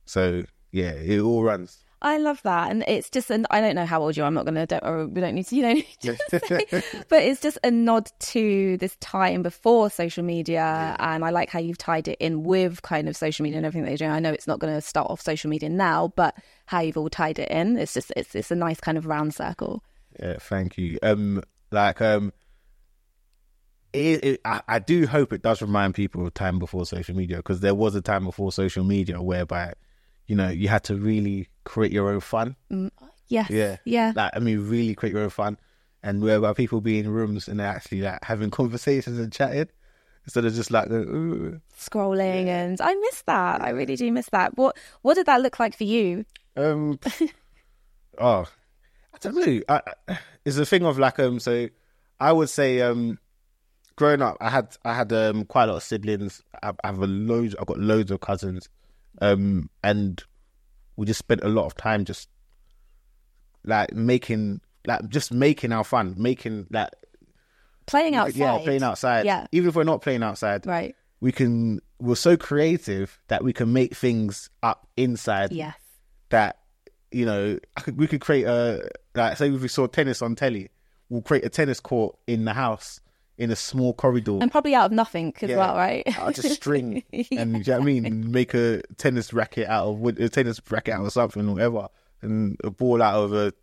So 0.05 0.43
yeah, 0.71 0.91
it 0.91 1.19
all 1.21 1.41
runs. 1.43 1.83
I 2.01 2.17
love 2.17 2.41
that, 2.43 2.71
and 2.71 2.83
it's 2.87 3.09
just 3.09 3.29
and 3.29 3.45
I 3.49 3.59
don't 3.59 3.75
know 3.75 3.85
how 3.85 4.01
old 4.01 4.15
you 4.15 4.23
are. 4.23 4.25
I'm 4.25 4.33
not 4.33 4.45
gonna. 4.45 4.65
Don't, 4.65 4.83
or 4.85 5.05
we 5.07 5.19
don't 5.19 5.35
need 5.35 5.47
to. 5.47 5.55
You 5.55 5.61
don't 5.61 5.75
need 5.75 6.17
to 6.29 6.39
say, 6.47 6.83
but 7.09 7.23
it's 7.23 7.41
just 7.41 7.57
a 7.63 7.71
nod 7.71 8.09
to 8.19 8.77
this 8.77 8.95
time 8.97 9.43
before 9.43 9.89
social 9.89 10.23
media, 10.23 10.95
and 10.99 11.25
I 11.25 11.29
like 11.31 11.49
how 11.49 11.59
you've 11.59 11.77
tied 11.77 12.07
it 12.07 12.17
in 12.19 12.43
with 12.43 12.81
kind 12.83 13.09
of 13.09 13.17
social 13.17 13.43
media 13.43 13.57
and 13.57 13.65
everything 13.65 13.83
that 13.83 13.91
you're 13.91 13.97
doing. 13.97 14.11
I 14.11 14.19
know 14.19 14.31
it's 14.31 14.47
not 14.47 14.59
going 14.59 14.73
to 14.73 14.81
start 14.81 15.09
off 15.09 15.21
social 15.21 15.49
media 15.49 15.69
now, 15.69 16.13
but 16.15 16.35
how 16.67 16.79
you've 16.79 16.97
all 16.97 17.09
tied 17.09 17.37
it 17.37 17.49
in, 17.49 17.77
it's 17.77 17.93
just 17.93 18.13
it's 18.15 18.33
it's 18.33 18.51
a 18.51 18.55
nice 18.55 18.79
kind 18.79 18.97
of 18.97 19.05
round 19.05 19.33
circle. 19.33 19.83
Yeah, 20.19 20.37
thank 20.39 20.77
you. 20.77 20.99
Um, 21.03 21.43
like 21.71 22.01
um, 22.01 22.31
it, 23.93 24.23
it, 24.23 24.41
I, 24.45 24.61
I 24.67 24.79
do 24.79 25.07
hope 25.07 25.33
it 25.33 25.41
does 25.41 25.61
remind 25.61 25.95
people 25.95 26.25
of 26.25 26.33
time 26.33 26.59
before 26.59 26.85
social 26.85 27.15
media 27.15 27.37
because 27.37 27.59
there 27.61 27.75
was 27.75 27.95
a 27.95 28.01
time 28.01 28.25
before 28.25 28.51
social 28.51 28.83
media 28.83 29.21
whereby, 29.21 29.73
you 30.27 30.35
know, 30.35 30.49
you 30.49 30.67
had 30.67 30.83
to 30.85 30.95
really 30.95 31.47
create 31.69 31.91
your 31.93 32.09
own 32.09 32.19
fun. 32.19 32.55
Yes. 33.27 33.49
Yeah, 33.51 33.77
Yeah. 33.85 34.11
Like 34.15 34.31
I 34.35 34.39
mean, 34.39 34.67
really 34.67 34.95
create 34.95 35.13
your 35.13 35.21
own 35.23 35.29
fun, 35.29 35.57
and 36.01 36.21
whereby 36.21 36.53
people 36.53 36.81
be 36.81 36.97
in 36.99 37.07
rooms 37.09 37.47
and 37.47 37.59
they're 37.59 37.67
actually 37.67 38.01
like 38.01 38.23
having 38.23 38.49
conversations 38.49 39.19
and 39.19 39.31
chatting 39.31 39.69
instead 40.25 40.45
of 40.45 40.53
just 40.53 40.71
like, 40.71 40.89
the, 40.89 40.95
"Ooh." 40.97 41.61
Scrolling, 41.77 42.47
and 42.47 42.81
I 42.81 42.95
miss 42.95 43.21
that. 43.27 43.61
I 43.61 43.69
really 43.69 43.95
do 43.95 44.11
miss 44.11 44.29
that. 44.31 44.57
What 44.57 44.75
What 45.03 45.13
did 45.13 45.27
that 45.27 45.41
look 45.41 45.59
like 45.59 45.75
for 45.77 45.83
you? 45.83 46.25
Um, 46.57 46.99
oh, 48.17 48.45
I 49.13 49.17
don't 49.21 49.35
know. 49.35 49.61
I, 49.69 49.81
I- 50.07 50.19
it's 50.45 50.57
a 50.57 50.65
thing 50.65 50.85
of 50.85 50.97
like 50.97 51.19
um. 51.19 51.39
So 51.39 51.67
I 52.19 52.31
would 52.31 52.49
say 52.49 52.81
um, 52.81 53.19
growing 53.95 54.21
up, 54.23 54.37
I 54.41 54.49
had 54.49 54.75
I 54.83 54.93
had 54.95 55.13
um 55.13 55.45
quite 55.45 55.65
a 55.65 55.67
lot 55.67 55.77
of 55.77 55.83
siblings. 55.83 56.41
I, 56.63 56.71
I 56.83 56.87
have 56.87 56.99
a 56.99 57.07
loads. 57.07 57.55
I've 57.59 57.67
got 57.67 57.77
loads 57.77 58.09
of 58.09 58.21
cousins, 58.21 58.69
um, 59.21 59.69
and 59.83 60.23
we 60.99 61.05
just 61.05 61.19
spent 61.19 61.41
a 61.43 61.47
lot 61.47 61.65
of 61.65 61.75
time 61.75 62.03
just 62.03 62.27
like 63.63 63.93
making 63.93 64.59
like 64.85 65.07
just 65.09 65.31
making 65.33 65.71
our 65.71 65.83
fun, 65.85 66.13
making 66.17 66.67
like 66.69 66.89
Playing 67.85 68.15
outside. 68.15 68.35
yeah, 68.37 68.57
playing 68.59 68.83
outside. 68.83 69.25
Yeah. 69.25 69.47
even 69.51 69.69
if 69.69 69.75
we're 69.75 69.83
not 69.83 70.01
playing 70.01 70.21
outside, 70.23 70.65
Right. 70.67 70.95
we 71.21 71.31
can. 71.31 71.79
We're 71.99 72.15
so 72.15 72.37
creative 72.37 73.19
that 73.29 73.43
we 73.43 73.51
can 73.53 73.73
make 73.73 73.95
things 73.95 74.49
up 74.61 74.87
inside 74.95 75.51
Yes. 75.53 75.75
that 76.29 76.59
you 77.11 77.25
know 77.25 77.57
I 77.77 77.81
could, 77.81 77.97
we 77.97 78.05
could 78.07 78.21
create 78.21 78.45
a 78.45 78.87
like 79.15 79.37
say 79.37 79.49
if 79.51 79.61
we 79.61 79.67
saw 79.67 79.87
tennis 79.87 80.21
on 80.21 80.35
telly 80.35 80.69
we'll 81.09 81.23
create 81.23 81.43
a 81.43 81.49
tennis 81.49 81.79
court 81.79 82.15
in 82.27 82.45
the 82.45 82.53
house 82.53 83.01
in 83.39 83.49
a 83.49 83.55
small 83.55 83.93
corridor. 83.93 84.37
And 84.41 84.51
probably 84.51 84.75
out 84.75 84.87
of 84.87 84.91
nothing 84.91 85.33
as 85.41 85.49
Yeah. 85.49 85.57
well, 85.57 85.75
right? 85.75 86.03
out 86.19 86.27
of 86.29 86.35
just 86.35 86.53
string. 86.55 87.03
And 87.13 87.23
do 87.23 87.31
you 87.31 87.49
know 87.49 87.73
what 87.79 87.81
I 87.81 87.85
mean? 87.85 88.31
Make 88.31 88.53
a 88.53 88.81
tennis 88.97 89.33
racket 89.33 89.67
out 89.67 89.87
of 89.87 89.97
wood 89.99 90.19
a 90.19 90.29
tennis 90.29 90.61
racket 90.69 90.93
out 90.93 91.05
of 91.05 91.11
something 91.13 91.47
or 91.49 91.53
whatever. 91.53 91.87
And 92.21 92.57
a 92.65 92.69
ball 92.69 93.01
out 93.01 93.15
of 93.23 93.33
a, 93.33 93.53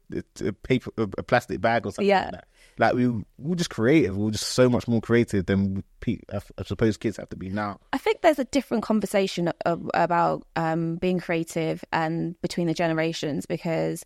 a 0.43 0.53
paper 0.53 0.91
a 0.97 1.23
plastic 1.23 1.61
bag 1.61 1.85
or 1.87 1.93
something 1.93 2.09
Yeah. 2.09 2.23
like 2.25 2.33
that. 2.33 2.49
Like 2.79 2.95
we 2.95 3.09
we're 3.39 3.55
just 3.55 3.71
creative. 3.71 4.17
We're 4.17 4.31
just 4.31 4.49
so 4.49 4.69
much 4.71 4.89
more 4.89 5.01
creative 5.03 5.45
than 5.47 5.83
pe- 6.01 6.21
I 6.33 6.41
I 6.59 6.63
suppose 6.65 6.97
kids 6.97 7.19
have 7.19 7.29
to 7.31 7.37
be 7.37 7.49
now. 7.51 7.79
I 7.93 7.99
think 7.99 8.23
there's 8.23 8.39
a 8.39 8.45
different 8.45 8.83
conversation 8.83 9.51
about 9.65 10.47
um, 10.57 10.97
being 10.97 11.19
creative 11.21 11.85
and 11.93 12.39
between 12.43 12.67
the 12.67 12.75
generations 12.75 13.45
because 13.47 14.05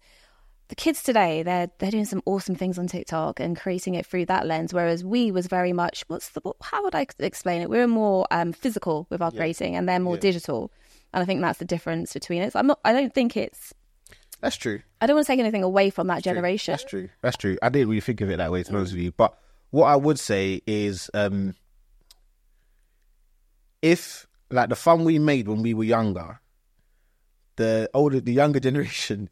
the 0.71 0.77
kids 0.77 1.03
today 1.03 1.43
they're 1.43 1.69
they're 1.79 1.91
doing 1.91 2.05
some 2.05 2.23
awesome 2.27 2.55
things 2.55 2.79
on 2.79 2.87
TikTok 2.87 3.41
and 3.41 3.59
creating 3.59 3.97
it 3.97 4.07
through 4.07 4.27
that 4.27 4.47
lens, 4.47 4.73
whereas 4.73 5.05
we 5.05 5.33
was 5.33 5.49
very 5.49 5.73
much 5.73 6.05
what's 6.07 6.31
the 6.31 6.41
how 6.63 6.83
would 6.85 6.95
I 6.95 7.07
explain 7.19 7.61
it? 7.61 7.69
We 7.69 7.77
were 7.77 7.89
more 7.89 8.27
um, 8.31 8.53
physical 8.53 9.07
with 9.11 9.21
our 9.21 9.33
creating, 9.33 9.75
and 9.75 9.89
they're 9.89 9.99
more 9.99 10.17
digital, 10.17 10.73
and 11.13 11.23
I 11.23 11.27
think 11.27 11.41
that's 11.41 11.59
the 11.59 11.65
difference 11.65 12.13
between 12.13 12.43
it. 12.43 12.53
So 12.53 12.61
I'm 12.61 12.69
not. 12.69 12.79
I 12.85 12.93
don't 12.93 13.13
think 13.13 13.37
it's. 13.37 13.75
that's 14.41 14.57
true 14.57 14.81
I 15.01 15.07
don't 15.07 15.17
want 15.17 15.27
to 15.27 15.33
take 15.33 15.41
anything 15.41 15.65
away 15.65 15.91
from 15.91 16.07
that 16.07 16.23
generation. 16.23 16.73
That's 16.73 16.85
true. 16.85 17.09
That's 17.21 17.37
true. 17.37 17.59
I 17.61 17.69
didn't 17.69 17.89
really 17.89 18.01
think 18.01 18.21
of 18.21 18.31
it 18.31 18.37
that 18.37 18.53
way, 18.53 18.63
to 18.63 18.71
be 18.71 18.77
honest 18.77 18.93
with 18.93 19.03
you. 19.03 19.13
But 19.13 19.37
what 19.71 19.87
I 19.87 19.97
would 19.97 20.21
say 20.21 20.63
is, 20.69 21.11
um, 21.15 21.57
if 23.83 24.29
like 24.51 24.69
the 24.69 24.77
fun 24.77 25.05
we 25.05 25.19
made 25.19 25.49
when 25.49 25.63
we 25.63 25.75
were 25.75 25.85
younger, 25.85 26.41
the 27.57 27.91
older, 27.93 28.21
the 28.21 28.33
younger 28.33 28.61
generation 28.69 29.29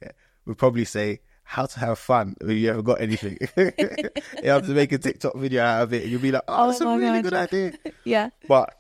would 0.46 0.58
probably 0.58 0.84
say, 0.84 1.20
"How 1.48 1.64
to 1.64 1.80
have 1.80 1.98
fun 1.98 2.36
when 2.42 2.56
you 2.58 2.68
haven't 2.68 2.84
got 2.84 3.00
anything." 3.00 3.38
you 3.56 4.50
have 4.50 4.66
to 4.66 4.74
make 4.74 4.92
a 4.92 4.98
TikTok 4.98 5.34
video 5.34 5.64
out 5.64 5.82
of 5.84 5.92
it. 5.94 6.04
You'll 6.06 6.20
be 6.20 6.30
like, 6.30 6.42
"Oh, 6.46 6.64
Oh 6.64 6.66
that's 6.68 6.80
a 6.82 6.86
really 6.86 7.22
God. 7.22 7.24
good 7.24 7.34
idea." 7.34 7.72
Yeah, 8.04 8.30
But 8.46 8.74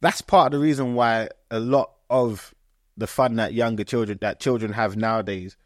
that's 0.00 0.20
part 0.20 0.52
of 0.52 0.60
the 0.60 0.64
reason 0.64 0.94
why 0.94 1.28
a 1.50 1.58
lot 1.58 1.90
of 2.10 2.54
the 2.98 3.06
fun 3.06 3.36
that 3.36 3.54
younger 3.54 3.84
children 3.84 4.18
that 4.20 4.40
children 4.40 4.72
have 4.72 4.96
nowadays 4.96 5.56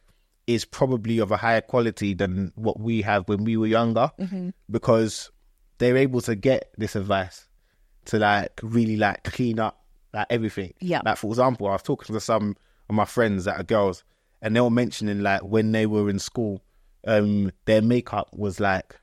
is 0.47 0.65
probably 0.65 1.19
of 1.19 1.31
a 1.33 1.37
higher 1.37 1.61
quality 1.61 2.15
than 2.15 2.53
what 2.55 2.79
we 2.79 3.03
have 3.03 3.29
when 3.29 3.45
we 3.45 3.57
were 3.57 3.67
younger 3.67 4.11
mm-hmm. 4.19 4.51
because 4.71 5.31
they're 5.79 5.97
able 5.97 6.21
to 6.21 6.35
get 6.35 6.73
this 6.79 6.95
advice 6.97 7.49
to 8.05 8.19
like 8.19 8.61
really 8.63 8.97
like 8.97 9.23
clean 9.25 9.59
up 9.59 9.85
like 10.13 10.27
everything. 10.31 10.75
Yeah. 10.81 11.01
Like 11.05 11.17
for 11.17 11.29
example, 11.29 11.69
I 11.69 11.73
was 11.73 11.83
talking 11.83 12.15
to 12.15 12.21
some 12.21 12.57
of 12.89 12.95
my 12.95 13.05
friends 13.05 13.45
that 13.45 13.59
are 13.61 13.65
girls 13.65 14.05
and 14.43 14.55
they 14.55 14.61
were 14.61 14.71
mentioning 14.71 15.21
like 15.23 15.41
when 15.43 15.73
they 15.73 15.87
were 15.87 16.11
in 16.11 16.19
school, 16.19 16.61
um, 17.07 17.51
their 17.65 17.81
makeup 17.81 18.29
was 18.37 18.61
like 18.61 18.99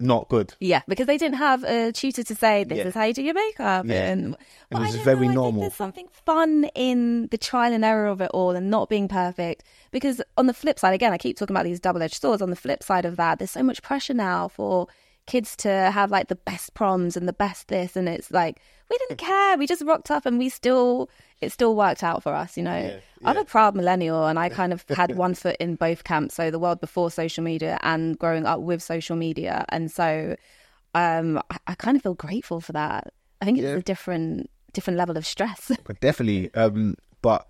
not 0.00 0.28
good. 0.28 0.54
yeah, 0.60 0.82
because 0.86 1.08
they 1.08 1.18
didn't 1.18 1.38
have 1.38 1.64
a 1.64 1.90
tutor 1.90 2.22
to 2.22 2.34
say 2.34 2.62
this 2.62 2.78
Yeah. 2.78 2.84
is 2.84 2.94
how 2.94 3.02
you 3.04 3.12
do 3.14 3.22
your 3.22 3.34
makeup, 3.34 3.84
Yeah. 3.84 4.10
and 4.10 4.36
but 4.70 4.80
was 4.80 4.90
I 4.90 4.96
don't 4.96 5.04
very 5.04 5.26
know, 5.26 5.34
normal. 5.34 5.60
there's 5.62 5.74
something 5.74 6.06
fun 6.24 6.70
in 6.76 7.26
the 7.32 7.38
trial 7.38 7.72
and 7.72 7.84
error 7.84 8.06
of 8.06 8.20
it 8.20 8.30
all, 8.32 8.52
and 8.52 8.70
not 8.70 8.88
being 8.88 9.08
perfect. 9.08 9.64
Because 9.90 10.22
on 10.36 10.46
the 10.46 10.54
flip 10.54 10.78
side, 10.78 10.94
again, 10.94 11.12
I 11.12 11.18
keep 11.18 11.36
talking 11.36 11.54
about 11.56 11.64
these 11.64 11.80
double-edged 11.80 12.20
swords. 12.20 12.40
On 12.42 12.50
the 12.50 12.54
flip 12.56 12.84
side 12.84 13.04
of 13.04 13.16
that, 13.16 13.38
there's 13.40 13.50
so 13.50 13.62
much 13.64 13.82
pressure 13.82 14.14
now 14.14 14.46
for 14.46 14.86
kids 15.28 15.54
to 15.56 15.68
have 15.68 16.10
like 16.10 16.26
the 16.26 16.34
best 16.34 16.74
proms 16.74 17.16
and 17.16 17.28
the 17.28 17.32
best 17.32 17.68
this, 17.68 17.94
and 17.96 18.08
it's 18.08 18.30
like 18.32 18.60
we 18.90 18.98
didn't 18.98 19.18
care. 19.28 19.56
We 19.56 19.66
just 19.68 19.84
rocked 19.84 20.10
up, 20.10 20.26
and 20.26 20.38
we 20.38 20.48
still 20.48 21.08
it 21.40 21.52
still 21.52 21.76
worked 21.76 22.02
out 22.02 22.22
for 22.24 22.34
us. 22.34 22.56
You 22.56 22.64
know, 22.64 22.98
I'm 23.24 23.36
a 23.36 23.44
proud 23.44 23.76
millennial, 23.76 24.26
and 24.26 24.38
I 24.38 24.48
kind 24.60 24.72
of 24.72 24.84
had 24.88 25.16
one 25.16 25.34
foot 25.34 25.56
in 25.60 25.76
both 25.76 26.02
camps. 26.02 26.34
So 26.34 26.50
the 26.50 26.58
world 26.58 26.80
before 26.80 27.10
social 27.10 27.44
media 27.44 27.78
and 27.82 28.18
growing 28.18 28.46
up 28.46 28.60
with 28.60 28.82
social 28.82 29.14
media, 29.14 29.64
and 29.68 29.90
so 29.90 30.34
um, 30.94 31.38
I, 31.50 31.58
I 31.68 31.74
kind 31.74 31.96
of 31.96 32.02
feel 32.02 32.14
grateful 32.14 32.60
for 32.60 32.72
that. 32.72 33.12
I 33.40 33.44
think 33.44 33.58
it's 33.58 33.66
Yeah. 33.66 33.76
a 33.76 33.82
different 33.82 34.50
different 34.72 34.96
level 34.98 35.16
of 35.16 35.26
stress. 35.26 35.70
But 35.84 36.00
definitely, 36.00 36.52
um, 36.54 36.96
but 37.22 37.46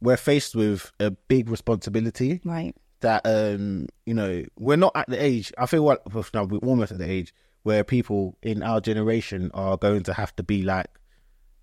we're 0.00 0.16
faced 0.16 0.54
with 0.54 0.92
a 1.00 1.10
big 1.10 1.48
responsibility 1.48 2.40
right. 2.44 2.74
That 3.00 3.22
um, 3.24 3.86
you 4.06 4.14
know 4.14 4.44
we're 4.58 4.76
not 4.76 4.92
at 4.94 5.08
the 5.08 5.22
age. 5.22 5.52
I 5.58 5.66
feel 5.66 5.82
like 5.84 6.00
we're 6.12 6.58
almost 6.58 6.92
at 6.92 6.98
the 6.98 7.10
age 7.10 7.32
where 7.62 7.82
people 7.84 8.36
in 8.42 8.62
our 8.62 8.80
generation 8.80 9.50
are 9.54 9.76
going 9.76 10.02
to 10.04 10.12
have 10.14 10.34
to 10.36 10.42
be 10.42 10.62
like 10.62 10.86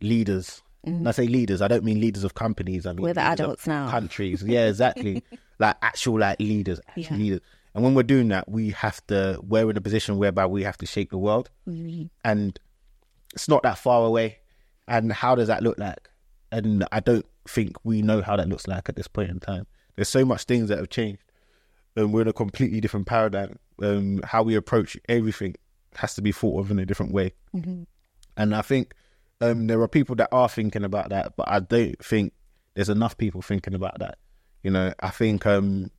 leaders. 0.01 0.61
And 0.86 1.07
I 1.07 1.11
say 1.11 1.27
leaders, 1.27 1.61
I 1.61 1.69
don't 1.69 1.86
mean 1.86 2.01
leaders 2.01 2.25
of 2.25 2.34
companies. 2.36 2.86
I 2.86 2.89
mean 2.89 2.97
Mm-hmm. 2.97 3.03
We're 3.05 3.13
the 3.13 3.21
adults 3.21 3.65
now. 3.67 3.89
Countries, 3.89 4.43
yeah, 4.45 4.67
exactly. 4.67 5.23
like 5.59 5.77
actual 5.81 6.19
like 6.19 6.39
leaders, 6.41 6.81
actual 6.89 7.03
Yeah. 7.03 7.23
leaders. 7.23 7.39
And 7.73 7.84
when 7.86 7.95
we're 7.95 8.03
doing 8.03 8.27
that, 8.29 8.49
we 8.49 8.71
have 8.71 9.05
to. 9.07 9.39
We're 9.41 9.69
in 9.69 9.77
a 9.77 9.81
position 9.81 10.17
whereby 10.17 10.45
we 10.45 10.63
have 10.63 10.77
to 10.79 10.86
shape 10.86 11.11
the 11.11 11.17
world, 11.17 11.49
Mm-hmm. 11.67 12.07
and 12.25 12.59
it's 13.34 13.47
not 13.47 13.63
that 13.63 13.77
far 13.77 14.05
away. 14.05 14.39
And 14.89 15.11
how 15.13 15.36
does 15.36 15.47
that 15.47 15.63
look 15.63 15.77
like? 15.79 16.09
And 16.51 16.86
I 16.91 16.99
don't 16.99 17.25
think 17.47 17.77
we 17.86 18.01
know 18.01 18.21
how 18.21 18.36
that 18.36 18.47
looks 18.49 18.67
like 18.67 18.89
at 18.89 18.95
this 18.97 19.07
point 19.07 19.29
in 19.31 19.39
time. 19.39 19.65
There's 19.95 20.09
so 20.09 20.25
much 20.25 20.43
things 20.43 20.69
that 20.69 20.77
have 20.77 20.89
changed, 20.89 21.23
and 21.95 22.13
we're 22.13 22.21
in 22.23 22.27
a 22.27 22.33
completely 22.33 22.81
different 22.81 23.05
paradigm. 23.07 23.59
Um, 23.81 24.21
how 24.23 24.43
we 24.43 24.55
approach 24.55 24.97
everything 25.09 25.55
has 25.95 26.15
to 26.15 26.21
be 26.21 26.31
thought 26.31 26.59
of 26.59 26.71
in 26.71 26.79
a 26.79 26.85
different 26.85 27.11
way. 27.11 27.33
And 28.37 28.55
I 28.55 28.61
think 28.61 28.93
um, 29.41 29.67
there 29.67 29.81
are 29.81 29.87
people 29.87 30.15
that 30.15 30.29
are 30.31 30.49
thinking 30.49 30.83
about 30.83 31.09
that, 31.09 31.35
but 31.35 31.47
I 31.49 31.59
don't 31.59 32.03
think 32.03 32.33
there's 32.75 32.89
enough 32.89 33.17
people 33.17 33.41
thinking 33.41 33.73
about 33.75 33.99
that. 33.99 34.17
You 34.63 34.71
know, 34.71 34.93
I 34.99 35.09
think 35.09 35.45
um, 35.45 35.91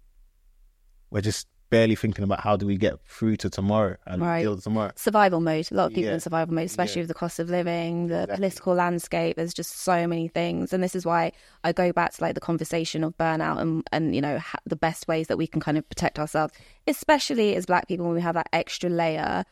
we're 1.11 1.21
just 1.21 1.47
barely 1.71 1.95
thinking 1.97 2.23
about 2.25 2.41
how 2.41 2.57
do 2.57 2.67
we 2.67 2.77
get 2.77 3.01
through 3.07 3.37
to 3.37 3.51
tomorrow 3.51 3.97
and 4.07 4.23
Right. 4.23 4.43
deal 4.43 4.55
with 4.55 4.63
tomorrow. 4.65 4.93
Survival 4.97 5.41
mode. 5.41 5.67
A 5.73 5.75
lot 5.75 5.87
of 5.87 5.91
people 5.93 6.05
Yeah. 6.09 6.15
in 6.15 6.21
survival 6.21 6.55
mode, 6.55 6.67
especially 6.67 7.01
Yeah. 7.01 7.03
with 7.05 7.09
the 7.09 7.15
cost 7.15 7.39
of 7.41 7.49
living, 7.51 8.07
the 8.09 8.29
political 8.33 8.75
landscape. 8.75 9.37
There's 9.37 9.55
just 9.55 9.79
so 9.81 10.07
many 10.07 10.29
things, 10.29 10.73
and 10.73 10.83
this 10.85 10.95
is 10.95 11.05
why 11.05 11.33
I 11.65 11.73
go 11.73 11.93
back 11.93 12.13
to 12.15 12.23
like 12.23 12.35
the 12.35 12.41
conversation 12.41 13.03
of 13.03 13.17
burnout 13.19 13.61
and 13.61 13.83
and 13.93 14.15
you 14.15 14.21
know 14.21 14.39
ha- 14.39 14.59
the 14.67 14.77
best 14.77 15.09
ways 15.09 15.27
that 15.29 15.37
we 15.39 15.47
can 15.47 15.61
kind 15.61 15.77
of 15.79 15.89
protect 15.89 16.19
ourselves, 16.19 16.53
especially 16.87 17.57
as 17.57 17.67
Black 17.67 17.89
people 17.89 18.07
when 18.07 18.15
we 18.15 18.21
have 18.21 18.35
that 18.35 18.49
extra 18.53 18.89
layer 18.91 19.45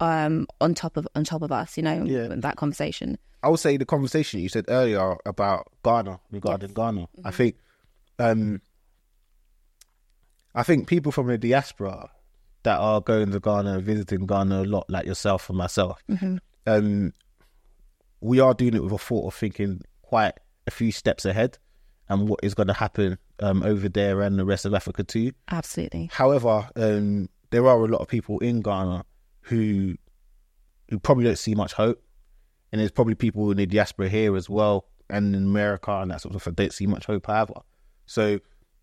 um 0.00 0.46
on 0.60 0.74
top 0.74 0.96
of 0.96 1.06
on 1.14 1.24
top 1.24 1.42
of 1.42 1.52
us. 1.52 1.76
You 1.76 1.82
know, 1.82 2.04
Yeah. 2.04 2.28
that 2.36 2.56
conversation. 2.56 3.16
I 3.42 3.48
would 3.48 3.60
say 3.60 3.76
the 3.78 3.86
conversation 3.86 4.40
you 4.40 4.50
said 4.50 4.66
earlier 4.68 5.16
about 5.24 5.68
Ghana 5.82 6.20
regarding 6.30 6.74
Ghana. 6.74 7.08
I 7.24 7.30
think, 7.30 7.56
um, 8.18 8.60
I 10.54 10.62
think 10.62 10.88
people 10.88 11.12
from 11.12 11.28
the 11.28 11.38
diaspora 11.38 12.10
that 12.62 12.78
are 12.78 13.00
going 13.00 13.30
to 13.30 13.40
Ghana 13.40 13.74
and 13.74 13.82
visiting 13.82 14.26
Ghana 14.26 14.62
a 14.62 14.64
lot, 14.64 14.88
like 14.88 15.06
yourself 15.06 15.48
and 15.48 15.58
myself, 15.58 16.02
um, 16.66 17.12
we 18.20 18.40
are 18.40 18.54
doing 18.54 18.74
it 18.74 18.82
with 18.82 18.92
a 18.92 18.98
thought 18.98 19.28
of 19.28 19.34
thinking 19.34 19.82
quite 20.02 20.34
a 20.66 20.70
few 20.70 20.92
steps 20.92 21.24
ahead 21.24 21.58
and 22.08 22.28
what 22.28 22.40
is 22.42 22.54
going 22.54 22.66
to 22.66 22.74
happen 22.74 23.16
um, 23.40 23.62
over 23.62 23.88
there 23.88 24.20
and 24.20 24.38
the 24.38 24.44
rest 24.44 24.64
of 24.64 24.74
Africa 24.74 25.04
too. 25.04 25.32
Absolutely. 25.50 26.10
However, 26.12 26.68
um, 26.76 27.28
there 27.50 27.66
are 27.66 27.84
a 27.84 27.88
lot 27.88 28.00
of 28.00 28.08
people 28.08 28.38
in 28.40 28.60
Ghana 28.60 29.04
who 29.42 29.94
who 30.88 30.98
probably 30.98 31.24
don't 31.24 31.38
see 31.38 31.54
much 31.54 31.72
hope, 31.72 32.02
and 32.72 32.80
there's 32.80 32.90
probably 32.90 33.14
people 33.14 33.48
in 33.52 33.56
the 33.56 33.66
diaspora 33.66 34.08
here 34.08 34.36
as 34.36 34.50
well, 34.50 34.86
and 35.08 35.34
in 35.34 35.44
America 35.44 35.92
and 35.92 36.10
that 36.10 36.20
sort 36.20 36.34
of 36.34 36.42
stuff 36.42 36.56
that 36.56 36.62
don't 36.62 36.72
see 36.72 36.86
much 36.86 37.06
hope 37.06 37.28
either. 37.28 37.54
So 38.06 38.40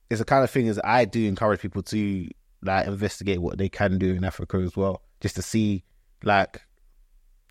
it's 0.10 0.20
the 0.20 0.26
kind 0.26 0.44
of 0.44 0.50
thing 0.50 0.68
is 0.68 0.80
I 0.84 1.06
do 1.06 1.26
encourage 1.26 1.62
people 1.62 1.84
to 1.84 2.30
like 2.62 2.88
investigate 2.88 3.42
what 3.42 3.58
they 3.58 3.70
can 3.70 3.98
do 3.98 4.14
in 4.14 4.24
Africa 4.24 4.58
as 4.58 4.76
well, 4.76 5.02
just 5.22 5.36
to 5.36 5.42
see 5.42 5.84
like 6.24 6.62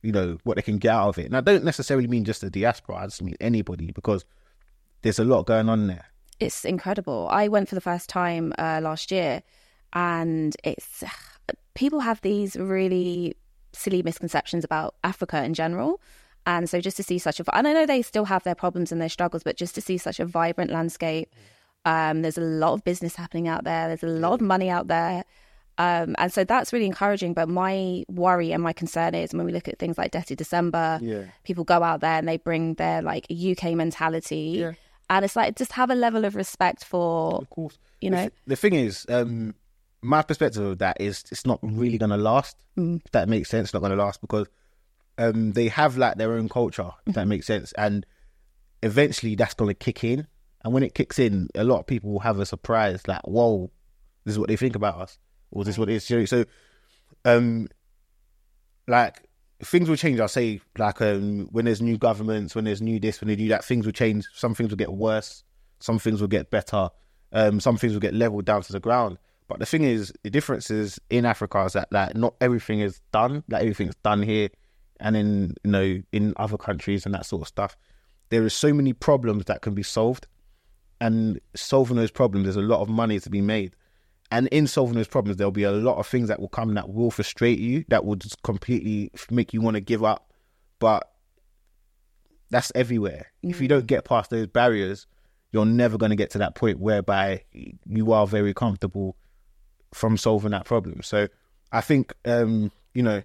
you 0.03 0.13
know 0.13 0.39
what 0.45 0.57
they 0.57 0.63
can 0.63 0.79
get 0.79 0.93
out 0.93 1.09
of 1.09 1.19
it. 1.19 1.27
And 1.27 1.37
I 1.37 1.41
don't 1.41 1.65
necessarily 1.65 2.07
mean 2.07 2.25
just 2.25 2.41
the 2.41 2.51
diaspora; 2.51 2.97
I 2.97 3.05
just 3.07 3.23
mean 3.23 3.37
anybody 3.41 3.93
because 3.93 4.25
there's 5.03 5.19
a 5.19 5.25
lot 5.25 5.47
going 5.47 5.69
on 5.69 5.87
there. 5.87 6.07
it's 6.41 6.65
incredible. 6.65 7.29
I 7.31 7.49
went 7.49 7.69
for 7.69 7.75
the 7.75 7.81
first 7.81 8.09
time 8.09 8.53
uh, 8.59 8.81
last 8.83 9.11
year, 9.11 9.43
and 9.93 10.57
it's 10.65 11.05
people 11.75 12.01
have 12.01 12.21
these 12.23 12.57
really 12.57 13.35
silly 13.73 14.03
misconceptions 14.03 14.65
about 14.65 14.95
Africa 15.05 15.43
in 15.45 15.55
general. 15.55 16.01
And 16.49 16.71
so, 16.71 16.81
just 16.81 16.97
to 16.99 17.03
see 17.03 17.19
such 17.19 17.41
a, 17.41 17.57
and 17.57 17.67
I 17.67 17.73
know 17.73 17.87
they 17.87 18.03
still 18.03 18.27
have 18.27 18.45
their 18.45 18.55
problems 18.55 18.93
and 18.93 19.01
their 19.01 19.09
struggles, 19.09 19.43
but 19.43 19.57
just 19.57 19.75
to 19.75 19.81
see 19.81 19.99
such 19.99 20.21
a 20.21 20.25
vibrant 20.25 20.71
landscape, 20.71 21.29
Um, 21.87 22.21
there's 22.23 22.37
a 22.37 22.43
lot 22.43 22.73
of 22.75 22.85
business 22.85 23.17
happening 23.17 23.49
out 23.49 23.65
there. 23.65 23.89
There's 23.89 24.03
a 24.03 24.09
lot 24.09 24.35
of 24.35 24.41
money 24.43 24.69
out 24.69 24.89
there. 24.89 25.25
Um, 25.79 26.17
and 26.19 26.33
so 26.33 26.43
that's 26.43 26.73
really 26.73 26.87
encouraging. 26.87 27.33
But 27.33 27.49
my 27.49 28.05
worry 28.09 28.53
and 28.53 28.63
my 28.63 28.73
concern 28.73 29.15
is 29.15 29.33
when 29.33 29.47
we 29.47 29.53
look 29.53 29.69
at 29.69 29.79
things 29.79 29.97
like 29.97 30.11
Dirty 30.11 30.35
December, 30.35 30.99
Yeah. 31.03 31.25
people 31.45 31.65
go 31.65 31.83
out 31.83 32.01
there 32.01 32.19
and 32.19 32.27
they 32.27 32.37
bring 32.39 32.75
their 32.75 33.03
like 33.03 33.27
UK 33.31 33.75
mentality. 33.75 34.57
Yeah. 34.59 34.73
And 35.09 35.25
it's 35.25 35.37
like 35.37 35.55
just 35.57 35.73
have 35.73 35.91
a 35.91 35.95
level 35.95 36.25
of 36.25 36.35
respect 36.35 36.85
for, 36.85 37.37
Of 37.37 37.51
course. 37.51 37.79
you 38.01 38.11
know, 38.11 38.23
th- 38.23 38.33
the 38.47 38.57
thing 38.57 38.75
is, 38.75 39.07
um, 39.09 39.55
my 40.03 40.23
perspective 40.23 40.65
of 40.65 40.79
that 40.79 40.97
is 41.01 41.25
it's 41.31 41.47
not 41.47 41.61
really 41.63 41.99
going 41.99 42.11
to 42.11 42.17
last. 42.17 42.57
Mm. 42.77 43.03
If 43.05 43.13
that 43.13 43.29
makes 43.29 43.49
sense, 43.49 43.67
it's 43.69 43.75
not 43.75 43.81
going 43.81 43.97
to 43.97 44.03
last 44.03 44.21
because 44.21 44.49
um, 45.19 45.53
they 45.53 45.69
have 45.69 45.97
like 45.97 46.17
their 46.17 46.33
own 46.33 46.49
culture. 46.49 46.91
If 47.07 47.15
that 47.15 47.29
makes 47.33 47.47
sense, 47.47 47.73
and 47.75 48.05
eventually 48.83 49.35
that's 49.37 49.55
going 49.55 49.69
to 49.69 49.75
kick 49.75 50.03
in. 50.05 50.27
And 50.65 50.73
when 50.73 50.83
it 50.83 50.95
kicks 50.95 51.19
in, 51.19 51.49
a 51.55 51.65
lot 51.65 51.81
of 51.81 51.87
people 51.87 52.11
will 52.11 52.21
have 52.21 52.39
a 52.39 52.47
surprise, 52.47 53.07
like, 53.07 53.23
"Whoa, 53.27 53.71
this 54.25 54.33
is 54.33 54.39
what 54.39 54.49
they 54.49 54.57
think 54.57 54.75
about 54.75 54.97
us," 55.01 55.19
or 55.51 55.65
"This 55.65 55.75
is 55.75 55.79
what 55.79 55.89
it 55.89 56.11
is." 56.11 56.29
So, 56.29 56.45
um, 57.25 57.69
like 58.89 59.27
things 59.63 59.89
will 59.89 59.97
change. 59.97 60.21
I'll 60.21 60.29
say, 60.29 60.61
like, 60.77 61.01
um, 61.01 61.49
when 61.51 61.65
there's 61.65 61.81
new 61.81 61.99
governments, 61.99 62.55
when 62.55 62.65
there's 62.65 62.83
new 62.83 63.01
this, 63.01 63.21
when 63.21 63.29
they 63.29 63.37
do 63.37 63.49
that, 63.49 63.65
things 63.65 63.87
will 63.87 63.93
change. 63.93 64.27
Some 64.35 64.55
things 64.55 64.71
will 64.71 64.77
get 64.77 64.93
worse. 64.93 65.45
Some 65.81 65.99
things 65.99 66.21
will 66.21 66.29
get 66.29 66.51
better. 66.51 66.91
Um, 67.33 67.61
some 67.61 67.77
things 67.77 67.93
will 67.93 68.01
get 68.01 68.15
leveled 68.15 68.45
down 68.45 68.63
to 68.63 68.73
the 68.73 68.81
ground. 68.81 69.19
But 69.49 69.61
the 69.61 69.67
thing 69.67 69.85
is, 69.85 70.13
the 70.23 70.31
difference 70.31 70.71
is 70.71 71.01
in 71.11 71.25
Africa 71.25 71.65
is 71.65 71.75
that 71.75 71.89
like 71.93 72.17
not 72.17 72.35
everything 72.41 72.81
is 72.81 73.01
done. 73.13 73.45
Like 73.49 73.63
everything's 73.63 73.95
done 73.97 74.23
here, 74.23 74.49
and 75.01 75.17
in 75.17 75.55
you 75.65 75.71
know 75.71 76.03
in 76.13 76.35
other 76.37 76.57
countries 76.57 77.07
and 77.07 77.15
that 77.15 77.27
sort 77.27 77.43
of 77.43 77.49
stuff. 77.49 77.77
There 78.29 78.45
is 78.45 78.55
so 78.55 78.75
many 78.75 78.93
problems 78.93 79.45
that 79.45 79.63
can 79.63 79.75
be 79.75 79.85
solved, 79.85 80.27
and 81.01 81.41
solving 81.55 81.97
those 81.97 82.11
problems, 82.11 82.45
there's 82.45 82.57
a 82.57 82.61
lot 82.61 82.81
of 82.81 82.89
money 82.89 83.21
to 83.21 83.31
be 83.31 83.41
made. 83.41 83.75
And 84.31 84.49
in 84.49 84.67
solving 84.67 84.97
those 84.97 85.09
problems, 85.09 85.37
there'll 85.37 85.53
be 85.53 85.63
a 85.63 85.71
lot 85.71 85.99
of 85.99 86.07
things 86.07 86.29
that 86.29 86.41
will 86.41 86.49
come 86.49 86.75
that 86.75 86.89
will 86.89 87.11
frustrate 87.11 87.59
you, 87.59 87.85
that 87.89 88.05
will 88.05 88.17
just 88.17 88.43
completely 88.43 89.11
make 89.31 89.53
you 89.53 89.61
want 89.61 89.77
to 89.77 89.81
give 89.81 90.03
up. 90.03 90.33
But 90.79 91.09
that's 92.51 92.73
everywhere. 92.75 93.27
If 93.43 93.61
you 93.61 93.69
don't 93.69 93.87
get 93.87 94.05
past 94.05 94.31
those 94.31 94.47
barriers, 94.49 95.07
you're 95.53 95.65
never 95.65 95.97
going 95.97 96.11
to 96.11 96.17
get 96.17 96.31
to 96.31 96.39
that 96.39 96.55
point 96.55 96.81
whereby 96.81 97.45
you 97.53 98.13
are 98.13 98.27
very 98.27 98.53
comfortable 98.53 99.17
from 99.95 100.17
solving 100.17 100.51
that 100.51 100.65
problem. 100.65 101.03
So 101.03 101.29
I 101.73 101.81
think, 101.81 102.13
um, 102.25 102.73
you 102.95 103.03
know, 103.03 103.23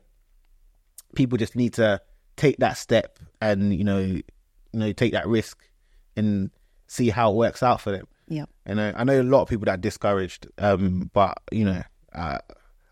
people 1.15 1.37
just 1.37 1.55
need 1.55 1.73
to 1.73 1.99
take 2.37 2.57
that 2.57 2.77
step 2.77 3.19
and, 3.41 3.73
you 3.73 3.83
know, 3.83 3.99
you 3.99 4.23
know, 4.73 4.91
take 4.93 5.13
that 5.13 5.27
risk 5.27 5.57
and 6.15 6.51
see 6.91 7.09
how 7.09 7.31
it 7.31 7.35
works 7.35 7.63
out 7.63 7.79
for 7.79 7.91
them. 7.91 8.05
yeah, 8.27 8.45
And 8.65 8.81
I, 8.81 8.91
I 8.97 9.03
know 9.05 9.21
a 9.21 9.23
lot 9.23 9.43
of 9.43 9.47
people 9.47 9.65
that 9.65 9.75
are 9.75 9.77
discouraged, 9.77 10.47
um, 10.57 11.09
but 11.13 11.37
you 11.51 11.63
know, 11.63 11.81
uh, 12.13 12.39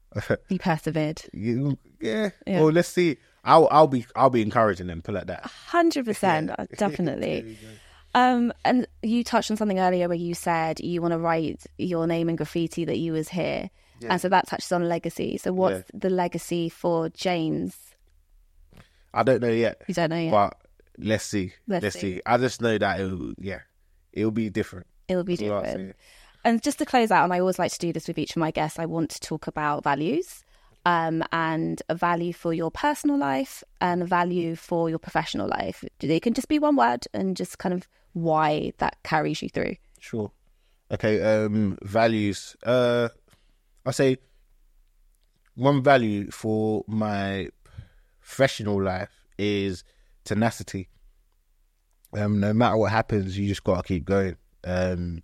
you 0.49 0.57
persevered. 0.57 1.21
you, 1.33 1.77
yeah. 1.99 2.29
Yeah. 2.47 2.61
Well, 2.61 2.71
let's 2.71 2.87
see. 2.87 3.17
I'll 3.43 3.67
I'll 3.71 3.87
be 3.87 4.05
I'll 4.15 4.29
be 4.29 4.41
encouraging 4.41 4.87
them. 4.87 5.01
Put 5.01 5.15
it 5.15 5.17
like 5.19 5.27
that. 5.27 5.43
Hundred 5.45 6.05
percent, 6.05 6.51
uh, 6.57 6.65
definitely. 6.77 7.57
Um, 8.15 8.51
and 8.65 8.87
you 9.03 9.23
touched 9.23 9.51
on 9.51 9.57
something 9.57 9.77
earlier 9.79 10.07
where 10.07 10.17
you 10.17 10.33
said 10.33 10.79
you 10.79 10.99
want 10.99 11.11
to 11.11 11.19
write 11.19 11.67
your 11.77 12.07
name 12.07 12.27
in 12.27 12.37
graffiti 12.37 12.83
that 12.85 12.97
you 12.97 13.13
was 13.13 13.29
here, 13.29 13.69
and 14.01 14.19
so 14.19 14.27
that 14.29 14.47
touches 14.47 14.71
on 14.71 14.89
legacy. 14.89 15.37
So 15.37 15.53
what's 15.53 15.83
the 15.93 16.09
legacy 16.09 16.69
for 16.69 17.09
James? 17.09 17.77
I 19.13 19.21
don't 19.21 19.41
know 19.43 19.49
yet, 19.51 19.83
You 19.87 19.93
don't 19.93 20.09
know 20.09 20.17
yet. 20.17 20.31
but 20.31 20.57
let's 20.97 21.23
see. 21.23 21.53
Let's 21.67 21.83
Let's, 21.83 21.99
see. 21.99 22.15
see. 22.15 22.21
I 22.25 22.37
just 22.37 22.61
know 22.63 22.79
that 22.79 22.99
it'll 22.99 23.33
yeah, 23.37 23.59
it'll 24.13 24.31
be 24.31 24.49
different. 24.49 24.87
It'll 25.07 25.23
be 25.23 25.35
That's 25.35 25.67
different. 25.67 25.95
And 26.43 26.61
just 26.61 26.79
to 26.79 26.85
close 26.85 27.11
out, 27.11 27.25
and 27.25 27.33
I 27.33 27.39
always 27.39 27.59
like 27.59 27.71
to 27.71 27.79
do 27.79 27.91
this 27.91 28.07
with 28.07 28.17
each 28.17 28.31
of 28.31 28.37
my 28.37 28.51
guests, 28.51 28.79
I 28.79 28.85
want 28.85 29.09
to 29.11 29.19
talk 29.19 29.47
about 29.47 29.83
values 29.83 30.43
um, 30.85 31.23
and 31.31 31.81
a 31.89 31.95
value 31.95 32.33
for 32.33 32.53
your 32.53 32.71
personal 32.71 33.17
life 33.17 33.63
and 33.81 34.03
a 34.03 34.05
value 34.05 34.55
for 34.55 34.89
your 34.89 34.99
professional 34.99 35.47
life. 35.47 35.83
It 35.99 36.21
can 36.21 36.33
just 36.33 36.47
be 36.47 36.59
one 36.59 36.75
word 36.75 37.05
and 37.13 37.35
just 37.35 37.57
kind 37.57 37.73
of 37.73 37.87
why 38.13 38.73
that 38.77 38.97
carries 39.03 39.41
you 39.41 39.49
through. 39.49 39.75
Sure. 39.99 40.31
Okay. 40.91 41.21
Um, 41.21 41.77
values. 41.83 42.55
Uh, 42.63 43.09
I 43.85 43.91
say 43.91 44.17
one 45.55 45.83
value 45.83 46.31
for 46.31 46.85
my 46.87 47.49
professional 48.21 48.81
life 48.81 49.11
is 49.37 49.83
tenacity. 50.23 50.87
Um, 52.13 52.39
no 52.39 52.53
matter 52.53 52.77
what 52.77 52.91
happens, 52.91 53.37
you 53.37 53.47
just 53.47 53.63
gotta 53.63 53.83
keep 53.83 54.05
going. 54.05 54.35
Um, 54.63 55.21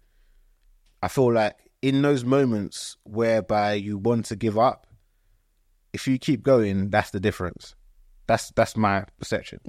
I 1.02 1.08
feel 1.08 1.32
like 1.34 1.56
in 1.82 2.02
those 2.02 2.24
moments 2.24 2.98
whereby 3.04 3.74
you 3.74 3.98
want 3.98 4.26
to 4.26 4.36
give 4.36 4.58
up, 4.58 4.88
if 5.94 6.08
you 6.08 6.18
keep 6.18 6.44
going, 6.44 6.90
that's 6.90 7.12
the 7.12 7.20
difference. 7.20 7.76
That's 8.28 8.52
that's 8.56 8.76
my 8.76 9.06
perception. 9.20 9.60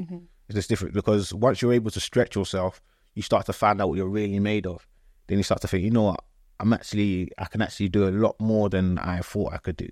It's 0.49 0.55
just 0.57 0.69
different 0.69 0.95
because 0.95 1.35
once 1.35 1.61
you're 1.61 1.73
able 1.73 1.91
to 1.91 2.01
stretch 2.01 2.37
yourself, 2.37 2.81
you 3.15 3.23
start 3.23 3.47
to 3.47 3.53
find 3.53 3.81
out 3.81 3.89
what 3.89 3.97
you're 3.99 4.09
really 4.09 4.41
made 4.41 4.67
of. 4.67 4.87
Then 5.27 5.39
you 5.39 5.45
start 5.45 5.61
to 5.63 5.69
think, 5.69 5.83
you 5.85 5.91
know 5.91 6.05
what, 6.05 6.21
I'm 6.61 6.73
actually 6.73 7.31
I 7.39 7.47
can 7.47 7.63
actually 7.63 7.89
do 7.89 8.09
a 8.09 8.11
lot 8.11 8.37
more 8.41 8.69
than 8.69 8.99
I 8.99 9.21
thought 9.21 9.53
I 9.53 9.59
could 9.59 9.77
do. 9.77 9.89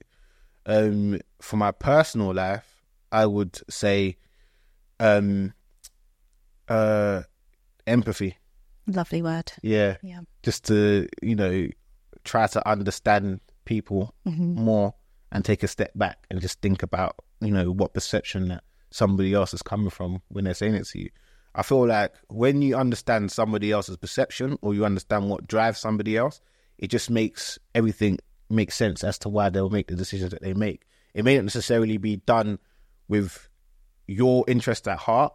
Um, 0.66 1.20
for 1.40 1.56
my 1.56 1.72
personal 1.72 2.32
life, 2.32 2.82
I 3.12 3.26
would 3.26 3.58
say, 3.68 4.16
um, 4.98 5.52
uh, 6.68 7.22
empathy. 7.86 8.36
Lovely 8.86 9.22
word. 9.22 9.52
Yeah, 9.62 9.96
Yeah. 10.02 10.20
just 10.42 10.64
to 10.66 11.08
you 11.22 11.34
know 11.34 11.68
try 12.24 12.46
to 12.48 12.68
understand 12.68 13.40
people 13.64 14.14
more 14.24 14.94
and 15.32 15.44
take 15.44 15.62
a 15.62 15.68
step 15.68 15.90
back 15.94 16.26
and 16.30 16.40
just 16.40 16.60
think 16.60 16.82
about 16.82 17.16
you 17.40 17.50
know 17.50 17.70
what 17.70 17.94
perception 17.94 18.48
that 18.48 18.62
somebody 18.90 19.32
else 19.34 19.52
is 19.54 19.62
coming 19.62 19.90
from 19.90 20.20
when 20.28 20.44
they're 20.44 20.54
saying 20.54 20.74
it 20.74 20.86
to 20.86 21.00
you 21.00 21.08
i 21.54 21.62
feel 21.62 21.86
like 21.86 22.12
when 22.28 22.62
you 22.62 22.76
understand 22.76 23.30
somebody 23.32 23.72
else's 23.72 23.96
perception 23.96 24.56
or 24.62 24.72
you 24.74 24.84
understand 24.84 25.28
what 25.28 25.46
drives 25.48 25.80
somebody 25.80 26.16
else 26.16 26.40
it 26.78 26.88
just 26.88 27.10
makes 27.10 27.58
everything 27.74 28.18
make 28.50 28.70
sense 28.70 29.02
as 29.02 29.18
to 29.18 29.28
why 29.28 29.48
they'll 29.50 29.70
make 29.70 29.88
the 29.88 29.96
decisions 29.96 30.30
that 30.30 30.42
they 30.42 30.54
make 30.54 30.82
it 31.14 31.24
may 31.24 31.34
not 31.34 31.44
necessarily 31.44 31.96
be 31.96 32.16
done 32.16 32.58
with 33.08 33.48
your 34.06 34.44
interest 34.46 34.86
at 34.86 34.98
heart 34.98 35.32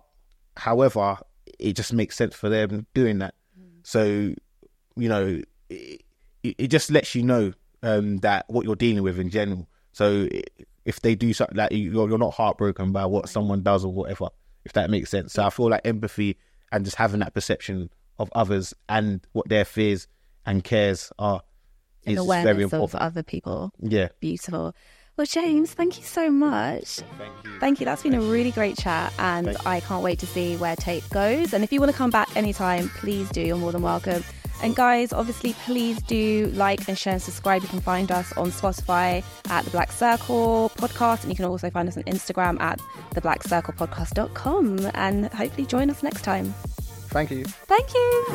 however 0.60 1.18
it 1.57 1.74
just 1.74 1.93
makes 1.93 2.16
sense 2.16 2.36
for 2.36 2.49
them 2.49 2.86
doing 2.93 3.20
that 3.20 3.34
so 3.84 4.34
you 4.99 5.10
know, 5.10 5.41
it, 5.70 6.01
it 6.43 6.68
just 6.68 6.91
lets 6.91 7.16
you 7.16 7.24
know 7.24 7.53
um, 7.82 8.18
that 8.18 8.45
what 8.47 8.66
you're 8.66 8.76
dealing 8.76 9.03
with 9.03 9.20
in 9.20 9.30
general. 9.30 9.68
So 9.91 10.28
if 10.86 11.01
they 11.01 11.16
do 11.16 11.34
something 11.34 11.57
like 11.57 11.72
you're, 11.72 12.10
you're 12.10 12.18
not 12.18 12.34
heartbroken 12.34 12.91
by 12.91 13.05
what 13.05 13.30
someone 13.30 13.64
does 13.64 13.84
or 13.84 13.91
whatever, 13.91 14.28
if 14.66 14.74
that 14.74 14.89
makes 14.89 15.10
sense. 15.10 15.34
So 15.34 15.43
I 15.43 15.49
feel 15.49 15.70
like 15.70 15.82
empathy 15.86 16.38
and 16.72 16.86
just 16.86 16.97
having 16.97 17.22
that 17.22 17.34
perception 17.34 17.89
of 18.20 18.30
others 18.34 18.74
and 18.88 19.26
what 19.32 19.47
their 19.49 19.66
fears 19.66 20.07
and 20.45 20.64
cares 20.64 21.12
are 21.18 21.41
An 22.05 22.18
awareness 22.18 22.70
very 22.70 22.84
of 22.84 22.95
other 22.95 23.24
people. 23.24 23.72
Yeah. 23.80 24.10
Beautiful. 24.20 24.76
Well, 25.20 25.26
James, 25.26 25.74
thank 25.74 25.97
you 25.97 26.03
so 26.05 26.32
much. 26.32 27.01
Thank 27.17 27.34
you. 27.43 27.59
Thank 27.59 27.82
you. 27.82 27.86
That's 27.86 28.03
been 28.03 28.13
a 28.13 28.22
really 28.22 28.51
great 28.51 28.78
chat, 28.78 29.11
and 29.20 29.57
I 29.65 29.82
can't 29.82 30.01
wait 30.01 30.17
to 30.20 30.26
see 30.26 30.55
where 30.55 30.78
Tayp 30.78 31.09
goes. 31.09 31.53
And 31.53 31.61
if 31.61 31.74
you 31.74 31.82
want 31.82 31.91
to 31.91 31.97
come 31.97 32.09
back 32.09 32.34
anytime, 32.38 32.88
please 32.88 33.28
do. 33.32 33.41
You're 33.41 33.57
more 33.57 33.74
than 33.74 33.82
welcome. 33.82 34.24
And 34.63 34.78
guys, 34.78 35.11
obviously, 35.11 35.51
please 35.65 36.01
do 36.03 36.49
like 36.55 36.88
and 36.88 36.97
share 36.97 37.11
and 37.11 37.22
subscribe. 37.22 37.63
You 37.63 37.67
can 37.67 37.82
find 37.82 38.13
us 38.13 38.32
on 38.38 38.51
Spotify 38.51 39.22
at 39.49 39.65
The 39.65 39.72
Black 39.72 39.91
Circle 39.91 40.72
Podcast, 40.78 41.24
and 41.24 41.32
you 41.32 41.36
can 41.36 41.43
also 41.43 41.70
find 41.70 41.89
us 41.89 41.97
on 41.97 42.03
Instagram 42.03 42.57
at 42.61 42.80
TheBlackCirclePodcast.com. 43.11 44.91
And 44.93 45.26
hopefully, 45.34 45.67
join 45.67 45.89
us 45.89 46.01
next 46.01 46.22
time. 46.22 46.53
Thank 47.09 47.30
you. 47.30 47.43
Thank 47.43 47.93
you. 47.93 48.26